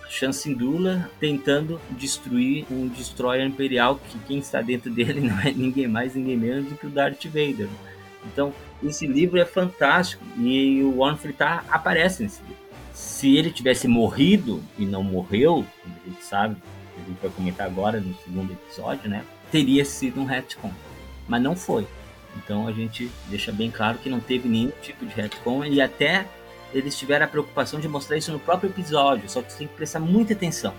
Chancindula 0.09 1.11
tentando 1.21 1.81
destruir 1.91 2.65
um 2.71 2.89
destroyer 2.89 3.47
imperial 3.47 4.01
que 4.09 4.19
quem 4.21 4.39
está 4.39 4.63
dentro 4.63 4.91
dele 4.91 5.21
não 5.27 5.39
é 5.41 5.53
ninguém 5.53 5.87
mais, 5.87 6.15
ninguém 6.15 6.37
menos 6.37 6.67
do 6.67 6.77
que 6.77 6.87
o 6.87 6.91
Darth 6.91 7.25
Vader. 7.27 7.69
Então, 8.33 8.53
esse 8.83 9.07
livro 9.07 9.39
é 9.39 9.45
fantástico 9.45 10.25
e 10.37 10.83
o 10.83 11.01
Ornfritar 11.01 11.65
aparece 11.71 12.23
nesse 12.23 12.41
livro. 12.43 12.57
Se 12.93 13.37
ele 13.37 13.51
tivesse 13.51 13.87
morrido 13.87 14.63
e 14.79 14.85
não 14.85 15.03
morreu, 15.03 15.65
como 15.83 15.95
a 16.05 16.09
gente 16.09 16.25
sabe, 16.25 16.57
a 16.97 17.09
gente 17.09 17.21
vai 17.21 17.31
comentar 17.31 17.67
agora 17.67 18.01
no 18.01 18.15
segundo 18.25 18.53
episódio, 18.53 19.09
né? 19.09 19.25
Teria 19.53 19.85
sido 19.85 20.21
um 20.21 20.25
retcon, 20.25 20.73
mas 21.29 21.43
não 21.43 21.55
foi. 21.55 21.87
Então 22.37 22.67
a 22.67 22.73
gente 22.73 23.11
deixa 23.29 23.53
bem 23.53 23.71
claro 23.71 23.99
que 23.99 24.11
não 24.11 24.21
teve 24.21 24.49
nenhum 24.49 24.73
tipo 24.83 25.07
de 25.07 25.15
retcon 25.15 25.65
e 25.65 25.81
até 25.81 26.27
eles 26.73 26.99
tiveram 26.99 27.25
a 27.25 27.29
preocupação 27.29 27.81
de 27.81 27.89
mostrar 27.89 28.17
isso 28.17 28.33
no 28.33 28.39
próprio 28.39 28.71
episódio, 28.71 29.29
só 29.29 29.43
que 29.43 29.53
você 29.53 29.59
tem 29.59 29.69
que 29.69 29.75
prestar 29.75 30.01
muita 30.01 30.33
atenção. 30.35 30.75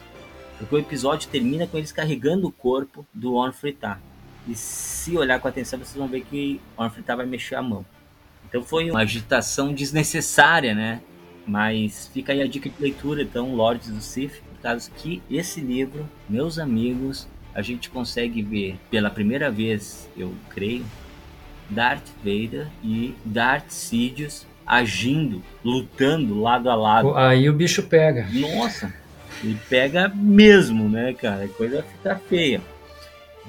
Porque 0.57 0.75
o 0.75 0.79
episódio 0.79 1.29
termina 1.29 1.65
com 1.65 1.77
eles 1.77 1.91
carregando 1.91 2.47
o 2.47 2.51
corpo 2.51 3.05
do 3.13 3.35
Ornfritar. 3.35 3.99
E 4.47 4.55
se 4.55 5.17
olhar 5.17 5.39
com 5.39 5.47
atenção, 5.47 5.79
vocês 5.79 5.95
vão 5.95 6.07
ver 6.07 6.21
que 6.21 6.59
o 6.77 6.81
Ornfritar 6.81 7.17
vai 7.17 7.25
mexer 7.25 7.55
a 7.55 7.61
mão. 7.61 7.85
Então 8.47 8.61
foi 8.61 8.89
uma 8.89 9.01
agitação 9.01 9.73
desnecessária, 9.73 10.73
né? 10.75 11.01
Mas 11.45 12.09
fica 12.13 12.33
aí 12.33 12.41
a 12.41 12.47
dica 12.47 12.69
de 12.69 12.75
leitura, 12.79 13.21
então, 13.21 13.55
Lords 13.55 13.89
do 13.89 14.31
por 14.59 14.61
causa 14.61 14.91
que 14.91 15.21
esse 15.31 15.61
livro, 15.61 16.07
meus 16.27 16.59
amigos, 16.59 17.27
a 17.53 17.61
gente 17.61 17.89
consegue 17.89 18.41
ver 18.41 18.77
pela 18.91 19.09
primeira 19.09 19.49
vez, 19.49 20.09
eu 20.17 20.33
creio, 20.49 20.85
Darth 21.69 22.07
Vader 22.17 22.67
e 22.83 23.15
Darth 23.23 23.69
Sidious 23.69 24.45
agindo, 24.69 25.41
lutando 25.65 26.39
lado 26.39 26.69
a 26.69 26.75
lado. 26.75 27.17
Aí 27.17 27.49
o 27.49 27.53
bicho 27.53 27.81
pega. 27.81 28.27
Nossa, 28.31 28.93
ele 29.43 29.57
pega 29.67 30.07
mesmo, 30.13 30.87
né, 30.87 31.11
cara? 31.13 31.45
A 31.45 31.47
coisa 31.47 31.83
fica 31.83 32.21
feia. 32.29 32.61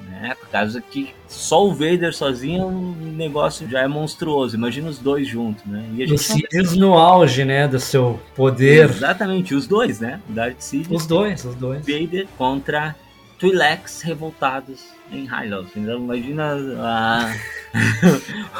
Né? 0.09 0.33
Por 0.39 0.49
causa 0.49 0.81
que 0.81 1.13
só 1.27 1.63
o 1.63 1.73
Vader 1.75 2.11
sozinho 2.11 2.65
o 2.65 2.95
negócio 3.15 3.69
já 3.69 3.81
é 3.81 3.87
monstruoso. 3.87 4.55
Imagina 4.55 4.89
os 4.89 4.97
dois 4.97 5.27
juntos, 5.27 5.63
né? 5.63 5.85
E 5.93 6.01
a 6.01 6.07
gente 6.07 6.23
Sidious 6.23 6.75
no 6.75 6.97
auge, 6.97 7.45
né, 7.45 7.67
do 7.67 7.79
seu 7.79 8.19
poder. 8.35 8.89
Exatamente, 8.89 9.53
os 9.53 9.67
dois, 9.67 9.99
né? 9.99 10.19
Darth 10.27 10.59
Sidious 10.59 11.03
Os 11.03 11.07
dois, 11.07 11.45
os 11.45 11.53
dois. 11.53 11.85
Vader 11.85 12.27
contra 12.35 12.95
Twi'leks 13.41 14.03
revoltados 14.03 14.85
em 15.11 15.25
Hylos. 15.25 15.69
Então 15.75 15.97
imagina 15.97 16.55
a... 16.77 17.35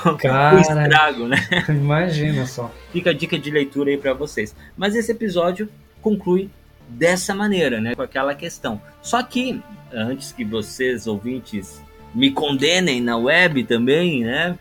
o 0.09 0.17
Cara. 0.17 0.59
estrago, 0.59 1.27
né? 1.27 1.37
Imagina 1.69 2.47
só. 2.47 2.73
Fica 2.91 3.11
a 3.11 3.13
dica 3.13 3.37
de 3.37 3.51
leitura 3.51 3.91
aí 3.91 3.97
pra 3.97 4.15
vocês. 4.15 4.55
Mas 4.75 4.95
esse 4.95 5.11
episódio 5.11 5.69
conclui 6.01 6.49
dessa 6.89 7.35
maneira, 7.35 7.79
né? 7.79 7.93
Com 7.93 8.01
aquela 8.01 8.33
questão. 8.33 8.81
Só 9.03 9.21
que, 9.21 9.61
antes 9.93 10.31
que 10.31 10.43
vocês, 10.43 11.05
ouvintes, 11.05 11.79
me 12.11 12.31
condenem 12.31 12.99
na 12.99 13.17
web 13.17 13.63
também, 13.65 14.23
né? 14.23 14.57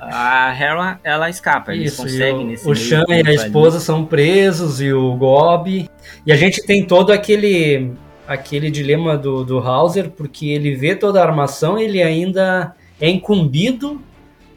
a 0.00 0.52
Hera, 0.58 0.98
ela 1.04 1.30
escapa. 1.30 1.72
Eles 1.72 1.92
Isso, 1.92 2.02
conseguem 2.02 2.44
o, 2.44 2.46
nesse 2.48 2.68
o 2.68 2.74
Shan 2.74 3.04
e 3.08 3.12
a 3.12 3.16
ali. 3.18 3.34
esposa 3.36 3.78
são 3.78 4.04
presos 4.04 4.80
e 4.80 4.92
o 4.92 5.14
Gob. 5.14 5.88
E 6.26 6.32
a 6.32 6.36
gente 6.36 6.66
tem 6.66 6.84
todo 6.84 7.12
aquele 7.12 7.92
aquele 8.26 8.70
dilema 8.70 9.16
do, 9.16 9.44
do 9.44 9.58
Hauser, 9.58 10.10
porque 10.10 10.48
ele 10.48 10.74
vê 10.74 10.94
toda 10.94 11.20
a 11.20 11.26
armação 11.26 11.78
e 11.78 11.84
ele 11.84 12.02
ainda 12.02 12.74
é 13.00 13.08
incumbido 13.08 14.00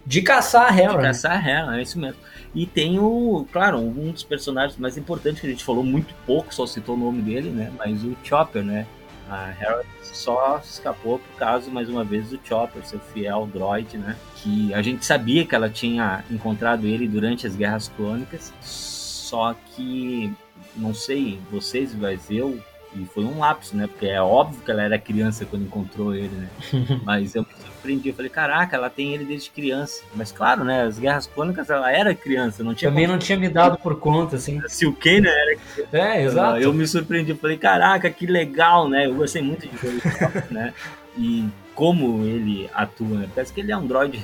de 0.06 0.22
caçar 0.22 0.72
a 0.72 0.76
Hera. 0.76 0.92
De 0.92 0.98
né? 0.98 1.04
caçar 1.04 1.32
a 1.34 1.50
Hera, 1.50 1.80
é 1.80 1.82
isso 1.82 2.00
mesmo. 2.00 2.20
E 2.56 2.66
tem 2.66 2.98
o, 2.98 3.46
claro, 3.52 3.78
um 3.78 4.12
dos 4.12 4.24
personagens 4.24 4.80
mais 4.80 4.98
importantes 4.98 5.42
que 5.42 5.48
a 5.48 5.50
gente 5.50 5.64
falou 5.64 5.84
muito 5.84 6.14
pouco, 6.26 6.54
só 6.54 6.66
citou 6.66 6.96
o 6.96 6.98
nome 6.98 7.22
dele, 7.22 7.50
né? 7.50 7.72
Mas 7.78 8.04
o 8.04 8.16
Chopper, 8.24 8.64
né? 8.64 8.88
A 9.30 9.50
Hera 9.50 9.84
só 10.02 10.60
escapou 10.64 11.20
por 11.20 11.38
causa, 11.38 11.70
mais 11.70 11.90
uma 11.90 12.04
vez, 12.04 12.30
do 12.30 12.40
Chopper, 12.44 12.86
seu 12.86 13.00
fiel 13.00 13.48
droid, 13.54 13.98
né? 13.98 14.16
Que 14.38 14.74
a 14.74 14.82
gente 14.82 15.06
sabia 15.06 15.46
que 15.46 15.54
ela 15.54 15.70
tinha 15.70 16.24
encontrado 16.32 16.88
ele 16.88 17.08
durante 17.08 17.46
as 17.46 17.56
Guerras 17.56 17.92
Clônicas, 17.96 18.54
só 18.62 19.54
que, 19.76 20.34
não 20.76 20.94
sei, 20.94 21.40
vocês, 21.52 21.94
mas 21.94 22.32
eu, 22.32 22.58
e 23.04 23.06
foi 23.14 23.24
um 23.24 23.40
lapso, 23.40 23.76
né? 23.76 23.88
Porque 23.88 24.06
é 24.06 24.22
óbvio 24.22 24.62
que 24.64 24.72
ela 24.72 24.82
era 24.84 24.98
criança 25.00 25.46
quando 25.46 25.64
encontrou 25.66 26.14
ele, 26.16 26.30
né? 26.36 26.50
Mas 27.04 27.36
eu 27.36 27.44
me 27.44 27.48
surpreendi, 27.64 28.10
eu 28.10 28.16
falei, 28.16 28.30
caraca, 28.30 28.76
ela 28.76 28.90
tem 28.90 29.14
ele 29.14 29.26
desde 29.26 29.50
criança. 29.50 30.04
Mas 30.16 30.32
claro, 30.32 30.64
né? 30.64 30.84
As 30.84 30.98
Guerras 31.00 31.28
Clônicas, 31.28 31.70
ela 31.70 31.92
era 31.92 32.14
criança, 32.16 32.64
não 32.64 32.74
tinha 32.74 32.90
Também 32.90 33.06
como- 33.06 33.14
não 33.14 33.20
tinha 33.20 33.38
me 33.38 33.50
dado 33.50 33.78
por 33.78 34.00
conta, 34.00 34.36
assim. 34.36 34.62
Se 34.68 34.86
o 34.86 34.94
Kanan 34.94 35.30
era 35.30 35.56
criança. 35.56 35.98
É, 35.98 36.24
exato. 36.24 36.58
Eu 36.60 36.74
me 36.74 36.88
surpreendi, 36.88 37.32
eu 37.32 37.38
falei, 37.38 37.58
caraca, 37.58 38.10
que 38.10 38.26
legal, 38.26 38.90
né? 38.90 39.06
Eu 39.06 39.16
gostei 39.16 39.42
muito 39.42 39.68
de 39.68 39.76
ver 39.78 40.02
né? 40.52 40.74
E 41.18 41.46
como 41.74 42.26
ele 42.26 42.70
atua, 42.74 43.20
né? 43.20 43.30
Parece 43.34 43.54
que 43.54 43.60
ele 43.62 43.72
é 43.72 43.78
um 43.78 43.86
droid 43.86 44.18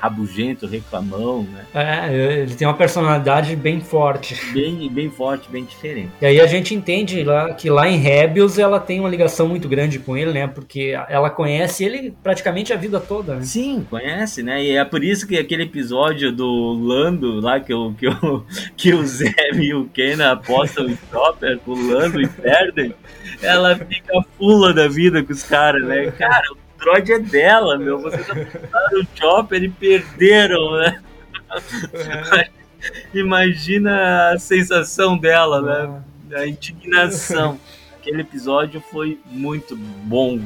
rabugento, 0.00 0.66
reclamão, 0.66 1.42
né? 1.42 1.66
É, 1.74 2.42
ele 2.42 2.54
tem 2.54 2.66
uma 2.66 2.76
personalidade 2.76 3.54
bem 3.56 3.80
forte. 3.80 4.36
Bem, 4.52 4.88
bem 4.88 5.10
forte, 5.10 5.50
bem 5.50 5.64
diferente. 5.64 6.10
E 6.20 6.26
aí 6.26 6.40
a 6.40 6.46
gente 6.46 6.74
entende 6.74 7.24
lá 7.24 7.52
que 7.52 7.68
lá 7.68 7.88
em 7.88 7.96
Rebels 7.96 8.58
ela 8.58 8.78
tem 8.78 9.00
uma 9.00 9.08
ligação 9.08 9.48
muito 9.48 9.68
grande 9.68 9.98
com 9.98 10.16
ele, 10.16 10.32
né? 10.32 10.46
Porque 10.46 10.96
ela 11.08 11.28
conhece 11.28 11.84
ele 11.84 12.14
praticamente 12.22 12.72
a 12.72 12.76
vida 12.76 13.00
toda, 13.00 13.34
né? 13.34 13.42
Sim, 13.42 13.84
conhece, 13.90 14.42
né? 14.42 14.62
E 14.62 14.76
é 14.76 14.84
por 14.84 15.02
isso 15.02 15.26
que 15.26 15.36
aquele 15.36 15.64
episódio 15.64 16.30
do 16.30 16.72
Lando 16.72 17.40
lá 17.40 17.58
que, 17.58 17.74
o 17.74 17.92
que, 17.92 18.06
o, 18.08 18.44
que 18.76 18.94
o 18.94 19.04
Zeb 19.04 19.60
e 19.60 19.74
o 19.74 19.86
Kenan 19.86 20.32
apostam 20.32 20.88
em 20.88 20.98
Chopper, 21.10 21.58
o 21.66 21.74
Lando 21.74 22.20
e 22.20 22.28
perdem, 22.28 22.94
ela 23.42 23.74
fica 23.76 24.22
fula 24.36 24.72
da 24.72 24.86
vida 24.86 25.22
com 25.24 25.32
os 25.32 25.42
caras, 25.42 25.82
né? 25.82 26.12
Cara, 26.12 26.44
o 26.52 26.67
droid 26.78 27.12
é 27.12 27.18
dela, 27.18 27.76
meu. 27.76 27.98
Vocês 27.98 28.28
apostaram 28.28 29.00
o 29.00 29.06
Chopper 29.14 29.62
e 29.62 29.68
perderam, 29.68 30.78
né? 30.78 31.00
Imagina 33.12 34.32
a 34.32 34.38
sensação 34.38 35.16
dela, 35.18 35.60
né? 35.60 36.02
A 36.40 36.46
indignação. 36.46 37.58
Aquele 37.98 38.22
episódio 38.22 38.80
foi 38.80 39.18
muito 39.26 39.76
bom. 39.76 40.40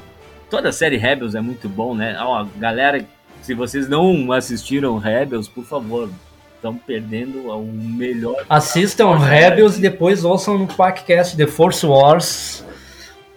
Toda 0.50 0.70
a 0.70 0.72
série 0.72 0.96
Rebels 0.96 1.34
é 1.34 1.40
muito 1.40 1.68
bom, 1.68 1.94
né? 1.94 2.16
Ó, 2.20 2.46
galera, 2.56 3.04
se 3.40 3.54
vocês 3.54 3.88
não 3.88 4.32
assistiram 4.32 4.98
Rebels, 4.98 5.48
por 5.48 5.64
favor, 5.64 6.08
estão 6.54 6.76
perdendo 6.76 7.50
o 7.50 7.72
melhor. 7.72 8.44
Assistam 8.48 9.16
Rebels 9.16 9.78
e 9.78 9.80
depois 9.80 10.24
ouçam 10.24 10.58
no 10.58 10.66
podcast 10.66 11.36
The 11.36 11.46
Force 11.46 11.84
Wars 11.84 12.64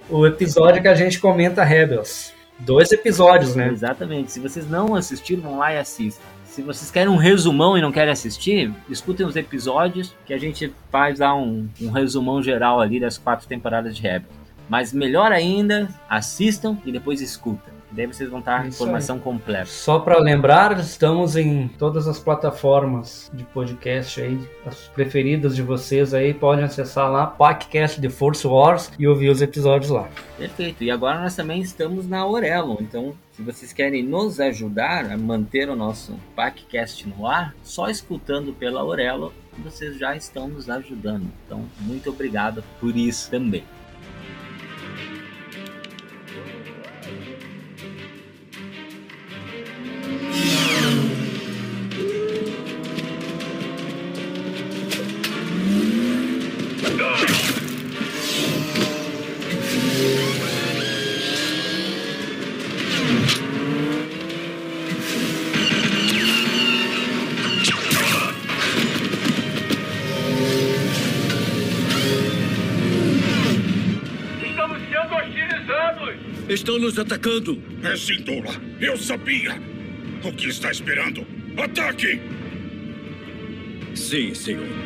o 0.10 0.26
episódio 0.26 0.82
que 0.82 0.88
a 0.88 0.94
gente 0.94 1.20
comenta 1.20 1.64
Rebels. 1.64 2.35
Dois 2.60 2.92
episódios, 2.92 3.56
né? 3.56 3.70
Exatamente. 3.70 4.32
Se 4.32 4.40
vocês 4.40 4.70
não 4.70 4.96
assistiram, 4.96 5.42
vão 5.42 5.58
lá 5.58 5.74
e 5.74 5.78
assistam. 5.78 6.24
Se 6.46 6.62
vocês 6.62 6.90
querem 6.90 7.10
um 7.10 7.18
resumão 7.18 7.78
e 7.78 7.82
não 7.82 7.92
querem 7.92 8.14
assistir, 8.14 8.74
escutem 8.90 9.26
os 9.26 9.36
episódios 9.36 10.16
que 10.26 10.34
a 10.34 10.38
gente 10.38 10.74
faz 10.90 11.20
lá 11.20 11.36
um, 11.36 11.68
um 11.82 11.90
resumão 11.90 12.42
geral 12.42 12.80
ali 12.80 12.98
das 12.98 13.18
quatro 13.18 13.46
temporadas 13.46 13.96
de 13.96 14.02
Rebels. 14.02 14.34
Mas 14.70 14.94
melhor 14.94 15.34
ainda, 15.34 15.90
assistam 16.10 16.78
e 16.86 16.92
depois 16.92 17.20
escutem. 17.20 17.75
Daí 17.96 18.06
vocês 18.08 18.30
vão 18.30 18.40
estar 18.40 18.62
a 18.62 18.68
informação 18.68 19.16
aí. 19.16 19.22
completa. 19.22 19.66
Só 19.66 20.00
para 20.00 20.20
lembrar, 20.20 20.78
estamos 20.80 21.38
em 21.38 21.68
todas 21.68 22.08
as 22.08 22.20
plataformas 22.20 23.32
de 23.34 23.46
podcast 23.46 24.22
aí, 24.22 24.38
as 24.66 24.90
preferidas 24.90 25.56
de 25.56 25.62
vocês 25.62 26.14
aí, 26.14 26.34
podem 26.34 26.66
acessar 26.66 27.10
lá, 27.10 27.26
podcast 27.26 28.02
de 28.02 28.10
Force 28.10 28.46
Wars 28.46 28.92
e 29.00 29.08
ouvir 29.08 29.30
os 29.30 29.42
episódios 29.42 29.90
lá. 29.90 30.10
Perfeito. 30.38 30.84
E 30.84 30.92
agora 30.92 31.22
nós 31.22 31.36
também 31.36 31.62
estamos 31.62 32.08
na 32.08 32.20
Aurelo, 32.20 32.78
então 32.82 33.16
se 33.32 33.42
vocês 33.42 33.74
querem 33.74 34.04
nos 34.04 34.40
ajudar 34.40 35.12
a 35.12 35.18
manter 35.18 35.70
o 35.70 35.76
nosso 35.76 36.18
podcast 36.36 37.08
no 37.08 37.28
ar, 37.28 37.54
só 37.64 37.90
escutando 37.90 38.54
pela 38.54 38.82
Aurelo, 38.82 39.34
vocês 39.58 39.98
já 39.98 40.16
estão 40.16 40.48
nos 40.48 40.70
ajudando. 40.70 41.28
Então, 41.46 41.66
muito 41.82 42.10
obrigado 42.10 42.64
por 42.80 42.96
isso 42.96 43.30
também. 43.30 43.64
Estão 76.56 76.80
nos 76.80 76.98
atacando. 76.98 77.62
É 77.84 77.98
Cindola. 77.98 78.54
Eu 78.80 78.98
sabia. 78.98 79.62
O 80.24 80.32
que 80.32 80.48
está 80.48 80.72
esperando? 80.72 81.28
Ataque! 81.58 82.20
Sim, 83.94 84.34
senhor. 84.34 84.85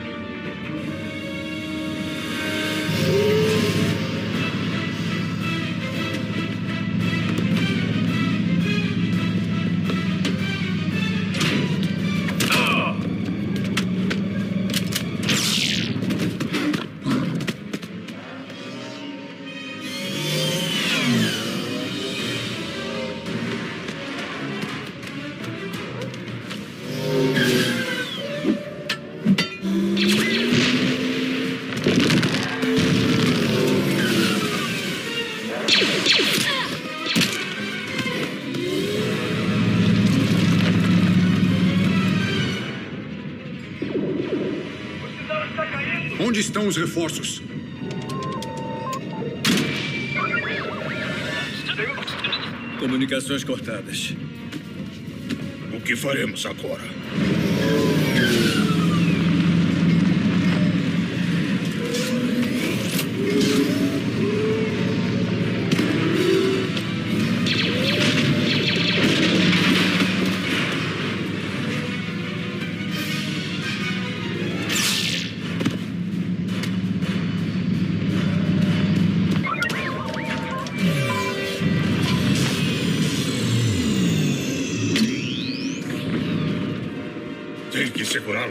Os 46.69 46.77
reforços? 46.77 47.41
Comunicações 52.79 53.43
cortadas. 53.43 54.13
O 55.73 55.81
que 55.81 55.95
faremos 55.95 56.45
agora? 56.45 56.98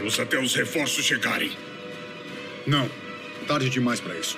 Que 0.09 0.15
segurá-los 0.15 0.19
até 0.19 0.39
os 0.39 0.55
reforços 0.55 1.05
chegarem. 1.05 1.51
Não. 2.65 2.89
Tarde 3.47 3.69
demais 3.69 3.99
para 3.99 4.17
isso. 4.17 4.37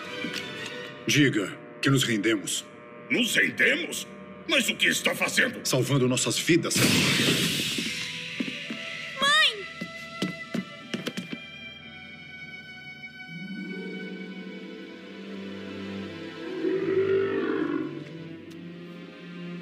Diga 1.08 1.52
que 1.82 1.90
nos 1.90 2.04
rendemos. 2.04 2.66
Nos 3.10 3.36
rendemos? 3.36 4.08
Mas 4.50 4.70
o 4.70 4.76
que 4.76 4.88
está 4.88 5.16
fazendo? 5.16 5.60
Salvando 5.64 6.08
nossas 6.08 6.38
vidas. 6.38 6.76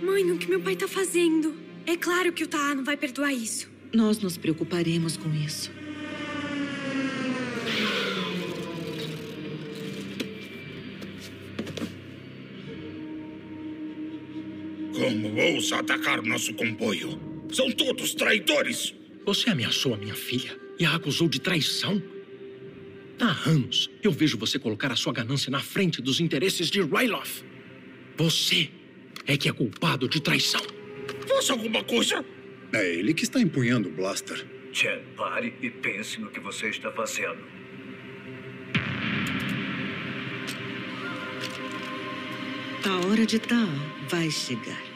Mãe, 0.02 0.32
o 0.32 0.38
que 0.38 0.48
meu 0.48 0.62
pai 0.62 0.76
tá 0.76 0.88
fazendo? 0.88 1.56
É 1.86 1.96
claro 1.98 2.32
que 2.32 2.44
o 2.44 2.48
Taá 2.48 2.76
não 2.76 2.84
vai 2.84 2.98
perdoar 2.98 3.34
isso. 3.34 3.70
Nós 3.92 4.20
nos 4.20 4.38
preocuparemos 4.38 5.18
com 5.18 5.34
isso. 5.34 5.72
Como 15.30 15.54
ousa 15.54 15.78
atacar 15.78 16.24
nosso 16.24 16.56
comboio? 16.56 17.20
São 17.52 17.72
todos 17.72 18.16
traidores! 18.16 18.96
Você 19.28 19.52
ameaçou 19.52 19.94
a 19.94 19.98
minha 19.98 20.16
filha 20.16 20.60
e 20.80 20.86
a 20.86 20.96
acusou 20.96 21.30
de 21.30 21.40
traição? 21.40 22.02
Há 23.22 23.48
anos 23.48 23.92
eu 24.02 24.12
vejo 24.12 24.40
você 24.40 24.58
colocar 24.58 24.92
a 24.92 24.96
sua 24.96 25.14
ganância 25.14 25.52
na 25.52 25.60
frente 25.60 26.02
dos 26.02 26.20
interesses 26.20 26.72
de 26.72 26.82
Ryloth. 26.82 27.44
Você 28.18 28.72
é 29.28 29.38
que 29.38 29.48
é 29.48 29.52
culpado 29.52 30.10
de 30.10 30.20
traição. 30.20 30.62
Faça 31.28 31.54
alguma 31.54 31.84
coisa! 31.84 32.26
É 32.74 32.96
ele 32.96 33.14
que 33.14 33.24
está 33.24 33.40
empunhando 33.40 33.88
o 33.88 33.92
blaster. 33.92 34.44
Chen, 34.74 35.00
pare 35.16 35.54
e 35.62 35.70
pense 35.70 36.20
no 36.20 36.32
que 36.32 36.40
você 36.40 36.70
está 36.70 36.92
fazendo. 36.92 37.38
A 42.84 43.08
hora 43.08 43.26
de 43.28 43.38
Taã 43.38 43.70
vai 44.10 44.32
chegar. 44.32 44.89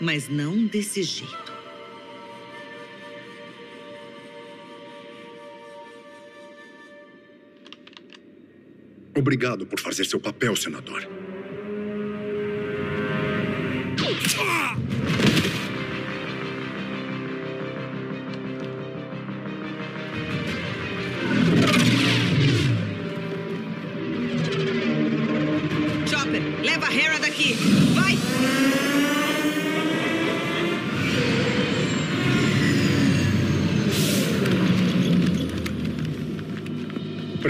Mas 0.00 0.28
não 0.28 0.66
desse 0.66 1.02
jeito. 1.02 1.52
Obrigado 9.16 9.64
por 9.66 9.78
fazer 9.80 10.04
seu 10.04 10.18
papel, 10.18 10.56
senador. 10.56 11.23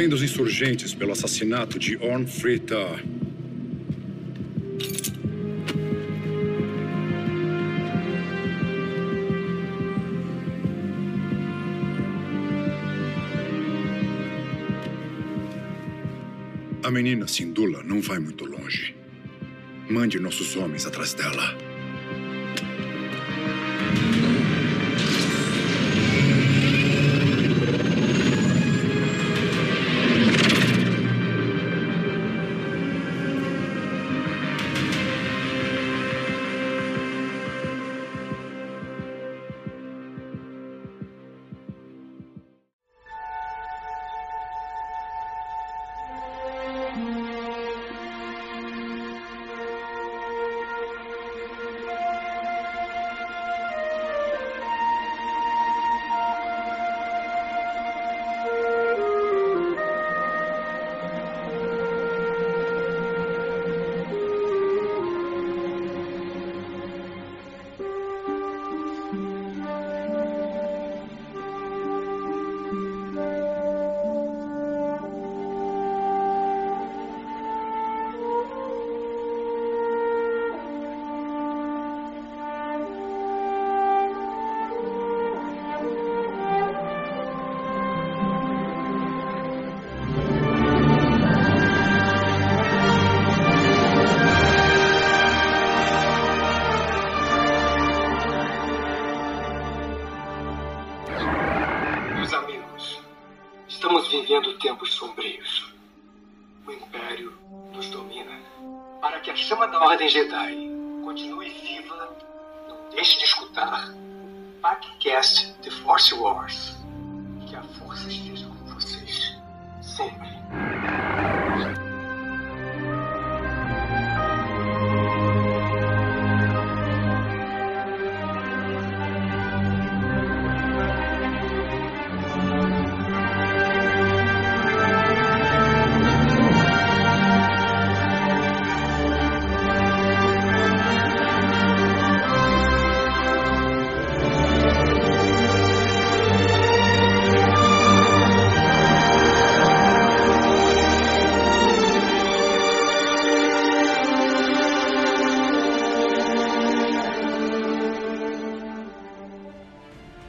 além 0.04 0.10
dos 0.10 0.22
insurgentes 0.22 0.92
pelo 0.92 1.12
assassinato 1.12 1.78
de 1.78 1.96
Orn 1.96 2.26
Frita. 2.26 2.76
A 16.82 16.90
menina 16.90 17.26
Sindula 17.26 17.82
não 17.82 18.02
vai 18.02 18.18
muito 18.18 18.44
longe. 18.44 18.94
Mande 19.88 20.20
nossos 20.20 20.54
homens 20.54 20.84
atrás 20.84 21.14
dela. 21.14 21.63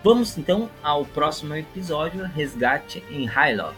Vamos 0.06 0.38
então 0.38 0.70
ao 0.84 1.04
próximo 1.04 1.56
episódio, 1.56 2.24
Resgate 2.26 3.04
em 3.10 3.26
Hyloth. 3.26 3.74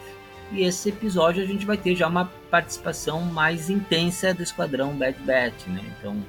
E 0.51 0.61
esse 0.61 0.89
episódio 0.89 1.41
a 1.41 1.45
gente 1.45 1.65
vai 1.65 1.78
ter 1.78 1.95
já 1.95 2.05
uma 2.05 2.25
participação 2.51 3.21
mais 3.21 3.69
intensa 3.69 4.34
do 4.34 4.43
Esquadrão 4.43 4.93
Bad 4.93 5.17
Batch, 5.19 5.67
né? 5.67 5.82
Então, 5.97 6.21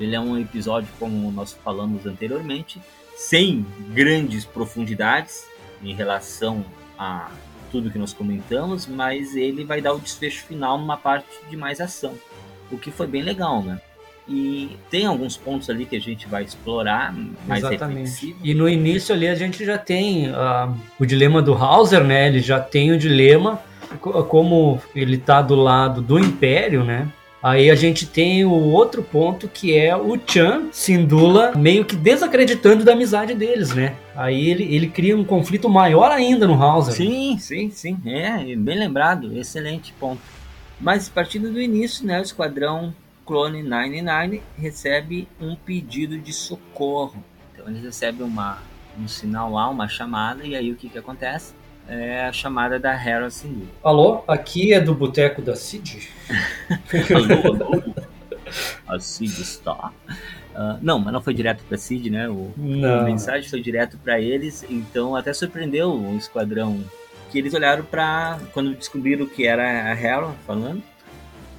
ele 0.00 0.16
é 0.16 0.20
um 0.20 0.36
episódio, 0.36 0.88
como 0.98 1.30
nós 1.30 1.52
falamos 1.62 2.06
anteriormente, 2.06 2.82
sem 3.14 3.64
grandes 3.94 4.44
profundidades 4.44 5.46
em 5.80 5.94
relação 5.94 6.64
a 6.98 7.30
tudo 7.70 7.88
que 7.88 7.98
nós 7.98 8.12
comentamos, 8.12 8.84
mas 8.84 9.36
ele 9.36 9.64
vai 9.64 9.80
dar 9.80 9.92
o 9.92 10.00
desfecho 10.00 10.44
final 10.44 10.76
numa 10.76 10.96
parte 10.96 11.28
de 11.48 11.56
mais 11.56 11.80
ação, 11.80 12.18
o 12.68 12.76
que 12.76 12.90
foi 12.90 13.06
bem 13.06 13.22
legal, 13.22 13.62
né? 13.62 13.80
E 14.28 14.76
tem 14.90 15.06
alguns 15.06 15.36
pontos 15.36 15.70
ali 15.70 15.86
que 15.86 15.94
a 15.96 16.00
gente 16.00 16.26
vai 16.26 16.42
explorar, 16.42 17.14
mais 17.46 17.62
Exatamente. 17.62 18.34
E 18.42 18.54
no 18.54 18.68
início 18.68 19.14
ali 19.14 19.28
a 19.28 19.34
gente 19.36 19.64
já 19.64 19.78
tem 19.78 20.28
ah, 20.30 20.72
o 20.98 21.06
dilema 21.06 21.40
do 21.40 21.54
Hauser, 21.54 22.02
né? 22.02 22.26
Ele 22.26 22.40
já 22.40 22.58
tem 22.58 22.90
o 22.90 22.98
dilema, 22.98 23.60
co- 24.00 24.24
como 24.24 24.80
ele 24.94 25.16
tá 25.16 25.40
do 25.40 25.54
lado 25.54 26.02
do 26.02 26.18
Império, 26.18 26.82
né? 26.82 27.06
Aí 27.40 27.70
a 27.70 27.76
gente 27.76 28.04
tem 28.06 28.44
o 28.44 28.50
outro 28.50 29.00
ponto 29.04 29.46
que 29.46 29.76
é 29.76 29.94
o 29.96 30.18
Chan 30.26 30.64
Sindula 30.72 31.52
meio 31.54 31.84
que 31.84 31.94
desacreditando 31.94 32.82
da 32.82 32.92
amizade 32.94 33.32
deles, 33.34 33.72
né? 33.72 33.94
Aí 34.16 34.50
ele, 34.50 34.64
ele 34.74 34.88
cria 34.88 35.16
um 35.16 35.22
conflito 35.22 35.68
maior 35.68 36.10
ainda 36.10 36.48
no 36.48 36.60
Hauser. 36.60 36.94
Sim, 36.94 37.38
sim, 37.38 37.70
sim. 37.70 37.96
É, 38.04 38.56
bem 38.56 38.76
lembrado. 38.76 39.38
Excelente 39.38 39.92
ponto. 40.00 40.20
Mas 40.80 41.08
partindo 41.08 41.48
do 41.52 41.60
início, 41.60 42.04
né, 42.04 42.18
o 42.18 42.22
Esquadrão 42.22 42.92
Clone 43.26 43.62
99 43.62 44.40
recebe 44.56 45.28
um 45.40 45.56
pedido 45.56 46.16
de 46.16 46.32
socorro. 46.32 47.22
Então 47.52 47.66
eles 47.68 47.82
recebem 47.82 48.24
uma, 48.24 48.58
um 48.98 49.08
sinal 49.08 49.52
lá, 49.52 49.68
uma 49.68 49.88
chamada, 49.88 50.44
e 50.46 50.54
aí 50.54 50.70
o 50.70 50.76
que, 50.76 50.88
que 50.88 50.96
acontece? 50.96 51.52
É 51.88 52.24
a 52.24 52.32
chamada 52.32 52.78
da 52.78 52.92
Hera 52.92 53.28
Syndulla. 53.28 53.68
Alô, 53.82 54.22
aqui 54.26 54.72
é 54.72 54.80
do 54.80 54.94
Boteco 54.94 55.42
da 55.42 55.56
Cid? 55.56 56.08
alô, 57.14 57.64
alô. 57.64 57.94
A 58.86 58.98
Cid 59.00 59.42
está. 59.42 59.92
Ah, 60.54 60.78
não, 60.80 60.98
mas 60.98 61.12
não 61.12 61.20
foi 61.20 61.34
direto 61.34 61.64
para 61.64 61.76
Cid, 61.76 62.08
né? 62.10 62.28
O, 62.28 62.52
Não. 62.56 63.00
a 63.00 63.02
mensagem 63.02 63.48
foi 63.48 63.60
direto 63.60 63.98
para 63.98 64.20
eles, 64.20 64.64
então 64.70 65.14
até 65.14 65.32
surpreendeu 65.32 65.92
o 65.92 66.16
esquadrão 66.16 66.82
que 67.30 67.38
eles 67.38 67.54
olharam 67.54 67.84
para 67.84 68.38
quando 68.52 68.74
descobriram 68.74 69.26
que 69.26 69.46
era 69.46 69.62
a 69.62 70.00
Hera 70.00 70.32
falando. 70.46 70.82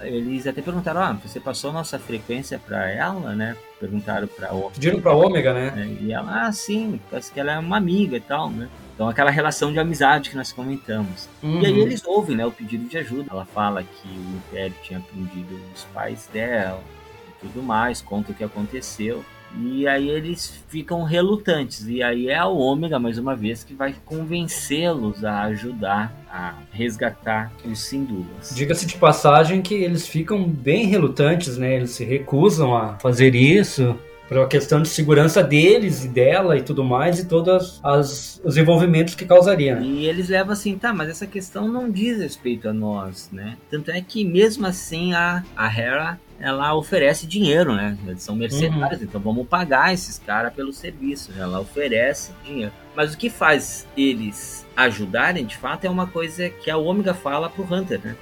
Eles 0.01 0.45
até 0.45 0.61
perguntaram: 0.61 1.01
"Ah, 1.01 1.13
você 1.13 1.39
passou 1.39 1.71
nossa 1.71 1.97
frequência 1.97 2.59
para 2.59 2.89
ela, 2.89 3.33
né?" 3.35 3.55
Perguntaram 3.79 4.27
para 4.27 4.53
o 4.53 4.71
Pediram 4.71 4.99
pra 4.99 5.13
Ômega, 5.13 5.53
né? 5.53 5.97
E 6.01 6.11
ela: 6.11 6.47
"Ah, 6.47 6.51
sim, 6.51 6.99
parece 7.09 7.31
que 7.31 7.39
ela 7.39 7.53
é 7.53 7.59
uma 7.59 7.77
amiga 7.77 8.17
e 8.17 8.21
tal, 8.21 8.49
né?" 8.49 8.69
Então 8.93 9.07
aquela 9.07 9.29
relação 9.29 9.71
de 9.71 9.79
amizade 9.79 10.31
que 10.31 10.35
nós 10.35 10.51
comentamos. 10.51 11.29
Uhum. 11.43 11.61
E 11.61 11.65
aí 11.67 11.79
eles 11.79 12.03
ouvem, 12.03 12.35
né, 12.35 12.45
o 12.45 12.51
pedido 12.51 12.89
de 12.89 12.97
ajuda. 12.97 13.29
Ela 13.31 13.45
fala 13.45 13.83
que 13.83 14.07
o 14.07 14.37
Império 14.37 14.75
tinha 14.81 14.99
prendido 14.99 15.59
os 15.75 15.83
pais 15.93 16.27
dela 16.33 16.81
e 17.27 17.45
tudo 17.45 17.61
mais, 17.61 18.01
conta 18.01 18.31
o 18.31 18.35
que 18.35 18.43
aconteceu. 18.43 19.23
E 19.55 19.87
aí 19.87 20.09
eles 20.09 20.63
ficam 20.67 21.03
relutantes. 21.03 21.87
E 21.87 22.03
aí 22.03 22.27
é 22.29 22.37
a 22.37 22.45
Ômega, 22.47 22.99
mais 22.99 23.17
uma 23.17 23.35
vez, 23.35 23.63
que 23.63 23.73
vai 23.73 23.95
convencê-los 24.05 25.23
a 25.23 25.43
ajudar 25.43 26.13
a 26.29 26.53
resgatar 26.71 27.51
os 27.65 27.79
Sindulas. 27.79 28.53
Diga-se 28.53 28.85
de 28.85 28.95
passagem 28.97 29.61
que 29.61 29.73
eles 29.73 30.07
ficam 30.07 30.43
bem 30.43 30.85
relutantes, 30.87 31.57
né? 31.57 31.75
Eles 31.75 31.91
se 31.91 32.03
recusam 32.03 32.75
a 32.75 32.97
fazer 32.99 33.33
isso 33.35 33.97
por 34.27 34.37
uma 34.37 34.47
questão 34.47 34.81
de 34.81 34.89
segurança 34.89 35.41
deles 35.41 36.03
e 36.03 36.09
dela 36.09 36.57
e 36.57 36.61
tudo 36.61 36.83
mais 36.83 37.19
e 37.19 37.25
todos 37.25 37.79
as, 37.81 38.41
os 38.43 38.57
envolvimentos 38.57 39.15
que 39.15 39.25
causaria. 39.25 39.75
né? 39.75 39.81
E 39.81 40.05
eles 40.05 40.27
levam 40.27 40.51
assim, 40.51 40.77
tá, 40.77 40.93
mas 40.93 41.09
essa 41.09 41.25
questão 41.25 41.67
não 41.67 41.89
diz 41.89 42.19
respeito 42.19 42.67
a 42.67 42.73
nós, 42.73 43.29
né? 43.31 43.57
Tanto 43.71 43.89
é 43.89 44.01
que 44.01 44.25
mesmo 44.25 44.67
assim 44.67 45.13
a, 45.13 45.43
a 45.55 45.67
Hera 45.73 46.19
ela 46.39 46.73
oferece 46.75 47.25
dinheiro, 47.25 47.73
né? 47.73 47.97
Eles 48.05 48.21
são 48.23 48.35
mercenários, 48.35 49.01
então 49.01 49.19
vamos 49.19 49.47
pagar 49.47 49.93
esses 49.93 50.19
caras 50.19 50.53
pelo 50.53 50.71
serviço. 50.71 51.31
né? 51.31 51.41
Ela 51.41 51.59
oferece 51.59 52.31
dinheiro. 52.43 52.71
Mas 52.95 53.13
o 53.13 53.17
que 53.17 53.29
faz 53.29 53.87
eles 53.97 54.65
ajudarem, 54.75 55.45
de 55.45 55.57
fato, 55.57 55.85
é 55.85 55.89
uma 55.89 56.07
coisa 56.07 56.49
que 56.49 56.69
a 56.69 56.77
Ômega 56.77 57.13
fala 57.13 57.49
pro 57.49 57.63
Hunter, 57.63 57.99
né? 58.03 58.15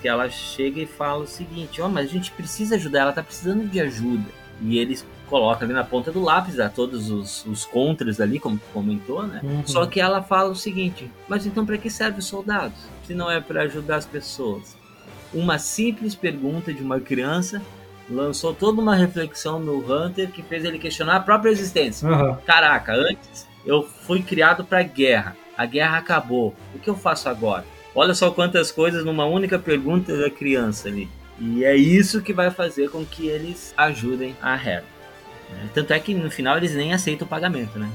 Que 0.00 0.08
ela 0.08 0.28
chega 0.28 0.80
e 0.80 0.86
fala 0.86 1.22
o 1.22 1.26
seguinte: 1.26 1.80
Ó, 1.80 1.88
mas 1.88 2.08
a 2.08 2.12
gente 2.12 2.32
precisa 2.32 2.74
ajudar, 2.74 3.00
ela 3.00 3.12
tá 3.12 3.22
precisando 3.22 3.64
de 3.68 3.80
ajuda. 3.80 4.24
E 4.60 4.76
eles 4.76 5.06
colocam 5.28 5.66
ali 5.66 5.72
na 5.72 5.84
ponta 5.84 6.10
do 6.10 6.20
lápis 6.20 6.58
a 6.58 6.68
todos 6.68 7.10
os, 7.10 7.46
os 7.46 7.64
contras 7.64 8.20
ali, 8.20 8.40
como 8.40 8.58
comentou, 8.72 9.24
né? 9.24 9.40
Uhum. 9.42 9.62
Só 9.64 9.86
que 9.86 10.00
ela 10.00 10.20
fala 10.20 10.50
o 10.50 10.56
seguinte: 10.56 11.08
Mas 11.28 11.46
então 11.46 11.64
para 11.64 11.78
que 11.78 11.88
serve 11.90 12.18
os 12.18 12.26
soldados? 12.26 12.76
Se 13.04 13.14
não 13.14 13.30
é 13.30 13.40
para 13.40 13.62
ajudar 13.62 13.96
as 13.96 14.06
pessoas. 14.06 14.76
Uma 15.32 15.58
simples 15.58 16.14
pergunta 16.14 16.72
de 16.72 16.82
uma 16.82 17.00
criança 17.00 17.62
lançou 18.10 18.54
toda 18.54 18.80
uma 18.80 18.94
reflexão 18.94 19.60
no 19.60 19.78
Hunter 19.78 20.30
que 20.30 20.42
fez 20.42 20.64
ele 20.64 20.78
questionar 20.78 21.16
a 21.16 21.20
própria 21.20 21.50
existência. 21.50 22.08
Uhum. 22.08 22.36
Caraca, 22.46 22.94
antes 22.94 23.46
eu 23.66 23.82
fui 23.82 24.22
criado 24.22 24.64
para 24.64 24.82
guerra. 24.82 25.36
A 25.56 25.66
guerra 25.66 25.98
acabou. 25.98 26.54
O 26.74 26.78
que 26.78 26.88
eu 26.88 26.96
faço 26.96 27.28
agora? 27.28 27.64
Olha 27.94 28.14
só 28.14 28.30
quantas 28.30 28.70
coisas 28.70 29.04
numa 29.04 29.26
única 29.26 29.58
pergunta 29.58 30.16
da 30.16 30.30
criança 30.30 30.88
ali. 30.88 31.08
E 31.40 31.64
é 31.64 31.76
isso 31.76 32.22
que 32.22 32.32
vai 32.32 32.50
fazer 32.50 32.90
com 32.90 33.04
que 33.04 33.28
eles 33.28 33.74
ajudem 33.76 34.34
a 34.40 34.54
Harry. 34.54 34.84
Né? 35.50 35.68
Tanto 35.74 35.92
é 35.92 36.00
que 36.00 36.14
no 36.14 36.30
final 36.30 36.56
eles 36.56 36.74
nem 36.74 36.92
aceitam 36.92 37.26
o 37.26 37.28
pagamento, 37.28 37.78
né? 37.78 37.90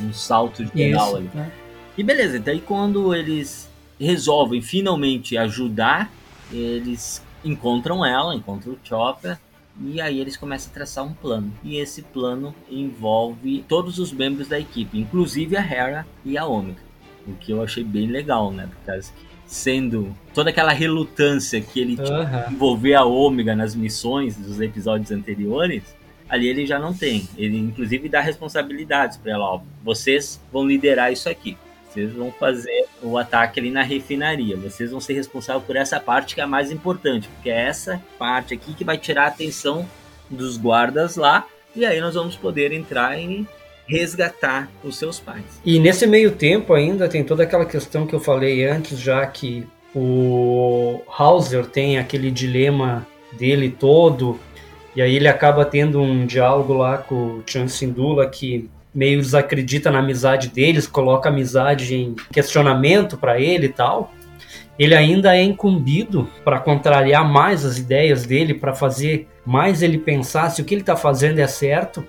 Um 0.00 0.12
salto 0.12 0.64
geral 0.74 1.16
ali. 1.16 1.30
né? 1.34 1.50
E 1.96 2.02
beleza, 2.04 2.36
então 2.36 2.54
aí 2.54 2.60
quando 2.60 3.12
eles 3.12 3.68
resolvem 3.98 4.62
finalmente 4.62 5.36
ajudar, 5.36 6.12
eles 6.52 7.22
encontram 7.44 8.04
ela, 8.04 8.34
encontram 8.34 8.72
o 8.72 8.78
Chopper, 8.82 9.38
e 9.80 10.00
aí 10.00 10.18
eles 10.18 10.36
começam 10.36 10.70
a 10.70 10.74
traçar 10.74 11.04
um 11.04 11.12
plano. 11.12 11.52
E 11.62 11.76
esse 11.76 12.02
plano 12.02 12.54
envolve 12.70 13.64
todos 13.68 13.98
os 13.98 14.12
membros 14.12 14.48
da 14.48 14.58
equipe, 14.58 14.98
inclusive 14.98 15.56
a 15.56 15.60
Hera 15.60 16.06
e 16.24 16.36
a 16.36 16.46
Omega. 16.46 16.80
O 17.26 17.34
que 17.34 17.52
eu 17.52 17.62
achei 17.62 17.84
bem 17.84 18.06
legal, 18.06 18.50
né? 18.50 18.66
Por 18.66 18.86
causa 18.86 19.12
que 19.12 19.28
sendo 19.46 20.14
toda 20.34 20.50
aquela 20.50 20.72
relutância 20.72 21.60
que 21.60 21.80
ele 21.80 21.96
tinha 21.96 22.46
envolver 22.50 22.94
a 22.94 23.04
Ômega 23.04 23.56
nas 23.56 23.74
missões 23.74 24.36
dos 24.36 24.60
episódios 24.60 25.10
anteriores, 25.10 25.82
ali 26.28 26.48
ele 26.48 26.66
já 26.66 26.78
não 26.78 26.92
tem. 26.92 27.26
Ele 27.36 27.56
inclusive 27.56 28.08
dá 28.08 28.20
responsabilidades 28.20 29.16
para 29.16 29.32
ela, 29.32 29.54
ó, 29.54 29.60
vocês 29.82 30.40
vão 30.52 30.66
liderar 30.66 31.12
isso 31.12 31.28
aqui. 31.28 31.56
Vocês 31.98 32.12
vão 32.12 32.30
fazer 32.30 32.86
o 33.02 33.18
ataque 33.18 33.58
ali 33.58 33.72
na 33.72 33.82
refinaria. 33.82 34.56
Vocês 34.56 34.92
vão 34.92 35.00
ser 35.00 35.14
responsáveis 35.14 35.66
por 35.66 35.74
essa 35.74 35.98
parte 35.98 36.36
que 36.36 36.40
é 36.40 36.44
a 36.44 36.46
mais 36.46 36.70
importante, 36.70 37.28
porque 37.28 37.50
é 37.50 37.62
essa 37.62 38.00
parte 38.16 38.54
aqui 38.54 38.72
que 38.72 38.84
vai 38.84 38.96
tirar 38.96 39.24
a 39.24 39.28
atenção 39.28 39.84
dos 40.30 40.56
guardas 40.56 41.16
lá, 41.16 41.44
e 41.74 41.84
aí 41.84 42.00
nós 42.00 42.14
vamos 42.14 42.36
poder 42.36 42.70
entrar 42.70 43.18
e 43.18 43.44
resgatar 43.86 44.70
os 44.84 44.96
seus 44.96 45.18
pais. 45.18 45.60
E 45.64 45.80
nesse 45.80 46.06
meio 46.06 46.30
tempo 46.32 46.72
ainda 46.72 47.08
tem 47.08 47.24
toda 47.24 47.42
aquela 47.42 47.64
questão 47.64 48.06
que 48.06 48.14
eu 48.14 48.20
falei 48.20 48.64
antes, 48.64 48.96
já 49.00 49.26
que 49.26 49.66
o 49.92 51.00
Hauser 51.08 51.66
tem 51.66 51.98
aquele 51.98 52.30
dilema 52.30 53.04
dele 53.32 53.70
todo, 53.70 54.38
e 54.94 55.02
aí 55.02 55.16
ele 55.16 55.26
acaba 55.26 55.64
tendo 55.64 56.00
um 56.00 56.26
diálogo 56.26 56.74
lá 56.74 56.98
com 56.98 57.14
o 57.14 57.42
Chan 57.44 57.66
Sindula 57.66 58.28
que 58.28 58.68
meio 58.98 59.20
desacredita 59.20 59.92
na 59.92 60.00
amizade 60.00 60.48
deles, 60.48 60.84
coloca 60.84 61.28
a 61.28 61.32
amizade 61.32 61.94
em 61.94 62.16
questionamento 62.32 63.16
para 63.16 63.40
ele 63.40 63.66
e 63.66 63.68
tal. 63.68 64.12
Ele 64.76 64.92
ainda 64.92 65.36
é 65.36 65.42
incumbido 65.42 66.28
para 66.44 66.58
contrariar 66.58 67.24
mais 67.24 67.64
as 67.64 67.78
ideias 67.78 68.26
dele, 68.26 68.54
para 68.54 68.74
fazer 68.74 69.28
mais 69.46 69.82
ele 69.82 69.98
pensar 69.98 70.50
se 70.50 70.60
o 70.60 70.64
que 70.64 70.74
ele 70.74 70.80
está 70.80 70.96
fazendo 70.96 71.38
é 71.38 71.46
certo. 71.46 72.04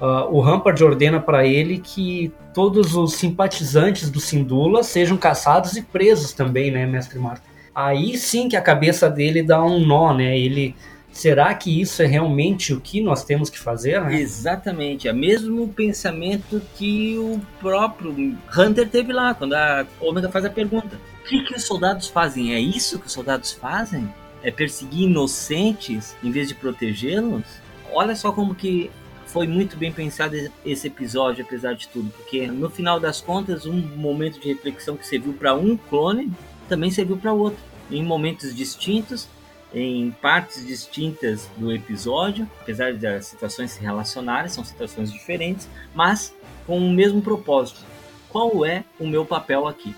Uh, 0.00 0.34
o 0.34 0.40
Rampart 0.40 0.80
ordena 0.80 1.20
para 1.20 1.46
ele 1.46 1.78
que 1.78 2.32
todos 2.54 2.96
os 2.96 3.12
simpatizantes 3.12 4.10
do 4.10 4.18
Sindula 4.18 4.82
sejam 4.82 5.18
caçados 5.18 5.76
e 5.76 5.82
presos 5.82 6.32
também, 6.32 6.70
né, 6.70 6.86
mestre 6.86 7.18
Marta? 7.18 7.42
Aí 7.74 8.16
sim 8.16 8.48
que 8.48 8.56
a 8.56 8.62
cabeça 8.62 9.10
dele 9.10 9.42
dá 9.42 9.62
um 9.62 9.78
nó, 9.80 10.14
né? 10.14 10.38
Ele 10.38 10.74
será 11.12 11.54
que 11.54 11.80
isso 11.80 12.02
é 12.02 12.06
realmente 12.06 12.72
o 12.72 12.80
que 12.80 13.00
nós 13.00 13.24
temos 13.24 13.50
que 13.50 13.58
fazer? 13.58 14.00
Né? 14.00 14.20
Exatamente, 14.20 15.06
é 15.06 15.12
o 15.12 15.16
mesmo 15.16 15.68
pensamento 15.68 16.60
que 16.76 17.16
o 17.18 17.40
próprio 17.60 18.10
Hunter 18.56 18.88
teve 18.88 19.12
lá, 19.12 19.34
quando 19.34 19.54
a 19.54 19.86
Omega 20.00 20.30
faz 20.30 20.44
a 20.44 20.50
pergunta: 20.50 20.98
o 21.20 21.28
que, 21.28 21.44
que 21.44 21.54
os 21.54 21.64
soldados 21.64 22.08
fazem? 22.08 22.54
É 22.54 22.58
isso 22.58 22.98
que 22.98 23.06
os 23.06 23.12
soldados 23.12 23.52
fazem? 23.52 24.12
É 24.42 24.50
perseguir 24.50 25.02
inocentes 25.02 26.16
em 26.24 26.30
vez 26.30 26.48
de 26.48 26.54
protegê-los? 26.54 27.44
Olha 27.92 28.16
só 28.16 28.32
como 28.32 28.54
que 28.54 28.90
foi 29.26 29.46
muito 29.46 29.76
bem 29.76 29.92
pensado 29.92 30.36
esse 30.64 30.86
episódio, 30.88 31.44
apesar 31.44 31.74
de 31.74 31.88
tudo, 31.88 32.10
porque 32.10 32.46
no 32.48 32.68
final 32.68 33.00
das 33.00 33.20
contas, 33.20 33.64
um 33.64 33.72
momento 33.96 34.38
de 34.38 34.48
reflexão 34.48 34.96
que 34.96 35.06
serviu 35.06 35.32
para 35.32 35.54
um 35.54 35.76
clone 35.76 36.30
também 36.68 36.90
serviu 36.90 37.16
para 37.16 37.32
outro, 37.32 37.58
em 37.90 38.02
momentos 38.02 38.54
distintos, 38.54 39.28
em 39.74 40.10
partes 40.10 40.66
distintas 40.66 41.48
do 41.56 41.72
episódio, 41.72 42.48
apesar 42.60 42.92
das 42.94 43.26
situações 43.26 43.70
se 43.70 43.80
relacionarem, 43.80 44.48
são 44.48 44.64
situações 44.64 45.10
diferentes, 45.10 45.68
mas 45.94 46.34
com 46.66 46.78
o 46.78 46.90
mesmo 46.90 47.22
propósito. 47.22 47.80
Qual 48.28 48.64
é 48.64 48.84
o 48.98 49.06
meu 49.06 49.24
papel 49.24 49.66
aqui? 49.66 49.94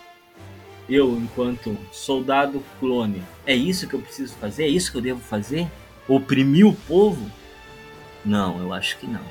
Eu, 0.88 1.16
enquanto 1.16 1.76
soldado 1.90 2.62
clone, 2.78 3.22
é 3.46 3.54
isso 3.54 3.88
que 3.88 3.94
eu 3.94 4.00
preciso 4.00 4.34
fazer? 4.36 4.64
É 4.64 4.68
isso 4.68 4.92
que 4.92 4.98
eu 4.98 5.02
devo 5.02 5.20
fazer? 5.20 5.66
Oprimir 6.06 6.66
o 6.66 6.74
povo? 6.74 7.30
Não, 8.24 8.60
eu 8.60 8.72
acho 8.72 8.98
que 8.98 9.06
não. 9.06 9.22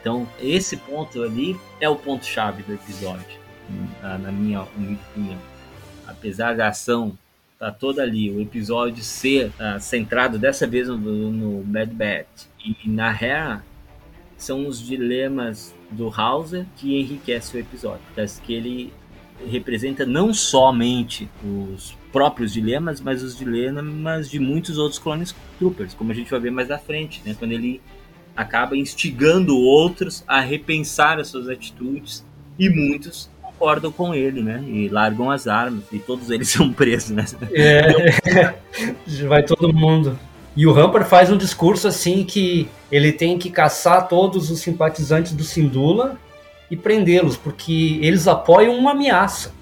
Então, 0.00 0.28
esse 0.40 0.76
ponto 0.76 1.22
ali 1.22 1.58
é 1.80 1.88
o 1.88 1.96
ponto-chave 1.96 2.62
do 2.62 2.74
episódio, 2.74 3.40
na 4.00 4.30
minha 4.30 4.62
opinião. 4.62 5.38
Apesar 6.06 6.54
da 6.54 6.68
ação 6.68 7.18
tá 7.58 7.70
toda 7.70 8.02
ali, 8.02 8.30
o 8.30 8.40
episódio 8.40 9.02
ser 9.02 9.48
uh, 9.48 9.80
centrado 9.80 10.38
dessa 10.38 10.66
vez 10.66 10.88
no, 10.88 10.96
no 10.96 11.62
Bad 11.62 11.92
Bat 11.92 12.28
e 12.64 12.88
na 12.88 13.10
Hera, 13.10 13.64
são 14.36 14.66
os 14.66 14.84
dilemas 14.84 15.74
do 15.90 16.08
Hauser 16.08 16.66
que 16.76 16.98
enriquece 17.00 17.56
o 17.56 17.60
episódio. 17.60 18.02
Parece 18.14 18.40
que 18.42 18.52
ele 18.52 18.92
representa 19.50 20.04
não 20.04 20.32
somente 20.32 21.28
os 21.44 21.96
próprios 22.12 22.52
dilemas, 22.52 23.00
mas 23.00 23.22
os 23.22 23.36
dilemas 23.36 24.30
de 24.30 24.38
muitos 24.38 24.78
outros 24.78 24.98
clones 24.98 25.34
troopers, 25.58 25.94
como 25.94 26.12
a 26.12 26.14
gente 26.14 26.30
vai 26.30 26.40
ver 26.40 26.50
mais 26.50 26.70
à 26.70 26.78
frente, 26.78 27.22
né? 27.24 27.34
quando 27.38 27.52
ele 27.52 27.80
acaba 28.36 28.76
instigando 28.76 29.56
outros 29.56 30.22
a 30.26 30.40
repensar 30.40 31.18
as 31.18 31.28
suas 31.28 31.48
atitudes 31.48 32.24
e 32.58 32.68
muitos 32.68 33.30
concordam 33.58 33.90
com 33.90 34.14
ele, 34.14 34.42
né? 34.42 34.62
E 34.66 34.88
largam 34.88 35.30
as 35.30 35.46
armas 35.46 35.84
e 35.90 35.98
todos 35.98 36.30
eles 36.30 36.48
são 36.52 36.72
presos, 36.72 37.10
né? 37.10 37.24
É, 37.52 38.54
vai 39.26 39.42
todo 39.42 39.72
mundo. 39.72 40.18
E 40.56 40.66
o 40.66 40.72
Rampart 40.72 41.06
faz 41.06 41.30
um 41.30 41.36
discurso 41.36 41.86
assim 41.86 42.24
que 42.24 42.68
ele 42.90 43.12
tem 43.12 43.38
que 43.38 43.50
caçar 43.50 44.08
todos 44.08 44.50
os 44.50 44.60
simpatizantes 44.60 45.32
do 45.32 45.44
Sindula 45.44 46.18
e 46.70 46.76
prendê-los, 46.76 47.36
porque 47.36 47.98
eles 48.00 48.26
apoiam 48.26 48.74
uma 48.74 48.92
ameaça. 48.92 49.52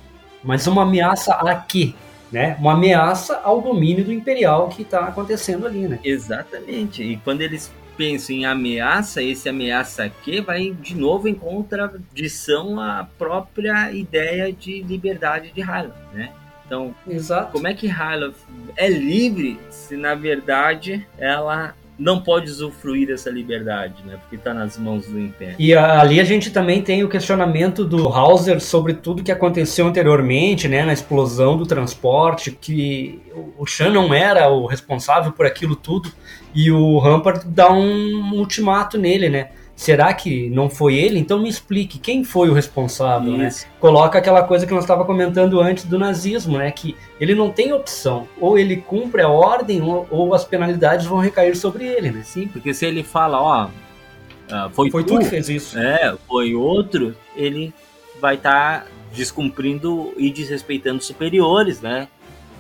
Mas 0.43 0.67
uma 0.67 0.83
ameaça 0.83 1.33
a 1.35 1.55
quê? 1.57 1.95
Né? 2.31 2.57
Uma 2.61 2.75
ameaça 2.75 3.41
ao 3.43 3.61
domínio 3.61 4.05
do 4.05 4.13
Imperial 4.13 4.69
que 4.69 4.83
está 4.83 5.01
acontecendo 5.01 5.67
ali, 5.67 5.89
né? 5.89 5.99
Exatamente. 6.05 7.03
E 7.03 7.17
quando 7.19 7.41
eles 7.41 7.73
pensam 7.97 8.37
em 8.37 8.45
ameaça, 8.45 9.23
esse 9.23 9.49
ameaça 9.49 10.05
aqui 10.05 10.41
vai 10.41 10.71
de 10.71 10.95
novo 10.95 11.29
em 11.29 11.35
contradição 11.35 12.81
à 12.81 13.09
própria 13.19 13.93
ideia 13.93 14.53
de 14.53 14.83
liberdade 14.83 15.53
de 15.53 15.61
Hyla, 15.61 15.97
né? 16.13 16.33
Então, 16.67 16.95
Exato. 17.07 17.53
como 17.53 17.67
é 17.67 17.75
que 17.75 17.87
Hyla 17.87 18.33
é 18.77 18.89
livre 18.89 19.59
se 19.71 19.97
na 19.97 20.15
verdade 20.15 21.07
ela 21.19 21.75
não 21.99 22.21
pode 22.21 22.51
usufruir 22.51 23.07
dessa 23.07 23.31
liberdade, 23.31 24.03
né? 24.05 24.17
Porque 24.17 24.37
está 24.37 24.53
nas 24.53 24.77
mãos 24.77 25.07
do 25.07 25.19
Império. 25.19 25.55
E 25.59 25.75
ali 25.75 26.21
a 26.21 26.25
gente 26.25 26.51
também 26.51 26.83
tem 26.83 27.05
o 27.05 27.09
questionamento 27.09 27.85
do 27.85 28.09
Hauser 28.09 28.61
sobre 28.61 28.95
tudo 28.95 29.23
que 29.23 29.31
aconteceu 29.31 29.87
anteriormente, 29.87 30.67
né? 30.67 30.85
Na 30.85 30.93
explosão 30.93 31.57
do 31.57 31.67
transporte, 31.67 32.51
que 32.51 33.23
o 33.57 33.65
Shan 33.65 33.91
não 33.91 34.13
era 34.13 34.49
o 34.49 34.67
responsável 34.67 35.33
por 35.33 35.47
aquilo 35.47 35.77
tudo. 35.77 36.11
E 36.55 36.71
o 36.71 36.99
Rampart 36.99 37.45
dá 37.47 37.73
um 37.73 38.33
ultimato 38.35 38.99
nele, 38.99 39.29
né? 39.29 39.51
Será 39.77 40.15
que 40.15 40.49
não 40.51 40.71
foi 40.71 40.95
ele? 40.95 41.19
Então 41.19 41.43
me 41.43 41.49
explique, 41.49 41.99
quem 41.99 42.23
foi 42.23 42.49
o 42.49 42.53
responsável, 42.53 43.37
né? 43.37 43.49
Coloca 43.81 44.19
aquela 44.19 44.43
coisa 44.45 44.67
que 44.67 44.73
nós 44.73 44.85
estava 44.85 45.05
comentando 45.05 45.61
antes 45.61 45.85
do 45.85 45.99
nazismo, 45.99 46.59
né? 46.59 46.71
Que 46.71 46.97
ele 47.21 47.35
não 47.35 47.51
tem 47.51 47.73
opção. 47.73 48.29
Ou 48.41 48.57
ele 48.57 48.77
cumpre 48.77 49.23
a 49.23 49.29
ordem, 49.29 49.83
ou, 49.83 50.07
ou 50.11 50.33
as 50.33 50.45
penalidades 50.45 51.07
vão 51.07 51.19
recair 51.19 51.57
sobre 51.57 51.87
ele, 51.87 52.13
né? 52.13 52.23
Sim, 52.25 52.47
porque 52.47 52.73
se 52.73 52.87
ele 52.87 53.03
fala, 53.03 53.41
ó, 53.41 53.65
uh, 53.67 54.71
foi, 54.71 54.91
foi 54.91 55.03
tu, 55.03 55.15
tu 55.15 55.19
que 55.19 55.25
fez 55.25 55.49
isso. 55.49 55.77
É, 55.77 56.17
foi 56.29 56.55
outro, 56.55 57.15
ele 57.35 57.75
vai 58.21 58.37
estar 58.37 58.83
tá 58.83 58.87
descumprindo 59.13 60.15
e 60.17 60.31
desrespeitando 60.31 61.03
superiores, 61.03 61.81
né? 61.81 62.07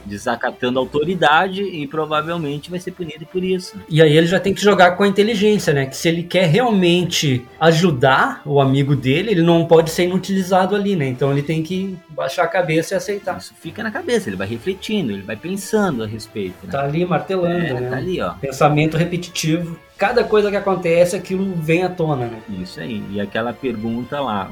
Desacatando 0.04 0.78
a 0.78 0.82
autoridade 0.82 1.62
e 1.62 1.86
provavelmente 1.86 2.70
vai 2.70 2.78
ser 2.78 2.92
punido 2.92 3.26
por 3.26 3.42
isso. 3.42 3.78
E 3.88 4.02
aí 4.02 4.16
ele 4.16 4.26
já 4.26 4.40
tem 4.40 4.54
que 4.54 4.62
jogar 4.62 4.92
com 4.92 5.02
a 5.02 5.08
inteligência, 5.08 5.72
né? 5.72 5.86
Que 5.86 5.96
se 5.96 6.08
ele 6.08 6.22
quer 6.22 6.46
realmente 6.46 7.44
ajudar 7.60 8.42
o 8.44 8.60
amigo 8.60 8.94
dele, 8.94 9.30
ele 9.30 9.42
não 9.42 9.66
pode 9.66 9.90
ser 9.90 10.04
inutilizado 10.04 10.74
ali, 10.74 10.96
né? 10.96 11.06
Então 11.06 11.32
ele 11.32 11.42
tem 11.42 11.62
que 11.62 11.96
baixar 12.10 12.44
a 12.44 12.48
cabeça 12.48 12.94
e 12.94 12.96
aceitar. 12.96 13.38
Isso 13.38 13.54
fica 13.54 13.82
na 13.82 13.90
cabeça, 13.90 14.28
ele 14.28 14.36
vai 14.36 14.46
refletindo, 14.46 15.12
ele 15.12 15.22
vai 15.22 15.36
pensando 15.36 16.02
a 16.02 16.06
respeito. 16.06 16.54
Né? 16.64 16.72
Tá 16.72 16.84
ali 16.84 17.04
martelando, 17.04 17.66
é, 17.66 17.80
né? 17.80 17.90
Tá 17.90 17.96
ali, 17.96 18.20
ó. 18.20 18.32
Pensamento 18.34 18.96
repetitivo. 18.96 19.78
Cada 19.96 20.24
coisa 20.24 20.50
que 20.50 20.56
acontece, 20.56 21.14
aquilo 21.14 21.54
vem 21.54 21.84
à 21.84 21.88
tona, 21.88 22.26
né? 22.26 22.38
Isso 22.60 22.80
aí. 22.80 23.02
E 23.10 23.20
aquela 23.20 23.52
pergunta 23.52 24.20
lá, 24.20 24.50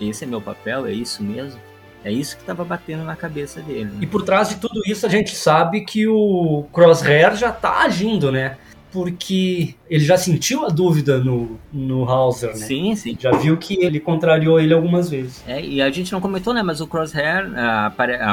esse 0.00 0.24
é 0.24 0.26
meu 0.26 0.40
papel? 0.40 0.86
É 0.86 0.92
isso 0.92 1.22
mesmo? 1.22 1.60
É 2.04 2.12
isso 2.12 2.36
que 2.36 2.42
estava 2.42 2.64
batendo 2.64 3.02
na 3.02 3.16
cabeça 3.16 3.60
dele. 3.62 3.86
Né? 3.86 3.98
E 4.02 4.06
por 4.06 4.22
trás 4.22 4.50
de 4.50 4.56
tudo 4.56 4.82
isso, 4.86 5.06
a 5.06 5.08
gente 5.08 5.34
sabe 5.34 5.80
que 5.80 6.06
o 6.06 6.66
Crosshair 6.72 7.34
já 7.34 7.50
tá 7.50 7.82
agindo, 7.82 8.30
né? 8.30 8.58
Porque 8.92 9.74
ele 9.90 10.04
já 10.04 10.16
sentiu 10.16 10.64
a 10.64 10.68
dúvida 10.68 11.18
no, 11.18 11.58
no 11.72 12.08
Hauser, 12.08 12.50
né? 12.50 12.66
Sim, 12.66 12.94
sim. 12.94 13.16
Já 13.18 13.32
viu 13.32 13.56
que 13.56 13.82
ele 13.82 13.98
contrariou 13.98 14.60
ele 14.60 14.72
algumas 14.72 15.10
vezes. 15.10 15.42
É, 15.48 15.60
e 15.60 15.82
a 15.82 15.90
gente 15.90 16.12
não 16.12 16.20
comentou, 16.20 16.54
né? 16.54 16.62
Mas 16.62 16.80
o 16.80 16.86
Crosshair, 16.86 17.50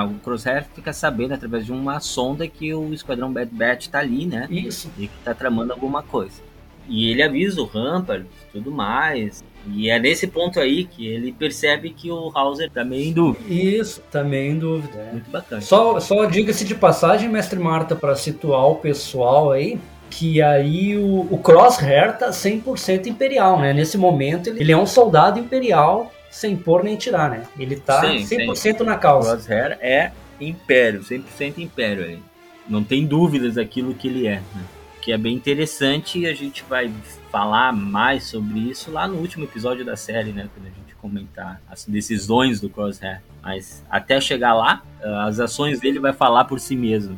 o 0.05 0.19
Crosshair 0.19 0.65
fica 0.75 0.93
sabendo 0.93 1.33
através 1.33 1.65
de 1.65 1.71
uma 1.71 1.99
sonda 1.99 2.47
que 2.47 2.71
o 2.75 2.93
Esquadrão 2.93 3.33
Bad 3.33 3.49
Batch 3.51 3.87
tá 3.87 3.99
ali, 3.99 4.27
né? 4.27 4.47
Isso. 4.51 4.91
E 4.99 5.07
que 5.07 5.17
tá 5.23 5.33
tramando 5.33 5.73
alguma 5.73 6.03
coisa. 6.03 6.50
E 6.91 7.09
ele 7.09 7.23
avisa 7.23 7.61
o 7.61 7.65
Rampart 7.65 8.25
tudo 8.51 8.69
mais. 8.69 9.43
E 9.73 9.89
é 9.89 9.97
nesse 9.97 10.27
ponto 10.27 10.59
aí 10.59 10.83
que 10.83 11.07
ele 11.07 11.31
percebe 11.31 11.91
que 11.91 12.11
o 12.11 12.31
Hauser 12.35 12.69
tá 12.69 12.83
meio 12.83 13.05
em 13.05 13.13
dúvida. 13.13 13.53
Isso, 13.53 14.01
tá 14.11 14.23
meio 14.23 14.51
em 14.51 14.59
dúvida. 14.59 14.99
É. 14.99 15.11
Muito 15.13 15.31
bacana. 15.31 15.61
Só, 15.61 15.99
só 16.01 16.25
diga-se 16.25 16.65
de 16.65 16.75
passagem, 16.75 17.29
mestre 17.29 17.57
Marta, 17.57 17.95
para 17.95 18.15
situar 18.15 18.67
o 18.67 18.75
pessoal 18.75 19.51
aí, 19.51 19.79
que 20.09 20.41
aí 20.41 20.97
o, 20.97 21.27
o 21.31 21.37
Crosshair 21.37 22.17
tá 22.17 22.31
100% 22.31 23.05
imperial, 23.05 23.57
né? 23.57 23.71
Nesse 23.71 23.97
momento 23.97 24.49
ele, 24.49 24.59
ele 24.59 24.71
é 24.73 24.77
um 24.77 24.87
soldado 24.87 25.39
imperial 25.39 26.11
sem 26.29 26.57
pôr 26.57 26.83
nem 26.83 26.97
tirar, 26.97 27.29
né? 27.29 27.43
Ele 27.57 27.77
tá 27.77 28.01
sim, 28.01 28.25
100% 28.25 28.55
sim. 28.55 28.83
na 28.83 28.97
causa. 28.97 29.29
O 29.29 29.37
Crosshair 29.37 29.77
é 29.79 30.11
império, 30.41 30.99
100% 31.01 31.59
império 31.59 32.03
aí. 32.03 32.19
Não 32.67 32.83
tem 32.83 33.05
dúvidas 33.05 33.55
daquilo 33.55 33.93
que 33.93 34.09
ele 34.09 34.27
é, 34.27 34.35
né? 34.35 34.63
Que 35.01 35.11
é 35.11 35.17
bem 35.17 35.33
interessante 35.33 36.19
e 36.19 36.27
a 36.27 36.33
gente 36.33 36.63
vai 36.69 36.91
falar 37.31 37.73
mais 37.73 38.25
sobre 38.25 38.59
isso 38.59 38.91
lá 38.91 39.07
no 39.07 39.17
último 39.17 39.45
episódio 39.45 39.83
da 39.83 39.95
série, 39.95 40.31
né? 40.31 40.47
Quando 40.53 40.67
a 40.67 40.69
gente 40.69 40.95
comentar 40.95 41.59
as 41.67 41.85
decisões 41.85 42.61
do 42.61 42.69
Crosshair. 42.69 43.21
Mas 43.41 43.83
até 43.89 44.21
chegar 44.21 44.53
lá, 44.53 44.83
as 45.25 45.39
ações 45.39 45.79
dele 45.79 45.99
vai 45.99 46.13
falar 46.13 46.45
por 46.45 46.59
si 46.59 46.75
mesmo. 46.75 47.17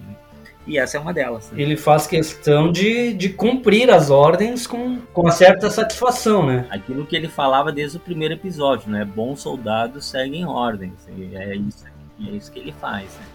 E 0.66 0.78
essa 0.78 0.96
é 0.96 1.00
uma 1.00 1.14
delas. 1.14 1.52
Né? 1.52 1.62
Ele 1.62 1.76
faz 1.76 2.08
questão 2.08 2.72
de, 2.72 3.14
de 3.14 3.30
cumprir 3.30 3.90
as 3.90 4.10
ordens 4.10 4.66
com, 4.66 5.00
com 5.14 5.22
uma 5.22 5.32
certa 5.32 5.70
satisfação, 5.70 6.46
né? 6.46 6.66
Aquilo 6.70 7.06
que 7.06 7.16
ele 7.16 7.28
falava 7.28 7.72
desde 7.72 7.98
o 7.98 8.00
primeiro 8.00 8.34
episódio, 8.34 8.90
né? 8.90 9.04
Bons 9.04 9.42
soldados 9.42 10.06
seguem 10.06 10.46
ordens. 10.46 10.94
E 11.18 11.36
é 11.36 11.56
isso, 11.56 11.84
é 12.26 12.32
isso 12.32 12.50
que 12.50 12.60
ele 12.60 12.72
faz. 12.80 13.04
Né? 13.04 13.26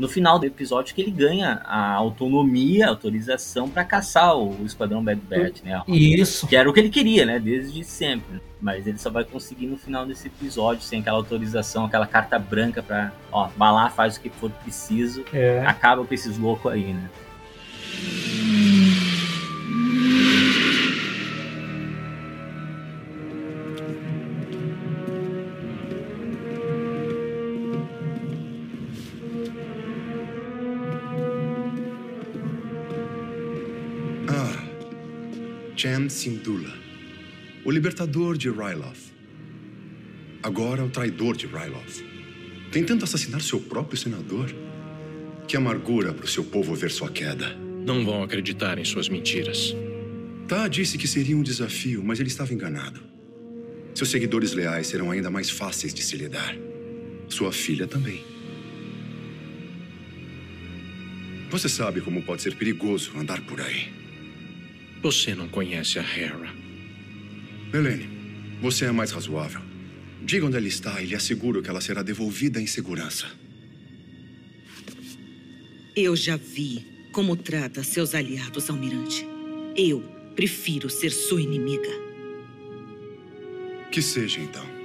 No 0.00 0.08
final 0.08 0.38
do 0.38 0.46
episódio 0.46 0.94
que 0.94 1.02
ele 1.02 1.10
ganha 1.10 1.60
a 1.66 1.92
autonomia, 1.92 2.86
a 2.86 2.88
autorização 2.88 3.68
para 3.68 3.84
caçar 3.84 4.34
o 4.34 4.64
Esquadrão 4.64 5.04
Bad 5.04 5.20
Batch, 5.20 5.62
né? 5.62 5.82
Isso. 5.86 6.46
Que 6.46 6.56
era 6.56 6.68
o 6.68 6.72
que 6.72 6.80
ele 6.80 6.88
queria, 6.88 7.26
né? 7.26 7.38
Desde 7.38 7.84
sempre. 7.84 8.40
Mas 8.58 8.86
ele 8.86 8.96
só 8.96 9.10
vai 9.10 9.24
conseguir 9.24 9.66
no 9.66 9.76
final 9.76 10.06
desse 10.06 10.28
episódio, 10.28 10.82
sem 10.82 11.00
aquela 11.00 11.18
autorização, 11.18 11.84
aquela 11.84 12.06
carta 12.06 12.38
branca 12.38 12.82
pra, 12.82 13.12
ó, 13.30 13.48
vai 13.56 13.72
lá, 13.72 13.90
faz 13.90 14.16
o 14.16 14.22
que 14.22 14.30
for 14.30 14.50
preciso, 14.50 15.22
é. 15.32 15.62
acaba 15.66 16.04
com 16.04 16.14
esses 16.14 16.38
loucos 16.38 16.72
aí, 16.72 16.94
né? 16.94 17.10
Chan 35.80 36.10
Syndulla, 36.10 36.74
o 37.64 37.70
libertador 37.70 38.36
de 38.36 38.50
Ryloth. 38.50 39.14
Agora 40.42 40.84
o 40.84 40.90
traidor 40.90 41.34
de 41.34 41.46
Ryloth. 41.46 42.04
Tentando 42.70 43.04
assassinar 43.04 43.40
seu 43.40 43.58
próprio 43.58 43.96
senador. 43.96 44.54
Que 45.48 45.56
amargura 45.56 46.12
para 46.12 46.26
o 46.26 46.28
seu 46.28 46.44
povo 46.44 46.74
ver 46.74 46.90
sua 46.90 47.10
queda. 47.10 47.56
Não 47.82 48.04
vão 48.04 48.22
acreditar 48.22 48.78
em 48.78 48.84
suas 48.84 49.08
mentiras. 49.08 49.74
Tá 50.46 50.68
disse 50.68 50.98
que 50.98 51.08
seria 51.08 51.34
um 51.34 51.42
desafio, 51.42 52.04
mas 52.04 52.20
ele 52.20 52.28
estava 52.28 52.52
enganado. 52.52 53.00
Seus 53.94 54.10
seguidores 54.10 54.52
leais 54.52 54.86
serão 54.86 55.10
ainda 55.10 55.30
mais 55.30 55.48
fáceis 55.48 55.94
de 55.94 56.02
se 56.02 56.14
lidar. 56.14 56.54
Sua 57.26 57.52
filha 57.52 57.86
também. 57.86 58.22
Você 61.48 61.70
sabe 61.70 62.02
como 62.02 62.22
pode 62.22 62.42
ser 62.42 62.54
perigoso 62.54 63.12
andar 63.16 63.40
por 63.46 63.62
aí. 63.62 63.99
Você 65.02 65.34
não 65.34 65.48
conhece 65.48 65.98
a 65.98 66.02
Hera. 66.02 66.52
Helene, 67.72 68.58
você 68.60 68.84
é 68.84 68.92
mais 68.92 69.10
razoável. 69.12 69.62
Diga 70.22 70.44
onde 70.44 70.56
ela 70.56 70.68
está 70.68 71.00
e 71.00 71.06
lhe 71.06 71.14
asseguro 71.14 71.62
que 71.62 71.70
ela 71.70 71.80
será 71.80 72.02
devolvida 72.02 72.60
em 72.60 72.66
segurança. 72.66 73.26
Eu 75.96 76.14
já 76.14 76.36
vi 76.36 76.86
como 77.12 77.34
trata 77.34 77.82
seus 77.82 78.14
aliados, 78.14 78.68
Almirante. 78.68 79.26
Eu 79.74 80.02
prefiro 80.36 80.90
ser 80.90 81.10
sua 81.10 81.40
inimiga. 81.40 81.90
Que 83.90 84.02
seja, 84.02 84.38
então. 84.38 84.79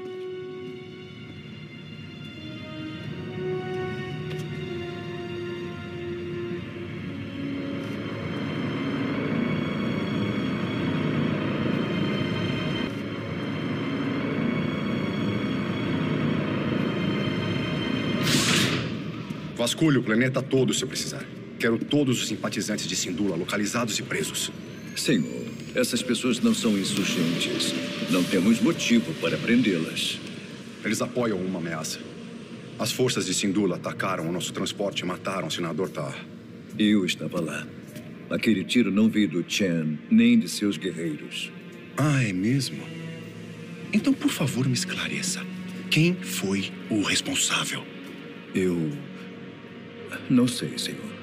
Vasculhe 19.65 19.97
o 19.97 20.03
planeta 20.03 20.43
todo 20.43 20.75
se 20.75 20.85
precisar. 20.85 21.25
Quero 21.57 21.79
todos 21.79 22.21
os 22.21 22.27
simpatizantes 22.27 22.85
de 22.85 22.95
Sindula 22.95 23.35
localizados 23.35 23.97
e 23.97 24.03
presos. 24.03 24.51
Senhor, 24.95 25.43
essas 25.73 26.03
pessoas 26.03 26.39
não 26.39 26.53
são 26.53 26.77
insurgentes. 26.77 27.73
Não 28.11 28.23
temos 28.23 28.61
motivo 28.61 29.11
para 29.15 29.35
prendê-las. 29.39 30.19
Eles 30.83 31.01
apoiam 31.01 31.39
uma 31.39 31.57
ameaça. 31.57 31.97
As 32.77 32.91
forças 32.91 33.25
de 33.25 33.33
Sindula 33.33 33.77
atacaram 33.77 34.29
o 34.29 34.31
nosso 34.31 34.53
transporte 34.53 34.99
e 34.99 35.05
mataram 35.05 35.47
o 35.47 35.51
senador 35.51 35.89
Tar. 35.89 36.15
Eu 36.77 37.03
estava 37.03 37.41
lá. 37.41 37.65
Aquele 38.29 38.63
tiro 38.63 38.91
não 38.91 39.09
veio 39.09 39.29
do 39.29 39.43
Chen, 39.47 39.97
nem 40.11 40.37
de 40.37 40.47
seus 40.47 40.77
guerreiros. 40.77 41.51
Ah, 41.97 42.23
é 42.23 42.31
mesmo? 42.31 42.83
Então, 43.91 44.13
por 44.13 44.29
favor, 44.29 44.67
me 44.67 44.75
esclareça. 44.75 45.43
Quem 45.89 46.13
foi 46.13 46.71
o 46.87 47.01
responsável? 47.01 47.83
Eu 48.53 48.91
não 50.29 50.47
sei, 50.47 50.77
senhor. 50.77 51.13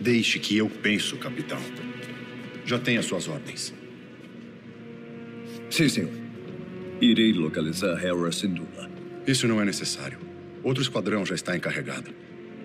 Deixe 0.00 0.38
que 0.38 0.56
eu 0.56 0.68
penso, 0.68 1.16
capitão. 1.16 1.58
Já 2.64 2.78
tenho 2.78 3.00
as 3.00 3.06
suas 3.06 3.28
ordens. 3.28 3.74
Sim, 5.70 5.88
senhor. 5.88 6.10
Irei 7.00 7.32
localizar 7.32 8.02
Hera 8.02 8.32
Syndulla. 8.32 8.90
Isso 9.26 9.48
não 9.48 9.60
é 9.60 9.64
necessário. 9.64 10.18
Outro 10.62 10.82
esquadrão 10.82 11.24
já 11.26 11.34
está 11.34 11.56
encarregado. 11.56 12.10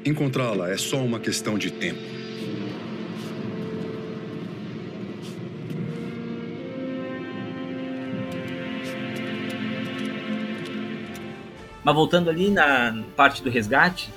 Encontrá-la 0.06 0.70
é 0.70 0.78
só 0.78 1.04
uma 1.04 1.20
questão 1.20 1.58
de 1.58 1.72
tempo. 1.72 2.00
Mas 11.84 11.96
voltando 11.96 12.30
ali 12.30 12.50
na 12.50 13.04
parte 13.16 13.42
do 13.42 13.50
resgate, 13.50 14.10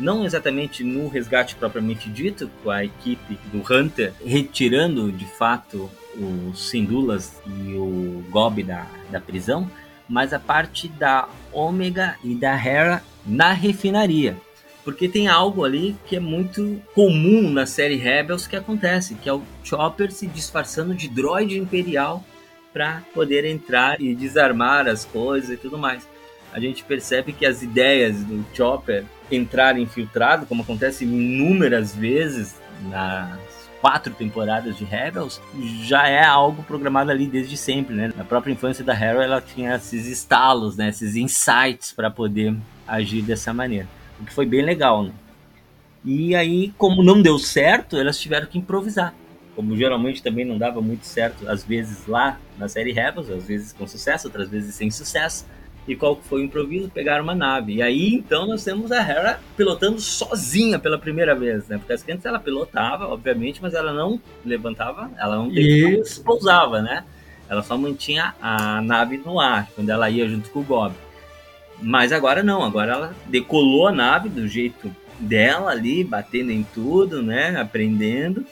não 0.00 0.24
exatamente 0.24 0.82
no 0.82 1.08
resgate 1.08 1.54
propriamente 1.54 2.08
dito, 2.08 2.50
com 2.62 2.70
a 2.70 2.84
equipe 2.84 3.38
do 3.52 3.58
Hunter 3.58 4.12
retirando 4.24 5.12
de 5.12 5.26
fato 5.26 5.90
os 6.16 6.68
Sindulas 6.68 7.40
e 7.46 7.74
o 7.74 8.24
Gob 8.30 8.62
da, 8.62 8.86
da 9.10 9.20
prisão, 9.20 9.70
mas 10.08 10.32
a 10.32 10.40
parte 10.40 10.88
da 10.88 11.28
Ômega 11.52 12.16
e 12.24 12.34
da 12.34 12.52
Hera 12.52 13.02
na 13.24 13.52
refinaria. 13.52 14.36
Porque 14.82 15.08
tem 15.08 15.28
algo 15.28 15.64
ali 15.64 15.96
que 16.06 16.16
é 16.16 16.20
muito 16.20 16.80
comum 16.94 17.50
na 17.50 17.66
série 17.66 17.96
Rebels 17.96 18.46
que 18.46 18.56
acontece, 18.56 19.14
que 19.14 19.28
é 19.28 19.32
o 19.32 19.42
Chopper 19.62 20.10
se 20.10 20.26
disfarçando 20.26 20.94
de 20.94 21.06
droide 21.08 21.58
imperial 21.58 22.24
para 22.72 23.02
poder 23.14 23.44
entrar 23.44 24.00
e 24.00 24.14
desarmar 24.14 24.88
as 24.88 25.04
coisas 25.04 25.50
e 25.50 25.56
tudo 25.56 25.76
mais. 25.76 26.08
A 26.52 26.58
gente 26.58 26.82
percebe 26.84 27.32
que 27.32 27.46
as 27.46 27.62
ideias 27.62 28.24
do 28.24 28.44
Chopper 28.54 29.04
entrar 29.30 29.78
infiltrado, 29.78 30.46
como 30.46 30.62
acontece 30.62 31.04
inúmeras 31.04 31.94
vezes 31.94 32.56
nas 32.88 33.38
quatro 33.80 34.12
temporadas 34.12 34.76
de 34.76 34.84
Rebels, 34.84 35.40
já 35.84 36.08
é 36.08 36.24
algo 36.24 36.62
programado 36.64 37.10
ali 37.10 37.26
desde 37.26 37.56
sempre, 37.56 37.94
né? 37.94 38.12
Na 38.16 38.24
própria 38.24 38.52
infância 38.52 38.84
da 38.84 38.92
Hera, 38.92 39.24
ela 39.24 39.40
tinha 39.40 39.76
esses 39.76 40.06
estalos, 40.06 40.76
né? 40.76 40.88
Esses 40.88 41.14
insights 41.14 41.92
para 41.92 42.10
poder 42.10 42.54
agir 42.86 43.22
dessa 43.22 43.54
maneira. 43.54 43.88
O 44.18 44.24
que 44.24 44.32
foi 44.32 44.44
bem 44.44 44.62
legal, 44.62 45.04
né? 45.04 45.12
E 46.04 46.34
aí, 46.34 46.72
como 46.76 47.02
não 47.02 47.22
deu 47.22 47.38
certo, 47.38 47.96
elas 47.96 48.18
tiveram 48.18 48.46
que 48.46 48.58
improvisar. 48.58 49.14
Como 49.54 49.76
geralmente 49.76 50.22
também 50.22 50.44
não 50.44 50.58
dava 50.58 50.80
muito 50.80 51.06
certo, 51.06 51.48
às 51.48 51.64
vezes 51.64 52.06
lá 52.06 52.38
na 52.58 52.68
série 52.68 52.92
Rebels, 52.92 53.30
às 53.30 53.46
vezes 53.46 53.72
com 53.72 53.86
sucesso, 53.86 54.26
outras 54.26 54.48
vezes 54.48 54.74
sem 54.74 54.90
sucesso 54.90 55.46
E 55.88 55.96
qual 55.96 56.16
foi 56.16 56.42
o 56.42 56.44
improviso? 56.44 56.90
Pegaram 56.90 57.24
uma 57.24 57.34
nave. 57.34 57.76
E 57.76 57.82
aí, 57.82 58.14
então, 58.14 58.46
nós 58.46 58.62
temos 58.62 58.92
a 58.92 59.00
Hera 59.00 59.40
pilotando 59.56 60.00
sozinha 60.00 60.78
pela 60.78 60.98
primeira 60.98 61.34
vez, 61.34 61.66
né? 61.68 61.78
Porque 61.78 62.12
antes 62.12 62.24
ela 62.24 62.38
pilotava, 62.38 63.08
obviamente, 63.08 63.60
mas 63.62 63.74
ela 63.74 63.92
não 63.92 64.20
levantava, 64.44 65.10
ela 65.18 65.36
não 65.36 65.50
Isso. 65.50 66.22
pousava, 66.22 66.80
né? 66.80 67.04
Ela 67.48 67.62
só 67.62 67.76
mantinha 67.76 68.34
a 68.40 68.80
nave 68.80 69.18
no 69.18 69.40
ar, 69.40 69.68
quando 69.74 69.90
ela 69.90 70.08
ia 70.08 70.28
junto 70.28 70.50
com 70.50 70.60
o 70.60 70.64
Gob. 70.64 70.94
Mas 71.82 72.12
agora 72.12 72.42
não, 72.42 72.62
agora 72.62 72.92
ela 72.92 73.14
decolou 73.26 73.88
a 73.88 73.92
nave 73.92 74.28
do 74.28 74.46
jeito 74.46 74.94
dela 75.18 75.70
ali, 75.70 76.04
batendo 76.04 76.52
em 76.52 76.62
tudo, 76.62 77.22
né? 77.22 77.58
Aprendendo. 77.58 78.46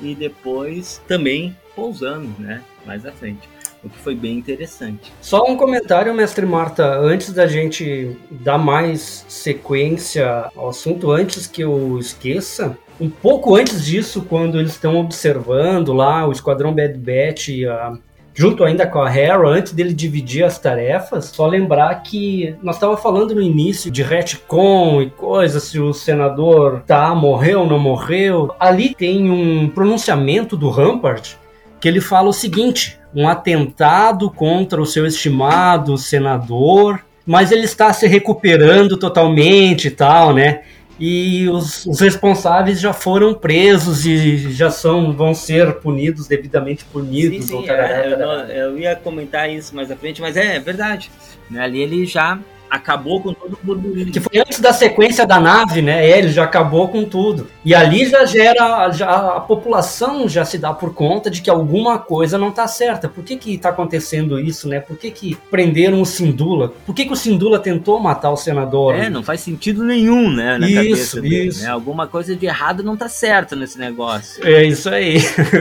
E 0.00 0.14
depois 0.14 1.02
também 1.08 1.54
pousando, 1.74 2.32
né? 2.38 2.62
Mais 2.86 3.04
à 3.04 3.12
frente 3.12 3.48
o 3.82 3.88
que 3.88 3.98
foi 3.98 4.14
bem 4.14 4.36
interessante. 4.36 5.12
Só 5.20 5.44
um 5.44 5.56
comentário, 5.56 6.12
mestre 6.14 6.44
Marta, 6.44 6.98
antes 6.98 7.32
da 7.32 7.46
gente 7.46 8.16
dar 8.30 8.58
mais 8.58 9.24
sequência 9.28 10.50
ao 10.56 10.70
assunto, 10.70 11.10
antes 11.10 11.46
que 11.46 11.62
eu 11.62 11.98
esqueça, 11.98 12.76
um 13.00 13.08
pouco 13.08 13.54
antes 13.54 13.84
disso, 13.84 14.22
quando 14.28 14.58
eles 14.58 14.72
estão 14.72 14.96
observando 14.96 15.92
lá 15.92 16.26
o 16.26 16.32
Esquadrão 16.32 16.74
Bad 16.74 16.98
Batch 16.98 17.48
e 17.48 17.66
a 17.66 17.96
junto 18.38 18.62
ainda 18.62 18.86
com 18.86 19.00
a 19.00 19.12
Hera, 19.12 19.48
antes 19.48 19.72
dele 19.72 19.92
dividir 19.92 20.44
as 20.44 20.60
tarefas, 20.60 21.24
só 21.24 21.44
lembrar 21.44 21.92
que 22.04 22.54
nós 22.62 22.76
estávamos 22.76 23.02
falando 23.02 23.34
no 23.34 23.42
início 23.42 23.90
de 23.90 24.00
retcon 24.00 25.02
e 25.02 25.10
coisas, 25.10 25.64
se 25.64 25.80
o 25.80 25.92
senador 25.92 26.84
tá, 26.86 27.12
morreu, 27.16 27.66
não 27.66 27.80
morreu. 27.80 28.54
Ali 28.60 28.94
tem 28.94 29.28
um 29.28 29.68
pronunciamento 29.68 30.56
do 30.56 30.70
Rampart 30.70 31.34
que 31.80 31.88
ele 31.88 32.00
fala 32.00 32.28
o 32.28 32.32
seguinte: 32.32 32.98
um 33.14 33.28
atentado 33.28 34.30
contra 34.30 34.80
o 34.80 34.86
seu 34.86 35.06
estimado 35.06 35.96
senador, 35.96 37.04
mas 37.26 37.52
ele 37.52 37.64
está 37.64 37.92
se 37.92 38.06
recuperando 38.06 38.96
totalmente 38.96 39.88
e 39.88 39.90
tal, 39.90 40.34
né? 40.34 40.62
E 41.00 41.48
os, 41.48 41.86
os, 41.86 42.00
responsáveis 42.00 42.80
já 42.80 42.92
foram 42.92 43.32
presos 43.32 44.04
e 44.04 44.50
já 44.52 44.68
são 44.68 45.12
vão 45.12 45.32
ser 45.32 45.74
punidos 45.74 46.26
devidamente 46.26 46.84
punidos. 46.84 47.44
Sim, 47.44 47.62
sim, 47.62 47.70
é, 47.70 48.14
eu, 48.14 48.28
eu, 48.70 48.78
ia 48.78 48.96
comentar 48.96 49.48
isso 49.48 49.76
mais 49.76 49.92
à 49.92 49.96
frente, 49.96 50.20
mas 50.20 50.36
é, 50.36 50.56
é 50.56 50.60
verdade. 50.60 51.08
Né? 51.48 51.62
Ali 51.62 51.80
ele 51.80 52.04
já 52.04 52.40
acabou 52.70 53.20
com 53.20 53.32
todo 53.32 53.54
o 53.54 53.58
burburinho. 53.62 54.12
Que 54.12 54.20
foi 54.20 54.38
antes 54.38 54.60
da 54.60 54.72
sequência 54.72 55.26
da 55.26 55.40
nave, 55.40 55.82
né? 55.82 56.06
É, 56.06 56.18
ele 56.18 56.30
já 56.30 56.44
acabou 56.44 56.88
com 56.88 57.04
tudo. 57.04 57.48
E 57.64 57.74
ali 57.74 58.06
já 58.08 58.24
gera, 58.24 58.90
já, 58.90 59.08
a 59.08 59.40
população 59.40 60.28
já 60.28 60.44
se 60.44 60.58
dá 60.58 60.72
por 60.72 60.94
conta 60.94 61.30
de 61.30 61.42
que 61.42 61.50
alguma 61.50 61.98
coisa 61.98 62.38
não 62.38 62.50
tá 62.50 62.66
certa. 62.66 63.08
Por 63.08 63.24
que 63.24 63.36
que 63.36 63.58
tá 63.58 63.70
acontecendo 63.70 64.38
isso, 64.38 64.68
né? 64.68 64.80
Por 64.80 64.96
que 64.96 65.10
que 65.10 65.36
prenderam 65.50 66.00
o 66.00 66.06
Sindula? 66.06 66.72
Por 66.86 66.94
que 66.94 67.04
que 67.04 67.12
o 67.12 67.16
Sindula 67.16 67.58
tentou 67.58 67.98
matar 68.00 68.30
o 68.30 68.36
senador? 68.36 68.94
É, 68.94 69.10
não 69.10 69.22
faz 69.22 69.40
sentido 69.40 69.84
nenhum, 69.84 70.30
né? 70.30 70.58
Na 70.58 70.68
isso, 70.68 70.76
cabeça 70.76 71.20
dele, 71.20 71.48
isso. 71.48 71.62
Né? 71.62 71.70
Alguma 71.70 72.06
coisa 72.06 72.34
de 72.34 72.46
errado 72.46 72.82
não 72.82 72.96
tá 72.96 73.08
certo 73.08 73.56
nesse 73.56 73.78
negócio. 73.78 74.46
É 74.46 74.64
isso 74.64 74.88
aí. 74.88 75.18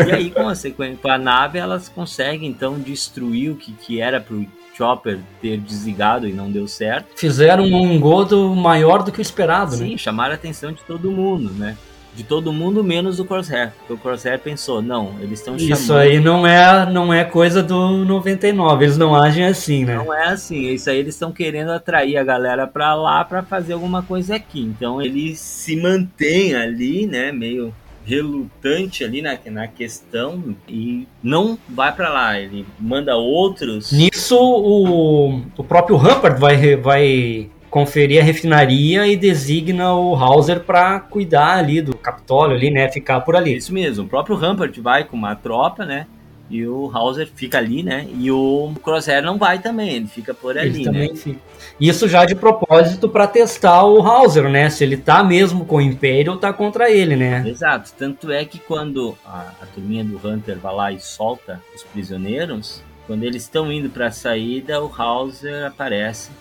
e 0.08 0.12
aí, 0.12 0.32
com 0.32 0.48
a, 0.48 0.56
sequência, 0.56 0.98
com 1.02 1.10
a 1.10 1.18
nave, 1.18 1.60
elas 1.60 1.90
conseguem, 1.90 2.50
então, 2.50 2.80
destruir 2.80 3.52
o 3.52 3.56
que, 3.56 3.72
que 3.72 4.02
era 4.02 4.20
pro 4.20 4.46
Chopper 4.78 5.20
ter 5.42 5.58
desligado 5.58 6.28
e 6.28 6.34
não 6.34 6.52
deu 6.52 6.68
certo. 6.68 7.08
Fizeram 7.16 7.64
um 7.64 7.92
engodo 7.92 8.56
maior 8.56 9.02
do 9.02 9.12
que 9.12 9.20
o 9.20 9.22
esperado, 9.22 9.76
Sim, 9.76 9.84
né? 9.84 9.90
Sim, 9.90 9.98
chamaram 9.98 10.34
a 10.34 10.36
atenção 10.36 10.72
de 10.72 10.82
todo 10.84 11.10
mundo, 11.10 11.52
né? 11.52 11.76
De 12.16 12.24
todo 12.24 12.52
mundo 12.52 12.84
menos 12.84 13.18
do 13.18 13.26
Crosshair. 13.26 13.72
Porque 13.78 13.94
o 13.94 13.98
Crosshair 13.98 14.40
pensou, 14.40 14.82
não, 14.82 15.16
eles 15.20 15.40
estão 15.40 15.58
chamando... 15.58 15.78
Isso 15.78 15.94
aí 15.94 16.20
não 16.20 16.48
é, 16.48 16.92
não 16.92 17.14
é 17.14 17.24
coisa 17.24 17.62
do 17.62 18.06
99, 18.06 18.86
eles 18.86 18.98
não 18.98 19.16
agem 19.16 19.46
assim, 19.46 19.86
né? 19.86 19.98
Não 19.98 20.12
é 20.12 20.30
assim, 20.30 20.68
isso 20.70 20.90
aí 20.90 20.98
eles 20.98 21.14
estão 21.14 21.32
querendo 21.32 21.72
atrair 21.72 22.18
a 22.18 22.24
galera 22.24 22.66
pra 22.66 22.96
lá 22.96 23.24
pra 23.24 23.44
fazer 23.44 23.74
alguma 23.74 24.02
coisa 24.02 24.36
aqui. 24.36 24.62
Então 24.62 25.00
ele 25.00 25.36
se 25.36 25.76
mantém 25.76 26.56
ali, 26.56 27.06
né, 27.06 27.32
meio 27.32 27.72
relutante 28.08 29.04
ali 29.04 29.22
na, 29.22 29.38
na 29.48 29.68
questão 29.68 30.56
e 30.68 31.06
não 31.22 31.60
vai 31.68 31.94
para 31.94 32.08
lá, 32.08 32.40
ele 32.40 32.66
manda 32.80 33.18
outros. 33.18 33.92
Nisso, 33.92 34.38
o, 34.40 35.42
o 35.58 35.64
próprio 35.64 35.98
Humpert 35.98 36.40
vai, 36.40 36.76
vai 36.78 37.50
conferir 37.70 38.22
a 38.22 38.24
refinaria 38.24 39.06
e 39.08 39.18
designa 39.18 39.94
o 39.94 40.16
Hauser 40.16 40.62
para 40.62 41.02
cuidar 41.02 41.58
ali 41.58 41.82
do 41.82 41.98
Capitólio 41.98 42.56
ali, 42.56 42.72
né, 42.72 42.90
ficar 42.90 43.20
por 43.22 43.36
ali. 43.36 43.58
Isso 43.58 43.74
mesmo, 43.74 44.06
o 44.06 44.08
próprio 44.08 44.38
Humpert 44.38 44.80
vai 44.80 45.04
com 45.04 45.18
uma 45.18 45.36
tropa, 45.36 45.86
né, 45.86 46.08
e 46.50 46.66
o 46.66 46.90
Hauser 46.94 47.28
fica 47.36 47.58
ali, 47.58 47.84
né? 47.84 48.08
E 48.18 48.32
o 48.32 48.72
Crosshair 48.82 49.22
não 49.22 49.38
vai 49.38 49.60
também, 49.60 49.98
ele 49.98 50.08
fica 50.08 50.34
por 50.34 50.58
ali, 50.58 50.70
ele 50.70 50.84
também 50.86 51.10
né? 51.10 51.16
Fica. 51.16 51.40
Isso 51.80 52.08
já 52.08 52.26
de 52.26 52.36
propósito 52.36 53.08
para 53.08 53.28
testar 53.28 53.84
o 53.84 54.02
Hauser, 54.02 54.50
né? 54.50 54.70
Se 54.70 54.84
ele 54.84 54.98
tá 54.98 55.24
mesmo 55.24 55.66
com 55.66 55.78
o 55.78 55.82
Império 55.82 56.34
ou 56.34 56.38
tá 56.38 56.52
contra 56.52 56.90
ele, 56.90 57.16
né? 57.16 57.48
Exato. 57.48 57.92
Tanto 57.98 58.32
é 58.32 58.44
que 58.46 58.58
quando 58.58 59.16
a, 59.24 59.52
a 59.62 59.66
turminha 59.68 60.04
do 60.04 60.20
Hunter 60.26 60.58
vai 60.58 60.74
lá 60.74 60.92
e 60.92 61.00
solta 61.00 61.62
os 61.76 61.84
prisioneiros, 61.84 62.82
quando 63.06 63.24
eles 63.24 63.44
estão 63.44 63.72
indo 63.72 63.90
para 63.90 64.08
a 64.08 64.12
saída, 64.12 64.82
o 64.84 64.92
Hauser 64.92 65.68
aparece, 65.68 66.32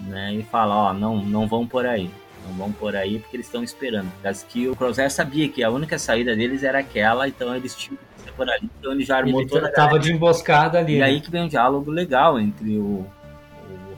né? 0.00 0.32
E 0.32 0.42
fala, 0.44 0.90
ó, 0.90 0.94
não, 0.94 1.16
não 1.16 1.46
vão 1.48 1.66
por 1.66 1.86
aí. 1.86 2.08
Não 2.46 2.54
vão 2.54 2.72
por 2.72 2.94
aí 2.94 3.18
porque 3.18 3.36
eles 3.36 3.46
estão 3.46 3.64
esperando. 3.64 4.12
Mas 4.22 4.42
que 4.42 4.68
o 4.68 4.76
Crosshair 4.76 5.10
sabia 5.10 5.48
que 5.48 5.64
a 5.64 5.70
única 5.70 5.98
saída 5.98 6.36
deles 6.36 6.62
era 6.62 6.78
aquela, 6.78 7.26
então 7.26 7.54
eles 7.54 7.74
tinham 7.74 7.98
por 8.36 8.48
ali, 8.48 8.68
então 8.78 8.92
ele 8.92 9.04
já 9.04 9.18
armou 9.18 9.40
ele 9.40 9.48
toda 9.48 9.68
a 9.68 9.72
tava 9.72 9.98
de 9.98 10.12
emboscada 10.12 10.78
ali. 10.78 10.96
E 10.96 10.98
né? 10.98 11.04
aí 11.04 11.20
que 11.20 11.30
vem 11.30 11.44
um 11.44 11.48
diálogo 11.48 11.90
legal 11.90 12.38
entre 12.38 12.76
o 12.78 13.06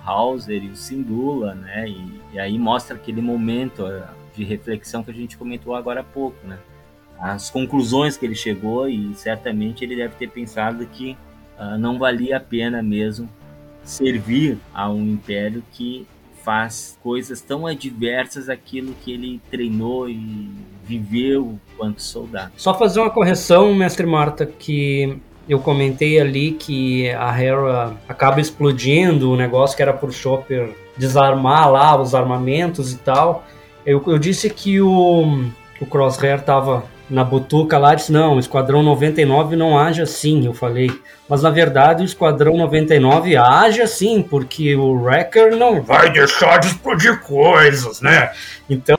Hauser 0.07 0.63
e 0.63 0.69
o 0.69 0.77
Sindula, 0.77 1.55
né? 1.55 1.89
E, 1.89 2.21
e, 2.33 2.39
aí 2.39 2.57
mostra 2.59 2.97
aquele 2.97 3.21
momento 3.21 3.85
de 4.35 4.45
reflexão 4.45 5.03
que 5.03 5.11
a 5.11 5.15
gente 5.15 5.37
comentou 5.37 5.75
agora 5.75 6.01
há 6.01 6.05
pouco, 6.05 6.37
né? 6.47 6.59
As 7.19 7.51
conclusões 7.51 8.17
que 8.17 8.25
ele 8.25 8.35
chegou 8.35 8.89
e 8.89 9.15
certamente 9.15 9.83
ele 9.83 9.97
deve 9.97 10.15
ter 10.17 10.29
pensado 10.29 10.87
que 10.87 11.17
uh, 11.59 11.79
não 11.79 11.99
valia 11.99 12.37
a 12.37 12.41
pena 12.41 12.83
mesmo 12.83 13.29
servir 13.83 14.59
a 14.75 14.91
um 14.91 15.03
império 15.03 15.63
que 15.73 16.07
faz 16.47 16.97
coisas 17.03 17.41
tão 17.41 17.67
adversas 17.67 18.49
àquilo 18.49 18.95
que 19.03 19.13
ele 19.13 19.41
treinou 19.51 20.09
e 20.09 20.49
viveu 20.85 21.59
quanto 21.77 22.01
soldado. 22.01 22.53
Só 22.57 22.73
fazer 22.73 23.01
uma 23.01 23.11
correção, 23.11 23.75
mestre 23.75 24.07
Marta, 24.07 24.47
que 24.47 25.19
eu 25.49 25.61
comentei 25.61 26.21
ali 26.21 26.53
que 26.53 27.11
a 27.11 27.41
Hera 27.41 27.95
acaba 28.09 28.41
explodindo 28.41 29.31
o 29.31 29.37
negócio 29.37 29.77
que 29.77 29.83
era 29.83 29.93
por 29.93 30.13
Chopper 30.13 30.71
desarmar 30.97 31.71
lá 31.71 32.01
os 32.01 32.15
armamentos 32.15 32.93
e 32.93 32.99
tal. 32.99 33.45
Eu, 33.85 34.03
eu 34.07 34.19
disse 34.19 34.51
que 34.51 34.81
o, 34.81 35.49
o 35.81 35.87
Crosshair 35.87 36.43
tava 36.43 36.85
na 37.09 37.23
butuca 37.23 37.79
lá, 37.79 37.95
disse, 37.95 38.11
não, 38.11 38.37
o 38.37 38.41
Esquadrão 38.41 38.83
99 38.83 39.55
não 39.55 39.79
age 39.79 40.03
assim, 40.03 40.45
eu 40.45 40.53
falei. 40.53 40.91
Mas 41.29 41.43
na 41.43 41.51
verdade 41.51 42.03
o 42.03 42.05
Esquadrão 42.05 42.57
99 42.57 43.37
age 43.37 43.81
assim, 43.81 44.23
porque 44.23 44.75
o 44.75 44.93
Wrecker 44.93 45.57
não 45.57 45.81
vai 45.81 46.11
deixar 46.11 46.59
de 46.59 46.69
explodir 46.69 47.21
coisas, 47.21 48.01
né? 48.01 48.33
Então, 48.69 48.97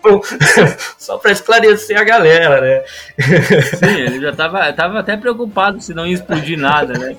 só 0.98 1.18
para 1.18 1.32
esclarecer 1.32 2.00
a 2.00 2.04
galera, 2.04 2.62
né? 2.62 2.84
Sim, 3.78 4.02
ele 4.02 4.22
já 4.22 4.34
tava, 4.34 4.72
tava 4.74 5.00
até 5.00 5.18
preocupado 5.18 5.82
se 5.82 5.94
não 5.94 6.06
ia 6.06 6.14
explodir 6.14 6.58
nada, 6.58 6.94
né? 6.98 7.16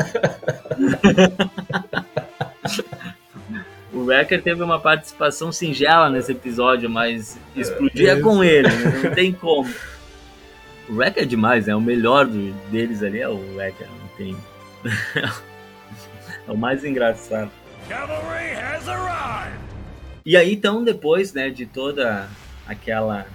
O 3.93 4.05
Wrecker 4.05 4.43
teve 4.43 4.62
uma 4.62 4.78
participação 4.78 5.51
singela 5.51 6.09
nesse 6.09 6.32
episódio, 6.32 6.89
mas 6.89 7.39
explodia 7.56 8.12
é 8.12 8.20
com 8.20 8.44
ele, 8.44 8.69
né? 8.69 9.01
não 9.05 9.10
tem 9.10 9.32
como. 9.32 9.69
O 10.89 10.94
Wrecker 10.94 11.23
é 11.23 11.27
demais, 11.27 11.66
né? 11.66 11.74
O 11.74 11.81
melhor 11.81 12.27
do, 12.27 12.52
deles 12.70 13.02
ali 13.02 13.20
é 13.20 13.28
o 13.28 13.56
Wrecker, 13.56 13.86
não 13.86 14.09
tem. 14.16 14.36
é 16.47 16.51
o 16.51 16.56
mais 16.56 16.85
engraçado. 16.85 17.51
E 20.24 20.36
aí, 20.36 20.52
então, 20.52 20.85
depois 20.85 21.32
né, 21.32 21.51
de 21.51 21.66
toda 21.66 22.28
aquela 22.66 23.27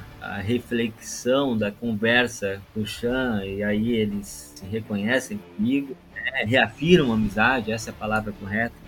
reflexão 0.42 1.58
da 1.58 1.72
conversa 1.72 2.62
com 2.74 2.82
o 2.82 2.86
Chan, 2.86 3.44
e 3.44 3.64
aí 3.64 3.92
eles 3.92 4.54
se 4.56 4.66
reconhecem 4.66 5.38
comigo, 5.38 5.98
né, 6.16 6.46
reafirmam 6.46 7.12
a 7.12 7.16
amizade, 7.16 7.72
essa 7.72 7.90
é 7.90 7.92
a 7.92 7.96
palavra 7.96 8.32
correta 8.40 8.83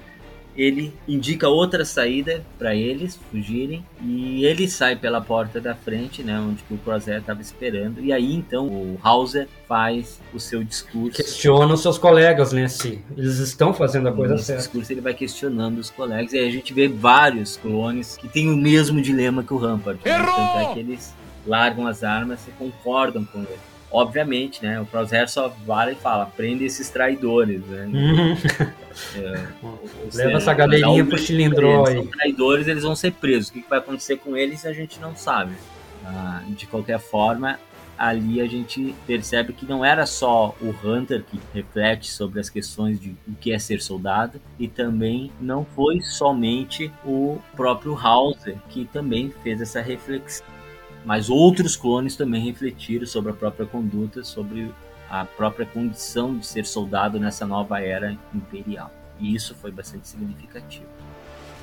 ele 0.57 0.93
indica 1.07 1.49
outra 1.49 1.83
saída 1.83 2.43
para 2.57 2.73
eles 2.75 3.19
fugirem 3.29 3.85
e 4.01 4.45
ele 4.45 4.69
sai 4.69 4.95
pela 4.95 5.19
porta 5.19 5.59
da 5.59 5.75
frente, 5.75 6.23
né, 6.23 6.39
onde 6.39 6.63
o 6.69 6.77
Crosshair 6.77 7.19
estava 7.19 7.41
esperando. 7.41 8.01
E 8.01 8.13
aí 8.13 8.33
então 8.33 8.67
o 8.67 8.97
Hauser 9.01 9.47
faz 9.67 10.19
o 10.33 10.39
seu 10.39 10.63
discurso. 10.63 11.17
Questiona 11.17 11.73
os 11.73 11.81
seus 11.81 11.97
colegas, 11.97 12.51
né, 12.51 12.67
se 12.67 12.99
eles 13.17 13.37
estão 13.39 13.73
fazendo 13.73 14.09
a 14.09 14.11
coisa 14.11 14.33
Nesse 14.33 14.45
certa. 14.45 14.61
discurso 14.61 14.91
ele 14.93 15.01
vai 15.01 15.13
questionando 15.13 15.79
os 15.79 15.89
colegas 15.89 16.33
e 16.33 16.37
aí 16.37 16.47
a 16.47 16.51
gente 16.51 16.73
vê 16.73 16.87
vários 16.87 17.57
clones 17.57 18.17
que 18.17 18.27
têm 18.27 18.49
o 18.49 18.55
mesmo 18.55 19.01
dilema 19.01 19.43
que 19.43 19.53
o 19.53 19.57
Rampart. 19.57 19.97
Né? 20.05 20.17
Tanto 20.17 20.69
é 20.69 20.73
que 20.73 20.79
eles 20.79 21.13
largam 21.45 21.85
as 21.85 22.03
armas 22.03 22.39
e 22.47 22.51
concordam 22.51 23.23
com 23.25 23.39
ele. 23.39 23.74
Obviamente, 23.95 24.61
né? 24.61 24.79
O 24.79 24.85
Crosshair 24.85 25.29
só 25.29 25.47
vale 25.65 25.93
e 25.93 25.95
fala, 25.95 26.25
prende 26.25 26.65
esses 26.65 26.89
traidores, 26.89 27.61
né? 27.65 27.85
Uhum. 27.85 28.37
É, 29.15 29.47
Leva 30.13 30.37
essa 30.37 30.53
galerinha 30.53 31.05
pro 31.05 31.17
cilindro 31.17 31.85
aí. 31.85 31.95
São 31.95 32.07
traidores, 32.07 32.67
eles 32.67 32.83
vão 32.83 32.95
ser 32.95 33.13
presos. 33.13 33.49
O 33.49 33.53
que 33.53 33.61
que 33.61 33.69
vai 33.69 33.79
acontecer 33.79 34.17
com 34.17 34.35
eles 34.35 34.65
a 34.65 34.73
gente 34.73 34.99
não 34.99 35.15
sabe. 35.15 35.53
Ah, 36.05 36.43
de 36.49 36.67
qualquer 36.67 36.99
forma, 36.99 37.57
ali 37.97 38.41
a 38.41 38.47
gente 38.47 38.93
percebe 39.07 39.53
que 39.53 39.65
não 39.65 39.83
era 39.83 40.05
só 40.05 40.55
o 40.61 40.75
Hunter 40.83 41.23
que 41.23 41.39
reflete 41.53 42.11
sobre 42.11 42.39
as 42.39 42.49
questões 42.49 42.99
de 42.99 43.15
o 43.27 43.33
que 43.39 43.51
é 43.51 43.57
ser 43.57 43.81
soldado, 43.81 44.39
e 44.59 44.67
também 44.67 45.31
não 45.39 45.65
foi 45.65 46.01
somente 46.01 46.91
o 47.03 47.39
próprio 47.55 47.97
Hauser 47.97 48.57
que 48.69 48.85
também 48.85 49.33
fez 49.41 49.61
essa 49.61 49.81
reflexão. 49.81 50.54
Mas 51.05 51.29
outros 51.29 51.75
clones 51.75 52.15
também 52.15 52.43
refletiram 52.43 53.05
sobre 53.05 53.31
a 53.31 53.35
própria 53.35 53.65
conduta, 53.65 54.23
sobre 54.23 54.71
a 55.09 55.23
própria 55.23 55.65
condição 55.65 56.37
de 56.37 56.45
ser 56.45 56.65
soldado 56.65 57.19
nessa 57.19 57.45
nova 57.45 57.79
era 57.79 58.17
imperial. 58.33 58.91
E 59.19 59.33
isso 59.33 59.55
foi 59.55 59.71
bastante 59.71 60.07
significativo. 60.07 60.87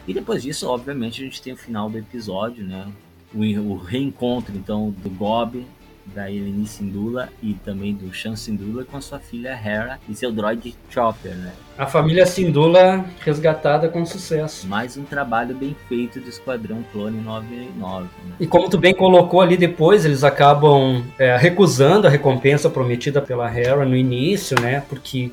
E 0.07 0.15
depois 0.15 0.43
disso, 0.43 0.69
obviamente, 0.69 1.21
a 1.21 1.25
gente 1.25 1.43
tem 1.43 1.53
o 1.53 1.57
final 1.57 1.91
do 1.91 1.99
episódio, 1.99 2.65
né? 2.65 2.91
O, 3.35 3.77
reencontro, 3.77 4.55
então, 4.57 4.91
do 4.91 5.11
Gob, 5.11 5.67
da 6.07 6.31
Eleni 6.31 6.67
Sindula 6.67 7.29
e 7.43 7.55
também 7.55 7.95
do 7.95 8.13
Shan 8.13 8.37
Sindula 8.37 8.85
com 8.85 9.01
sua 9.01 9.19
filha 9.19 9.51
Hera 9.51 9.99
e 10.09 10.15
seu 10.15 10.33
droid 10.33 10.75
Chopper, 10.91 11.35
né? 11.35 11.53
A 11.79 11.87
família 11.87 12.27
Sindula 12.27 13.05
resgatada 13.21 13.89
com 13.89 14.05
sucesso. 14.05 14.67
Mais 14.67 14.97
um 14.97 15.05
trabalho 15.05 15.55
bem 15.55 15.75
feito 15.89 16.21
do 16.21 16.29
Esquadrão 16.29 16.85
Clone 16.93 17.21
99. 17.21 18.05
Né? 18.05 18.35
E 18.41 18.47
como 18.47 18.69
tu 18.69 18.79
bem 18.79 18.95
colocou 18.95 19.41
ali 19.41 19.57
depois, 19.57 20.05
eles 20.05 20.25
acabam 20.25 21.05
é, 21.19 21.37
recusando 21.37 22.07
a 22.07 22.11
recompensa 22.11 22.69
prometida 22.69 23.23
pela 23.23 23.51
Hera 23.51 23.85
no 23.85 23.97
início, 23.97 24.61
né? 24.61 24.83
Porque 24.89 25.31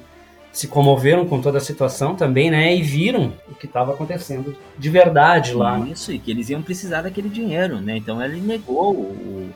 se 0.51 0.67
comoveram 0.67 1.25
com 1.25 1.39
toda 1.41 1.57
a 1.57 1.61
situação 1.61 2.15
também, 2.15 2.49
né? 2.49 2.75
E 2.75 2.81
viram 2.81 3.33
o 3.49 3.55
que 3.55 3.65
estava 3.65 3.93
acontecendo 3.93 4.55
de 4.77 4.89
verdade 4.89 5.53
lá. 5.53 5.79
Isso, 5.79 6.11
e 6.11 6.19
que 6.19 6.31
eles 6.31 6.49
iam 6.49 6.61
precisar 6.61 7.01
daquele 7.01 7.29
dinheiro, 7.29 7.79
né? 7.79 7.97
Então 7.97 8.21
ele 8.23 8.41
negou 8.41 8.93
o, 8.93 9.49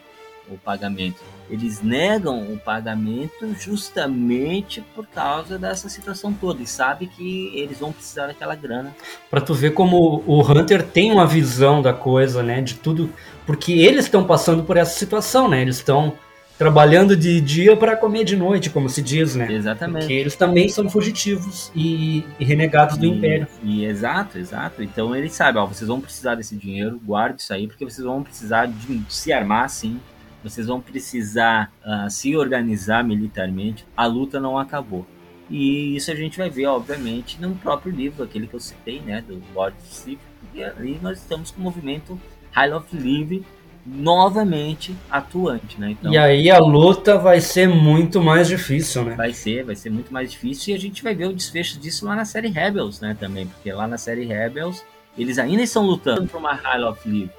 o 0.50 0.58
pagamento. 0.58 1.22
Eles 1.50 1.82
negam 1.82 2.42
o 2.52 2.58
pagamento 2.58 3.54
justamente 3.60 4.84
por 4.96 5.06
causa 5.08 5.58
dessa 5.58 5.90
situação 5.90 6.34
toda 6.34 6.62
e 6.62 6.68
sabe 6.68 7.08
que 7.08 7.52
eles 7.54 7.80
vão 7.80 7.92
precisar 7.92 8.28
daquela 8.28 8.56
grana. 8.56 8.96
Para 9.30 9.42
tu 9.42 9.54
ver 9.54 9.72
como 9.72 10.24
o 10.26 10.42
Hunter 10.42 10.84
tem 10.84 11.12
uma 11.12 11.28
visão 11.28 11.82
da 11.82 11.94
coisa, 11.94 12.42
né, 12.42 12.62
de 12.62 12.76
tudo, 12.76 13.10
porque 13.46 13.74
eles 13.74 14.06
estão 14.06 14.24
passando 14.24 14.64
por 14.64 14.78
essa 14.78 14.98
situação, 14.98 15.48
né? 15.48 15.62
Eles 15.62 15.78
estão 15.78 16.14
trabalhando 16.58 17.16
de 17.16 17.42
dia 17.42 17.76
para 17.76 17.96
comer 17.98 18.24
de 18.24 18.36
noite, 18.36 18.70
como 18.70 18.88
se 18.88 19.02
diz, 19.02 19.36
né? 19.36 19.52
Exatamente. 19.52 20.04
Porque 20.04 20.14
eles 20.14 20.36
também 20.36 20.70
são 20.70 20.90
fugitivos 20.90 21.72
e, 21.76 22.24
e 22.40 22.46
renegados 22.46 22.98
do 22.98 23.06
e, 23.06 23.10
Império. 23.10 23.48
E 23.64 23.86
exato, 23.86 24.38
exato. 24.38 24.82
Então 24.84 25.16
eles 25.16 25.34
sabem, 25.34 25.62
ó, 25.62 25.66
vocês 25.66 25.88
vão 25.88 26.00
precisar 26.00 26.36
desse 26.36 26.56
dinheiro, 26.56 27.00
guarde 27.04 27.42
isso 27.42 27.54
aí, 27.54 27.68
porque 27.68 27.84
vocês 27.84 28.06
vão 28.06 28.24
precisar 28.24 28.68
de 28.68 29.02
se 29.10 29.34
armar 29.34 29.70
sim 29.70 30.00
vocês 30.44 30.68
vão 30.68 30.82
precisar 30.82 31.72
uh, 31.86 32.10
se 32.10 32.36
organizar 32.36 33.04
militarmente. 33.04 33.86
A 33.96 34.06
luta 34.06 34.40
não 34.40 34.58
acabou. 34.58 35.06
E 35.50 35.96
isso 35.96 36.12
a 36.12 36.16
gente 36.16 36.38
vai 36.38 36.50
ver, 36.50 36.66
obviamente, 36.68 37.40
no 37.42 37.56
próprio 37.56 37.92
livro, 37.92 38.24
aquele 38.24 38.48
que 38.48 38.54
eu 38.54 38.60
citei, 38.60 39.02
né, 39.02 39.22
do 39.22 39.42
Lord 39.54 39.76
Sif. 39.84 40.20
E 40.54 40.64
ali 40.64 41.00
nós 41.02 41.20
estamos 41.20 41.52
com 41.52 41.62
o 41.62 41.64
movimento 41.64 42.20
High 42.52 42.74
of 42.74 42.96
Live 42.96 43.44
novamente 43.86 44.96
atuante, 45.10 45.80
né? 45.80 45.92
Então, 45.92 46.12
e 46.12 46.18
aí 46.18 46.50
a 46.50 46.60
luta 46.60 47.18
vai 47.18 47.42
ser 47.42 47.68
muito 47.68 48.22
mais 48.22 48.48
difícil, 48.48 49.04
né? 49.04 49.16
Vai 49.16 49.34
ser, 49.34 49.64
vai 49.66 49.76
ser 49.76 49.90
muito 49.90 50.14
mais 50.14 50.32
difícil 50.32 50.74
e 50.74 50.78
a 50.78 50.80
gente 50.80 51.04
vai 51.04 51.14
ver 51.14 51.28
o 51.28 51.34
desfecho 51.34 51.78
disso 51.80 52.06
lá 52.06 52.16
na 52.16 52.24
série 52.24 52.48
Rebels, 52.48 53.02
né, 53.02 53.16
também, 53.20 53.46
porque 53.46 53.72
lá 53.72 53.88
na 53.88 53.98
série 53.98 54.24
Rebels 54.24 54.86
eles 55.18 55.38
ainda 55.38 55.62
estão 55.62 55.86
lutando 55.86 56.28
por 56.28 56.38
uma 56.38 56.54
High 56.54 56.84
of 56.84 57.08
Live. 57.08 57.30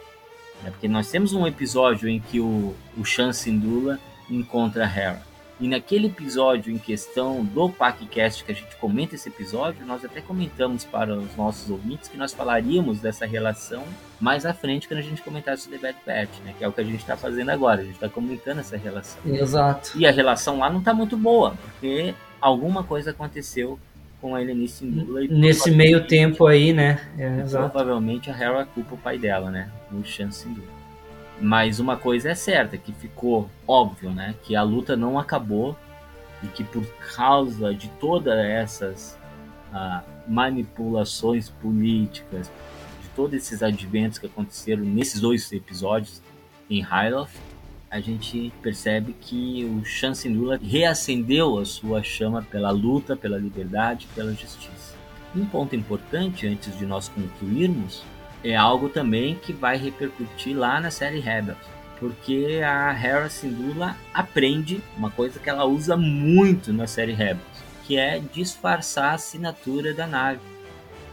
Né? 0.62 0.70
Porque 0.70 0.88
nós 0.88 1.10
temos 1.10 1.32
um 1.32 1.46
episódio 1.46 2.08
em 2.08 2.20
que 2.20 2.40
o, 2.40 2.74
o 2.96 3.04
Shan 3.04 3.32
Sindula 3.32 3.98
encontra 4.30 4.84
Hera. 4.84 5.22
E 5.60 5.68
naquele 5.68 6.08
episódio 6.08 6.72
em 6.72 6.78
questão 6.78 7.44
do 7.44 7.70
PacCast, 7.70 8.42
que 8.44 8.50
a 8.50 8.54
gente 8.54 8.74
comenta 8.76 9.14
esse 9.14 9.28
episódio, 9.28 9.86
nós 9.86 10.04
até 10.04 10.20
comentamos 10.20 10.84
para 10.84 11.14
os 11.14 11.36
nossos 11.36 11.70
ouvintes 11.70 12.08
que 12.08 12.16
nós 12.16 12.34
falaríamos 12.34 12.98
dessa 12.98 13.24
relação 13.24 13.84
mais 14.20 14.44
à 14.44 14.52
frente 14.52 14.88
quando 14.88 14.98
a 14.98 15.02
gente 15.02 15.22
comentasse 15.22 15.68
o 15.68 15.70
The 15.70 15.78
Bad 15.78 15.98
Batch, 16.04 16.40
né? 16.44 16.54
Que 16.58 16.64
é 16.64 16.68
o 16.68 16.72
que 16.72 16.80
a 16.80 16.84
gente 16.84 17.00
está 17.00 17.16
fazendo 17.16 17.50
agora, 17.50 17.82
a 17.82 17.84
gente 17.84 17.94
está 17.94 18.08
comentando 18.08 18.58
essa 18.58 18.76
relação. 18.76 19.20
Exato. 19.24 19.92
E 19.96 20.04
a 20.04 20.10
relação 20.10 20.58
lá 20.58 20.68
não 20.68 20.80
está 20.80 20.92
muito 20.92 21.16
boa, 21.16 21.54
porque 21.62 22.14
alguma 22.40 22.82
coisa 22.82 23.12
aconteceu 23.12 23.78
com 24.24 24.34
a 24.34 24.40
Helenice 24.40 24.78
Sindula. 24.78 25.20
Nesse 25.28 25.70
meio 25.70 26.06
tempo 26.06 26.46
aí, 26.46 26.72
né? 26.72 26.98
É. 27.18 27.42
Provavelmente 27.42 28.30
a 28.30 28.34
Hera 28.34 28.64
culpa 28.64 28.94
o 28.94 28.96
pai 28.96 29.18
dela, 29.18 29.50
né? 29.50 29.70
O 29.92 30.02
Sindula. 30.02 30.66
Mas 31.38 31.78
uma 31.78 31.98
coisa 31.98 32.30
é 32.30 32.34
certa, 32.34 32.78
que 32.78 32.90
ficou 32.90 33.50
óbvio, 33.68 34.10
né? 34.10 34.34
Que 34.42 34.56
a 34.56 34.62
luta 34.62 34.96
não 34.96 35.18
acabou 35.18 35.76
e 36.42 36.46
que 36.46 36.64
por 36.64 36.86
causa 37.14 37.74
de 37.74 37.90
todas 38.00 38.38
essas 38.38 39.18
ah, 39.70 40.02
manipulações 40.26 41.50
políticas, 41.50 42.50
de 43.02 43.08
todos 43.14 43.34
esses 43.34 43.62
adventos 43.62 44.16
que 44.16 44.24
aconteceram 44.24 44.84
nesses 44.84 45.20
dois 45.20 45.52
episódios 45.52 46.22
em 46.70 46.80
Hyloth, 46.80 47.28
a 47.94 48.00
gente 48.00 48.52
percebe 48.60 49.14
que 49.20 49.64
o 49.64 49.84
Chancellor 49.84 50.58
reacendeu 50.60 51.58
a 51.58 51.64
sua 51.64 52.02
chama 52.02 52.42
pela 52.42 52.72
luta, 52.72 53.14
pela 53.14 53.38
liberdade, 53.38 54.08
pela 54.16 54.32
justiça. 54.32 54.96
Um 55.32 55.46
ponto 55.46 55.76
importante 55.76 56.44
antes 56.44 56.76
de 56.76 56.84
nós 56.84 57.08
concluirmos 57.08 58.02
é 58.42 58.56
algo 58.56 58.88
também 58.88 59.36
que 59.36 59.52
vai 59.52 59.76
repercutir 59.76 60.56
lá 60.56 60.80
na 60.80 60.90
série 60.90 61.20
Rebels, 61.20 61.56
porque 62.00 62.60
a 62.66 62.90
Hera 62.92 63.28
Syndulla 63.28 63.96
aprende 64.12 64.82
uma 64.96 65.12
coisa 65.12 65.38
que 65.38 65.48
ela 65.48 65.64
usa 65.64 65.96
muito 65.96 66.72
na 66.72 66.88
série 66.88 67.12
Rebels, 67.12 67.46
que 67.86 67.96
é 67.96 68.18
disfarçar 68.18 69.12
a 69.12 69.14
assinatura 69.14 69.94
da 69.94 70.08
nave. 70.08 70.40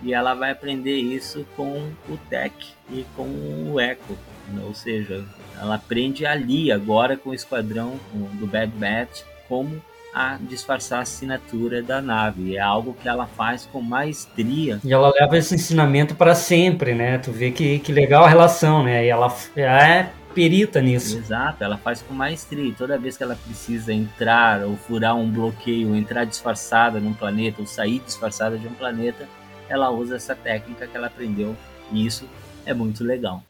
E 0.02 0.16
ela 0.16 0.34
vai 0.34 0.50
aprender 0.50 0.98
isso 0.98 1.46
com 1.56 1.92
o 2.10 2.18
Tech 2.28 2.56
e 2.90 3.06
com 3.16 3.28
o 3.72 3.80
Echo, 3.80 4.18
ou 4.64 4.74
seja, 4.74 5.24
ela 5.60 5.76
aprende 5.76 6.26
ali, 6.26 6.72
agora 6.72 7.16
com 7.16 7.30
o 7.30 7.34
esquadrão 7.34 8.00
do 8.14 8.48
Bad 8.48 8.72
Batch, 8.76 9.22
como 9.48 9.82
a 10.14 10.38
disfarçar 10.42 11.00
a 11.00 11.02
assinatura 11.04 11.82
da 11.82 12.02
nave. 12.02 12.56
É 12.56 12.60
algo 12.60 12.96
que 13.02 13.08
ela 13.08 13.26
faz 13.26 13.68
com 13.72 13.82
maestria. 13.82 14.80
E 14.84 14.92
ela 14.92 15.12
leva 15.18 15.38
esse 15.38 15.56
ensinamento 15.56 16.16
para 16.16 16.36
sempre, 16.36 16.94
né? 16.94 17.18
Tu 17.18 17.32
vê 17.32 17.52
que, 17.52 17.80
que 17.80 17.92
legal 17.92 18.26
a 18.26 18.30
relação, 18.30 18.84
né? 18.84 19.06
E 19.06 19.10
ela, 19.10 19.34
ela 19.56 19.88
é 19.88 20.12
perita 20.34 20.82
nisso. 20.82 21.18
Exato, 21.18 21.64
ela 21.64 21.78
faz 21.78 22.02
com 22.02 22.14
maestria. 22.14 22.66
E 22.66 22.74
toda 22.74 22.98
vez 22.98 23.18
que 23.18 23.24
ela 23.24 23.36
precisa 23.36 23.94
entrar 23.94 24.64
ou 24.64 24.76
furar 24.76 25.16
um 25.16 25.30
bloqueio, 25.30 25.96
entrar 25.96 26.26
disfarçada 26.26 27.00
num 27.00 27.14
planeta, 27.14 27.62
ou 27.62 27.68
sair 27.68 28.00
disfarçada 28.00 28.58
de 28.58 28.68
um 28.68 28.74
planeta, 28.74 29.28
ela 29.70 29.90
usa 29.90 30.16
essa 30.16 30.36
técnica 30.36 30.88
que 30.88 30.98
ela 30.98 31.08
aprendeu. 31.08 31.56
E 31.92 32.06
isso 32.06 32.28
é 32.66 32.74
muito 32.74 33.04
legal. 33.04 33.44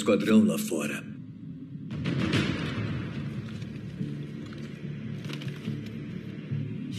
Esquadrão 0.00 0.42
lá 0.44 0.56
fora. 0.56 1.04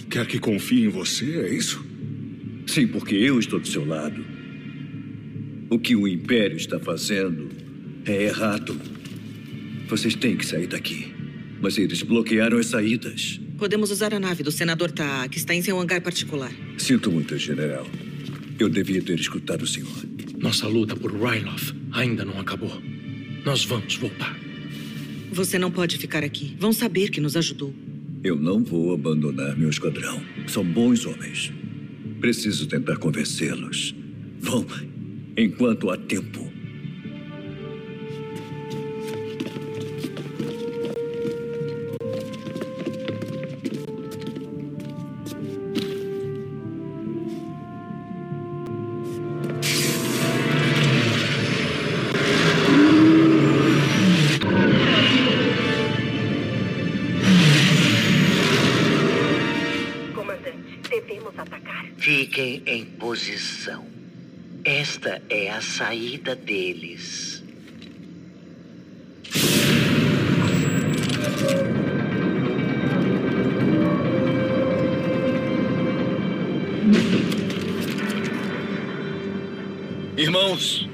Quer 0.10 0.28
que 0.28 0.40
confie 0.40 0.86
em 0.86 0.90
você, 0.90 1.40
é 1.40 1.54
isso? 1.54 1.84
Sim, 2.68 2.88
porque 2.88 3.16
eu 3.16 3.40
estou 3.40 3.60
do 3.60 3.68
seu 3.68 3.86
lado. 3.86 4.24
O 5.70 5.80
que 5.80 5.96
o 5.96 6.08
Império 6.08 6.58
está 6.58 6.80
fazendo 6.80 7.50
é 8.06 8.24
errado. 8.24 8.80
Vocês 9.88 10.16
têm 10.16 10.38
que 10.38 10.46
sair 10.46 10.68
daqui. 10.68 11.12
Mas 11.62 11.78
eles 11.78 12.04
bloquearam 12.04 12.58
as 12.58 12.68
saídas. 12.68 13.40
Podemos 13.58 13.90
usar 13.90 14.14
a 14.14 14.20
nave 14.20 14.44
do 14.44 14.52
senador 14.52 14.92
Ta, 14.92 15.28
que 15.28 15.38
está 15.38 15.56
em 15.56 15.62
seu 15.62 15.80
hangar 15.80 16.02
particular. 16.02 16.52
Sinto 16.78 17.12
muito, 17.12 17.38
general. 17.38 17.88
Eu 18.60 18.70
devia 18.70 19.02
ter 19.02 19.20
escutado 19.20 19.64
o 19.64 19.68
senhor. 19.68 20.06
Nossa 20.38 20.68
luta 20.68 20.96
por 20.96 21.14
Ryloth 21.14 21.74
ainda 21.92 22.26
não 22.26 22.40
acabou. 22.40 22.91
Nós 23.44 23.66
vamos 23.66 23.96
voltar. 23.96 24.38
Você 25.32 25.58
não 25.58 25.72
pode 25.72 25.98
ficar 25.98 26.24
aqui. 26.24 26.56
Vão 26.60 26.72
saber 26.72 27.10
que 27.10 27.20
nos 27.20 27.36
ajudou. 27.36 27.74
Eu 28.24 28.36
não 28.36 28.64
vou 28.64 28.94
abandonar 28.94 29.58
meu 29.58 29.70
esquadrão. 29.70 30.22
São 30.48 30.64
bons 30.64 31.06
homens. 31.06 31.52
Preciso 32.20 32.68
tentar 32.68 32.98
convencê-los. 32.98 33.96
Vão, 34.40 34.66
enquanto 35.36 35.90
há 35.90 35.98
tempo. 35.98 36.51
Deles. 66.36 67.44
Irmãos, 80.18 80.88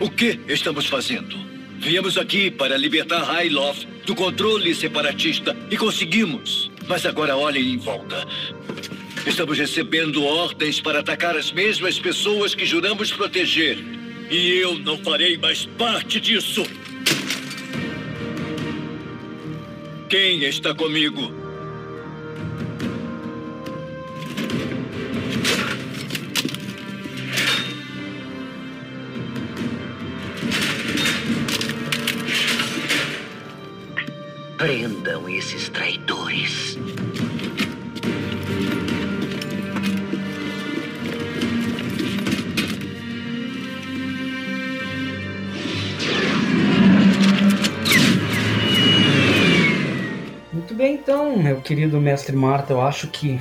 o 0.00 0.08
que 0.08 0.40
estamos 0.48 0.86
fazendo? 0.86 1.36
Viemos 1.78 2.16
aqui 2.16 2.50
para 2.50 2.78
libertar 2.78 3.22
Hyloth 3.22 3.86
do 4.06 4.14
controle 4.14 4.74
separatista 4.74 5.54
e 5.70 5.76
conseguimos. 5.76 6.70
Mas 6.88 7.04
agora 7.04 7.36
olhem 7.36 7.74
em 7.74 7.76
volta. 7.76 8.26
Estamos 9.26 9.58
recebendo 9.58 10.24
ordens 10.24 10.80
para 10.80 11.00
atacar 11.00 11.36
as 11.36 11.52
mesmas 11.52 11.98
pessoas 11.98 12.54
que 12.54 12.64
juramos 12.64 13.12
proteger. 13.12 13.93
E 14.30 14.58
eu 14.58 14.78
não 14.78 14.96
farei 14.98 15.36
mais 15.36 15.66
parte 15.66 16.20
disso. 16.20 16.62
Quem 20.08 20.44
está 20.44 20.74
comigo? 20.74 21.32
Prendam 34.56 35.28
esses 35.28 35.68
traidores. 35.68 36.78
Meu 51.44 51.60
querido 51.60 52.00
mestre 52.00 52.34
Marta, 52.34 52.72
eu 52.72 52.80
acho 52.80 53.08
que 53.08 53.38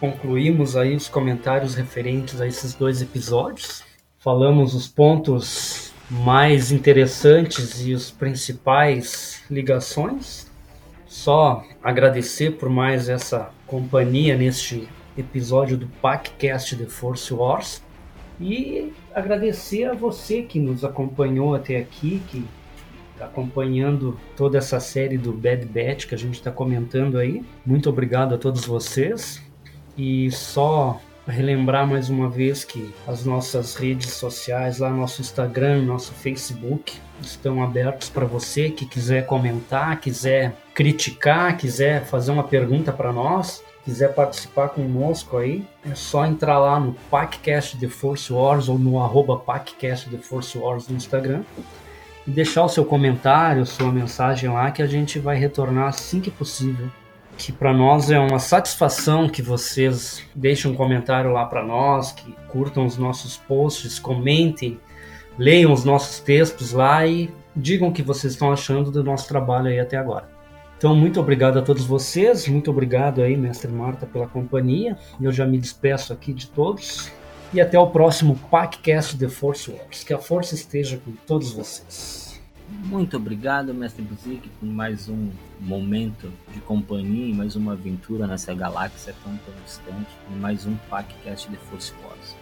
concluímos 0.00 0.76
aí 0.76 0.96
os 0.96 1.08
comentários 1.08 1.76
referentes 1.76 2.40
a 2.40 2.46
esses 2.46 2.74
dois 2.74 3.00
episódios. 3.00 3.84
Falamos 4.18 4.74
os 4.74 4.88
pontos 4.88 5.92
mais 6.10 6.72
interessantes 6.72 7.86
e 7.86 7.94
os 7.94 8.10
principais 8.10 9.44
ligações. 9.48 10.50
Só 11.06 11.62
agradecer 11.80 12.56
por 12.56 12.68
mais 12.68 13.08
essa 13.08 13.50
companhia 13.64 14.36
neste 14.36 14.88
episódio 15.16 15.76
do 15.76 15.86
PACcast 16.02 16.74
The 16.74 16.86
Force 16.86 17.32
Wars 17.32 17.80
e 18.40 18.92
agradecer 19.14 19.84
a 19.84 19.94
você 19.94 20.42
que 20.42 20.58
nos 20.58 20.84
acompanhou 20.84 21.54
até 21.54 21.76
aqui, 21.76 22.20
que 22.26 22.44
acompanhando 23.20 24.18
toda 24.36 24.58
essa 24.58 24.80
série 24.80 25.16
do 25.16 25.32
Bad 25.32 25.66
Batch 25.66 26.06
que 26.06 26.14
a 26.14 26.18
gente 26.18 26.34
está 26.34 26.50
comentando 26.50 27.18
aí. 27.18 27.44
Muito 27.64 27.88
obrigado 27.88 28.34
a 28.34 28.38
todos 28.38 28.64
vocês. 28.64 29.42
E 29.96 30.30
só 30.30 31.00
relembrar 31.26 31.86
mais 31.86 32.08
uma 32.08 32.28
vez 32.28 32.64
que 32.64 32.94
as 33.06 33.24
nossas 33.24 33.74
redes 33.74 34.12
sociais, 34.12 34.78
lá 34.78 34.90
nosso 34.90 35.20
Instagram, 35.20 35.82
nosso 35.82 36.12
Facebook, 36.12 36.98
estão 37.20 37.62
abertos 37.62 38.08
para 38.08 38.24
você 38.24 38.70
que 38.70 38.86
quiser 38.86 39.26
comentar, 39.26 39.98
quiser 40.00 40.54
criticar, 40.74 41.56
quiser 41.56 42.04
fazer 42.04 42.30
uma 42.30 42.44
pergunta 42.44 42.92
para 42.92 43.12
nós, 43.12 43.64
quiser 43.84 44.14
participar 44.14 44.68
conosco 44.68 45.38
aí, 45.38 45.66
é 45.90 45.94
só 45.94 46.26
entrar 46.26 46.58
lá 46.58 46.78
no 46.78 46.94
PacCast 47.10 47.78
The 47.78 47.88
Force 47.88 48.32
Wars 48.32 48.68
ou 48.68 48.78
no 48.78 49.02
arroba 49.02 49.38
PacCast 49.38 50.10
The 50.10 50.18
Force 50.18 50.56
Wars 50.56 50.88
no 50.88 50.96
Instagram 50.96 51.42
e 52.26 52.30
deixar 52.30 52.64
o 52.64 52.68
seu 52.68 52.84
comentário, 52.84 53.64
sua 53.64 53.92
mensagem 53.92 54.50
lá 54.50 54.70
que 54.70 54.82
a 54.82 54.86
gente 54.86 55.18
vai 55.18 55.36
retornar 55.36 55.88
assim 55.88 56.20
que 56.20 56.30
possível. 56.30 56.90
Que 57.38 57.52
para 57.52 57.72
nós 57.72 58.10
é 58.10 58.18
uma 58.18 58.38
satisfação 58.38 59.28
que 59.28 59.42
vocês 59.42 60.24
deixem 60.34 60.70
um 60.70 60.74
comentário 60.74 61.30
lá 61.32 61.44
para 61.44 61.62
nós, 61.62 62.12
que 62.12 62.34
curtam 62.48 62.86
os 62.86 62.96
nossos 62.96 63.36
posts, 63.36 63.98
comentem, 63.98 64.80
leiam 65.38 65.72
os 65.72 65.84
nossos 65.84 66.18
textos 66.18 66.72
lá 66.72 67.06
e 67.06 67.30
digam 67.54 67.88
o 67.88 67.92
que 67.92 68.02
vocês 68.02 68.32
estão 68.32 68.50
achando 68.50 68.90
do 68.90 69.04
nosso 69.04 69.28
trabalho 69.28 69.68
aí 69.68 69.78
até 69.78 69.96
agora. 69.96 70.28
Então, 70.78 70.94
muito 70.94 71.20
obrigado 71.20 71.58
a 71.58 71.62
todos 71.62 71.84
vocês, 71.84 72.46
muito 72.48 72.70
obrigado 72.70 73.22
aí, 73.22 73.36
mestre 73.36 73.70
Marta, 73.70 74.06
pela 74.06 74.26
companhia. 74.26 74.98
Eu 75.20 75.32
já 75.32 75.46
me 75.46 75.58
despeço 75.58 76.12
aqui 76.12 76.34
de 76.34 76.48
todos 76.48 77.10
e 77.52 77.60
até 77.60 77.78
o 77.78 77.86
próximo 77.88 78.36
PacCast 78.50 79.18
The 79.18 79.28
Force 79.28 79.70
Wars. 79.70 80.04
Que 80.04 80.12
a 80.12 80.18
força 80.18 80.54
esteja 80.54 80.98
com 80.98 81.12
todos 81.26 81.52
vocês. 81.52 82.40
Muito 82.68 83.16
obrigado, 83.16 83.72
mestre 83.72 84.02
Buzik, 84.02 84.48
por 84.60 84.66
mais 84.66 85.08
um 85.08 85.30
momento 85.60 86.32
de 86.52 86.60
companhia 86.60 87.28
e 87.28 87.32
mais 87.32 87.54
uma 87.54 87.72
aventura 87.72 88.26
nessa 88.26 88.52
galáxia 88.52 89.14
tão, 89.22 89.36
tão 89.38 89.54
distante. 89.64 90.10
E 90.30 90.34
mais 90.34 90.66
um 90.66 90.74
PacCast 90.90 91.48
The 91.48 91.56
Force 91.70 91.92
Wars. 92.02 92.36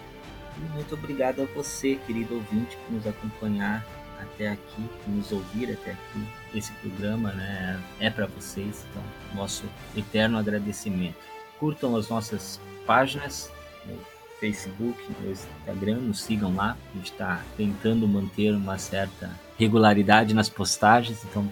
E 0.57 0.61
muito 0.75 0.95
obrigado 0.95 1.43
a 1.43 1.45
você, 1.55 1.97
querido 2.07 2.37
ouvinte, 2.37 2.77
por 2.77 2.95
nos 2.95 3.07
acompanhar 3.07 3.85
até 4.21 4.49
aqui, 4.49 4.89
por 5.05 5.11
nos 5.13 5.31
ouvir 5.31 5.73
até 5.73 5.91
aqui. 5.91 6.27
Esse 6.55 6.73
programa 6.75 7.33
né, 7.33 7.81
é 8.01 8.09
para 8.09 8.27
vocês, 8.27 8.87
então, 8.91 9.03
nosso 9.35 9.65
eterno 9.97 10.39
agradecimento. 10.39 11.17
Curtam 11.59 11.97
as 11.97 12.09
nossas 12.09 12.61
páginas 12.87 13.51
Facebook, 14.45 14.99
no 15.23 15.31
Instagram, 15.31 15.97
nos 16.01 16.23
sigam 16.23 16.55
lá. 16.55 16.77
A 16.93 16.97
gente 16.97 17.13
está 17.13 17.43
tentando 17.57 18.07
manter 18.07 18.55
uma 18.55 18.77
certa 18.77 19.31
regularidade 19.59 20.35
nas 20.35 20.51
postagens, 20.51 21.25
então 21.25 21.51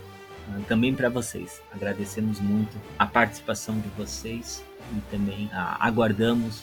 também 0.69 0.94
para 0.94 1.09
vocês. 1.09 1.62
Agradecemos 1.73 2.39
muito 2.39 2.77
a 2.98 3.06
participação 3.06 3.78
de 3.81 3.89
vocês 3.97 4.62
e 4.94 5.01
também 5.10 5.48
aguardamos 5.81 6.62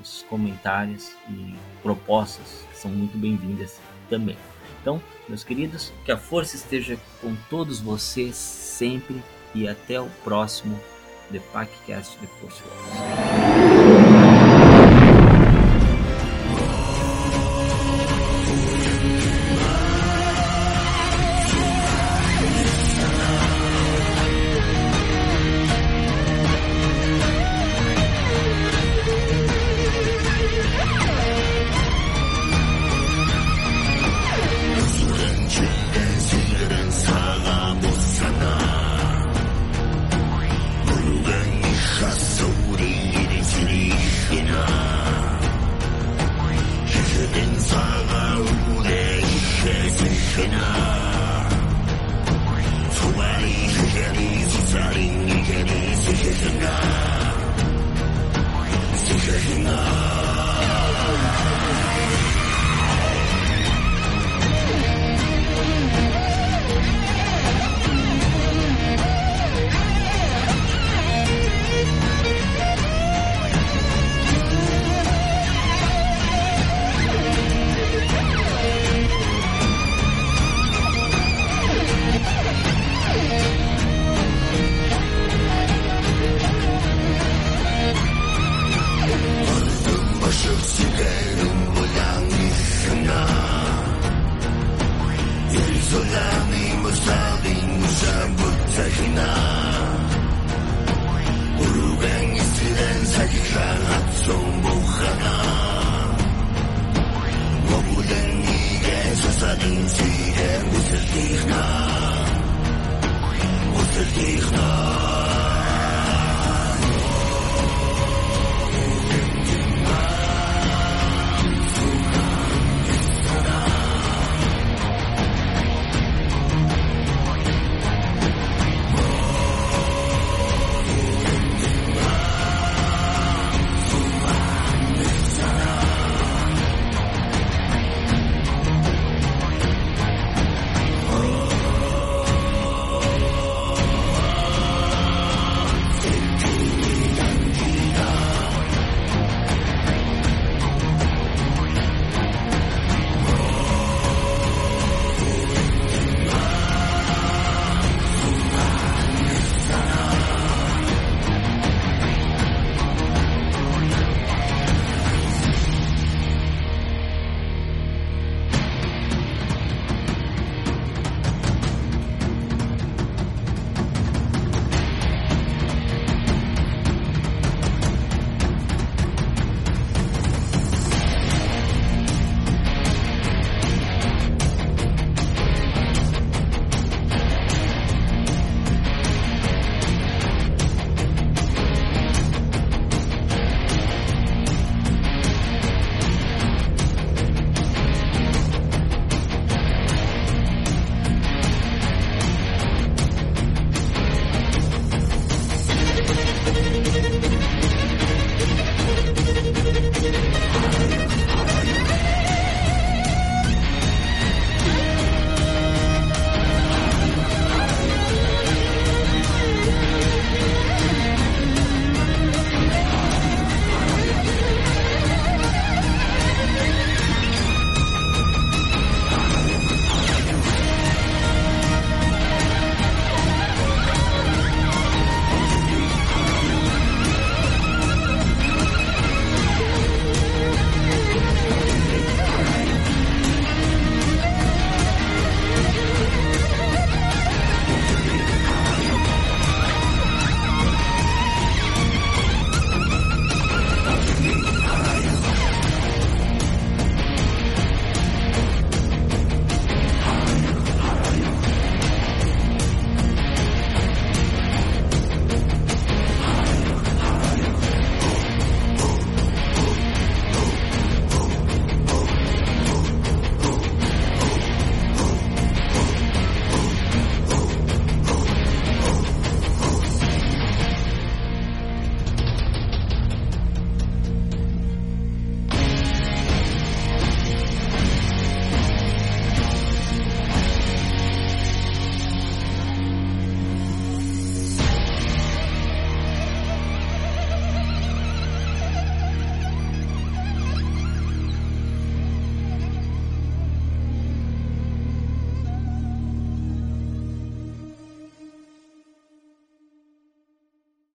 os 0.00 0.24
comentários 0.28 1.10
e 1.28 1.54
propostas 1.82 2.64
que 2.70 2.78
são 2.78 2.92
muito 2.92 3.18
bem-vindas 3.18 3.80
também. 4.08 4.36
Então, 4.80 5.02
meus 5.28 5.42
queridos, 5.42 5.92
que 6.04 6.12
a 6.12 6.16
força 6.16 6.54
esteja 6.54 6.96
com 7.20 7.34
todos 7.50 7.80
vocês 7.80 8.36
sempre 8.36 9.20
e 9.52 9.66
até 9.66 10.00
o 10.00 10.08
próximo 10.22 10.78
The 11.32 11.40
PacCast 11.52 12.16
The 12.18 12.26
Force 12.38 12.62
Wars. 12.62 13.63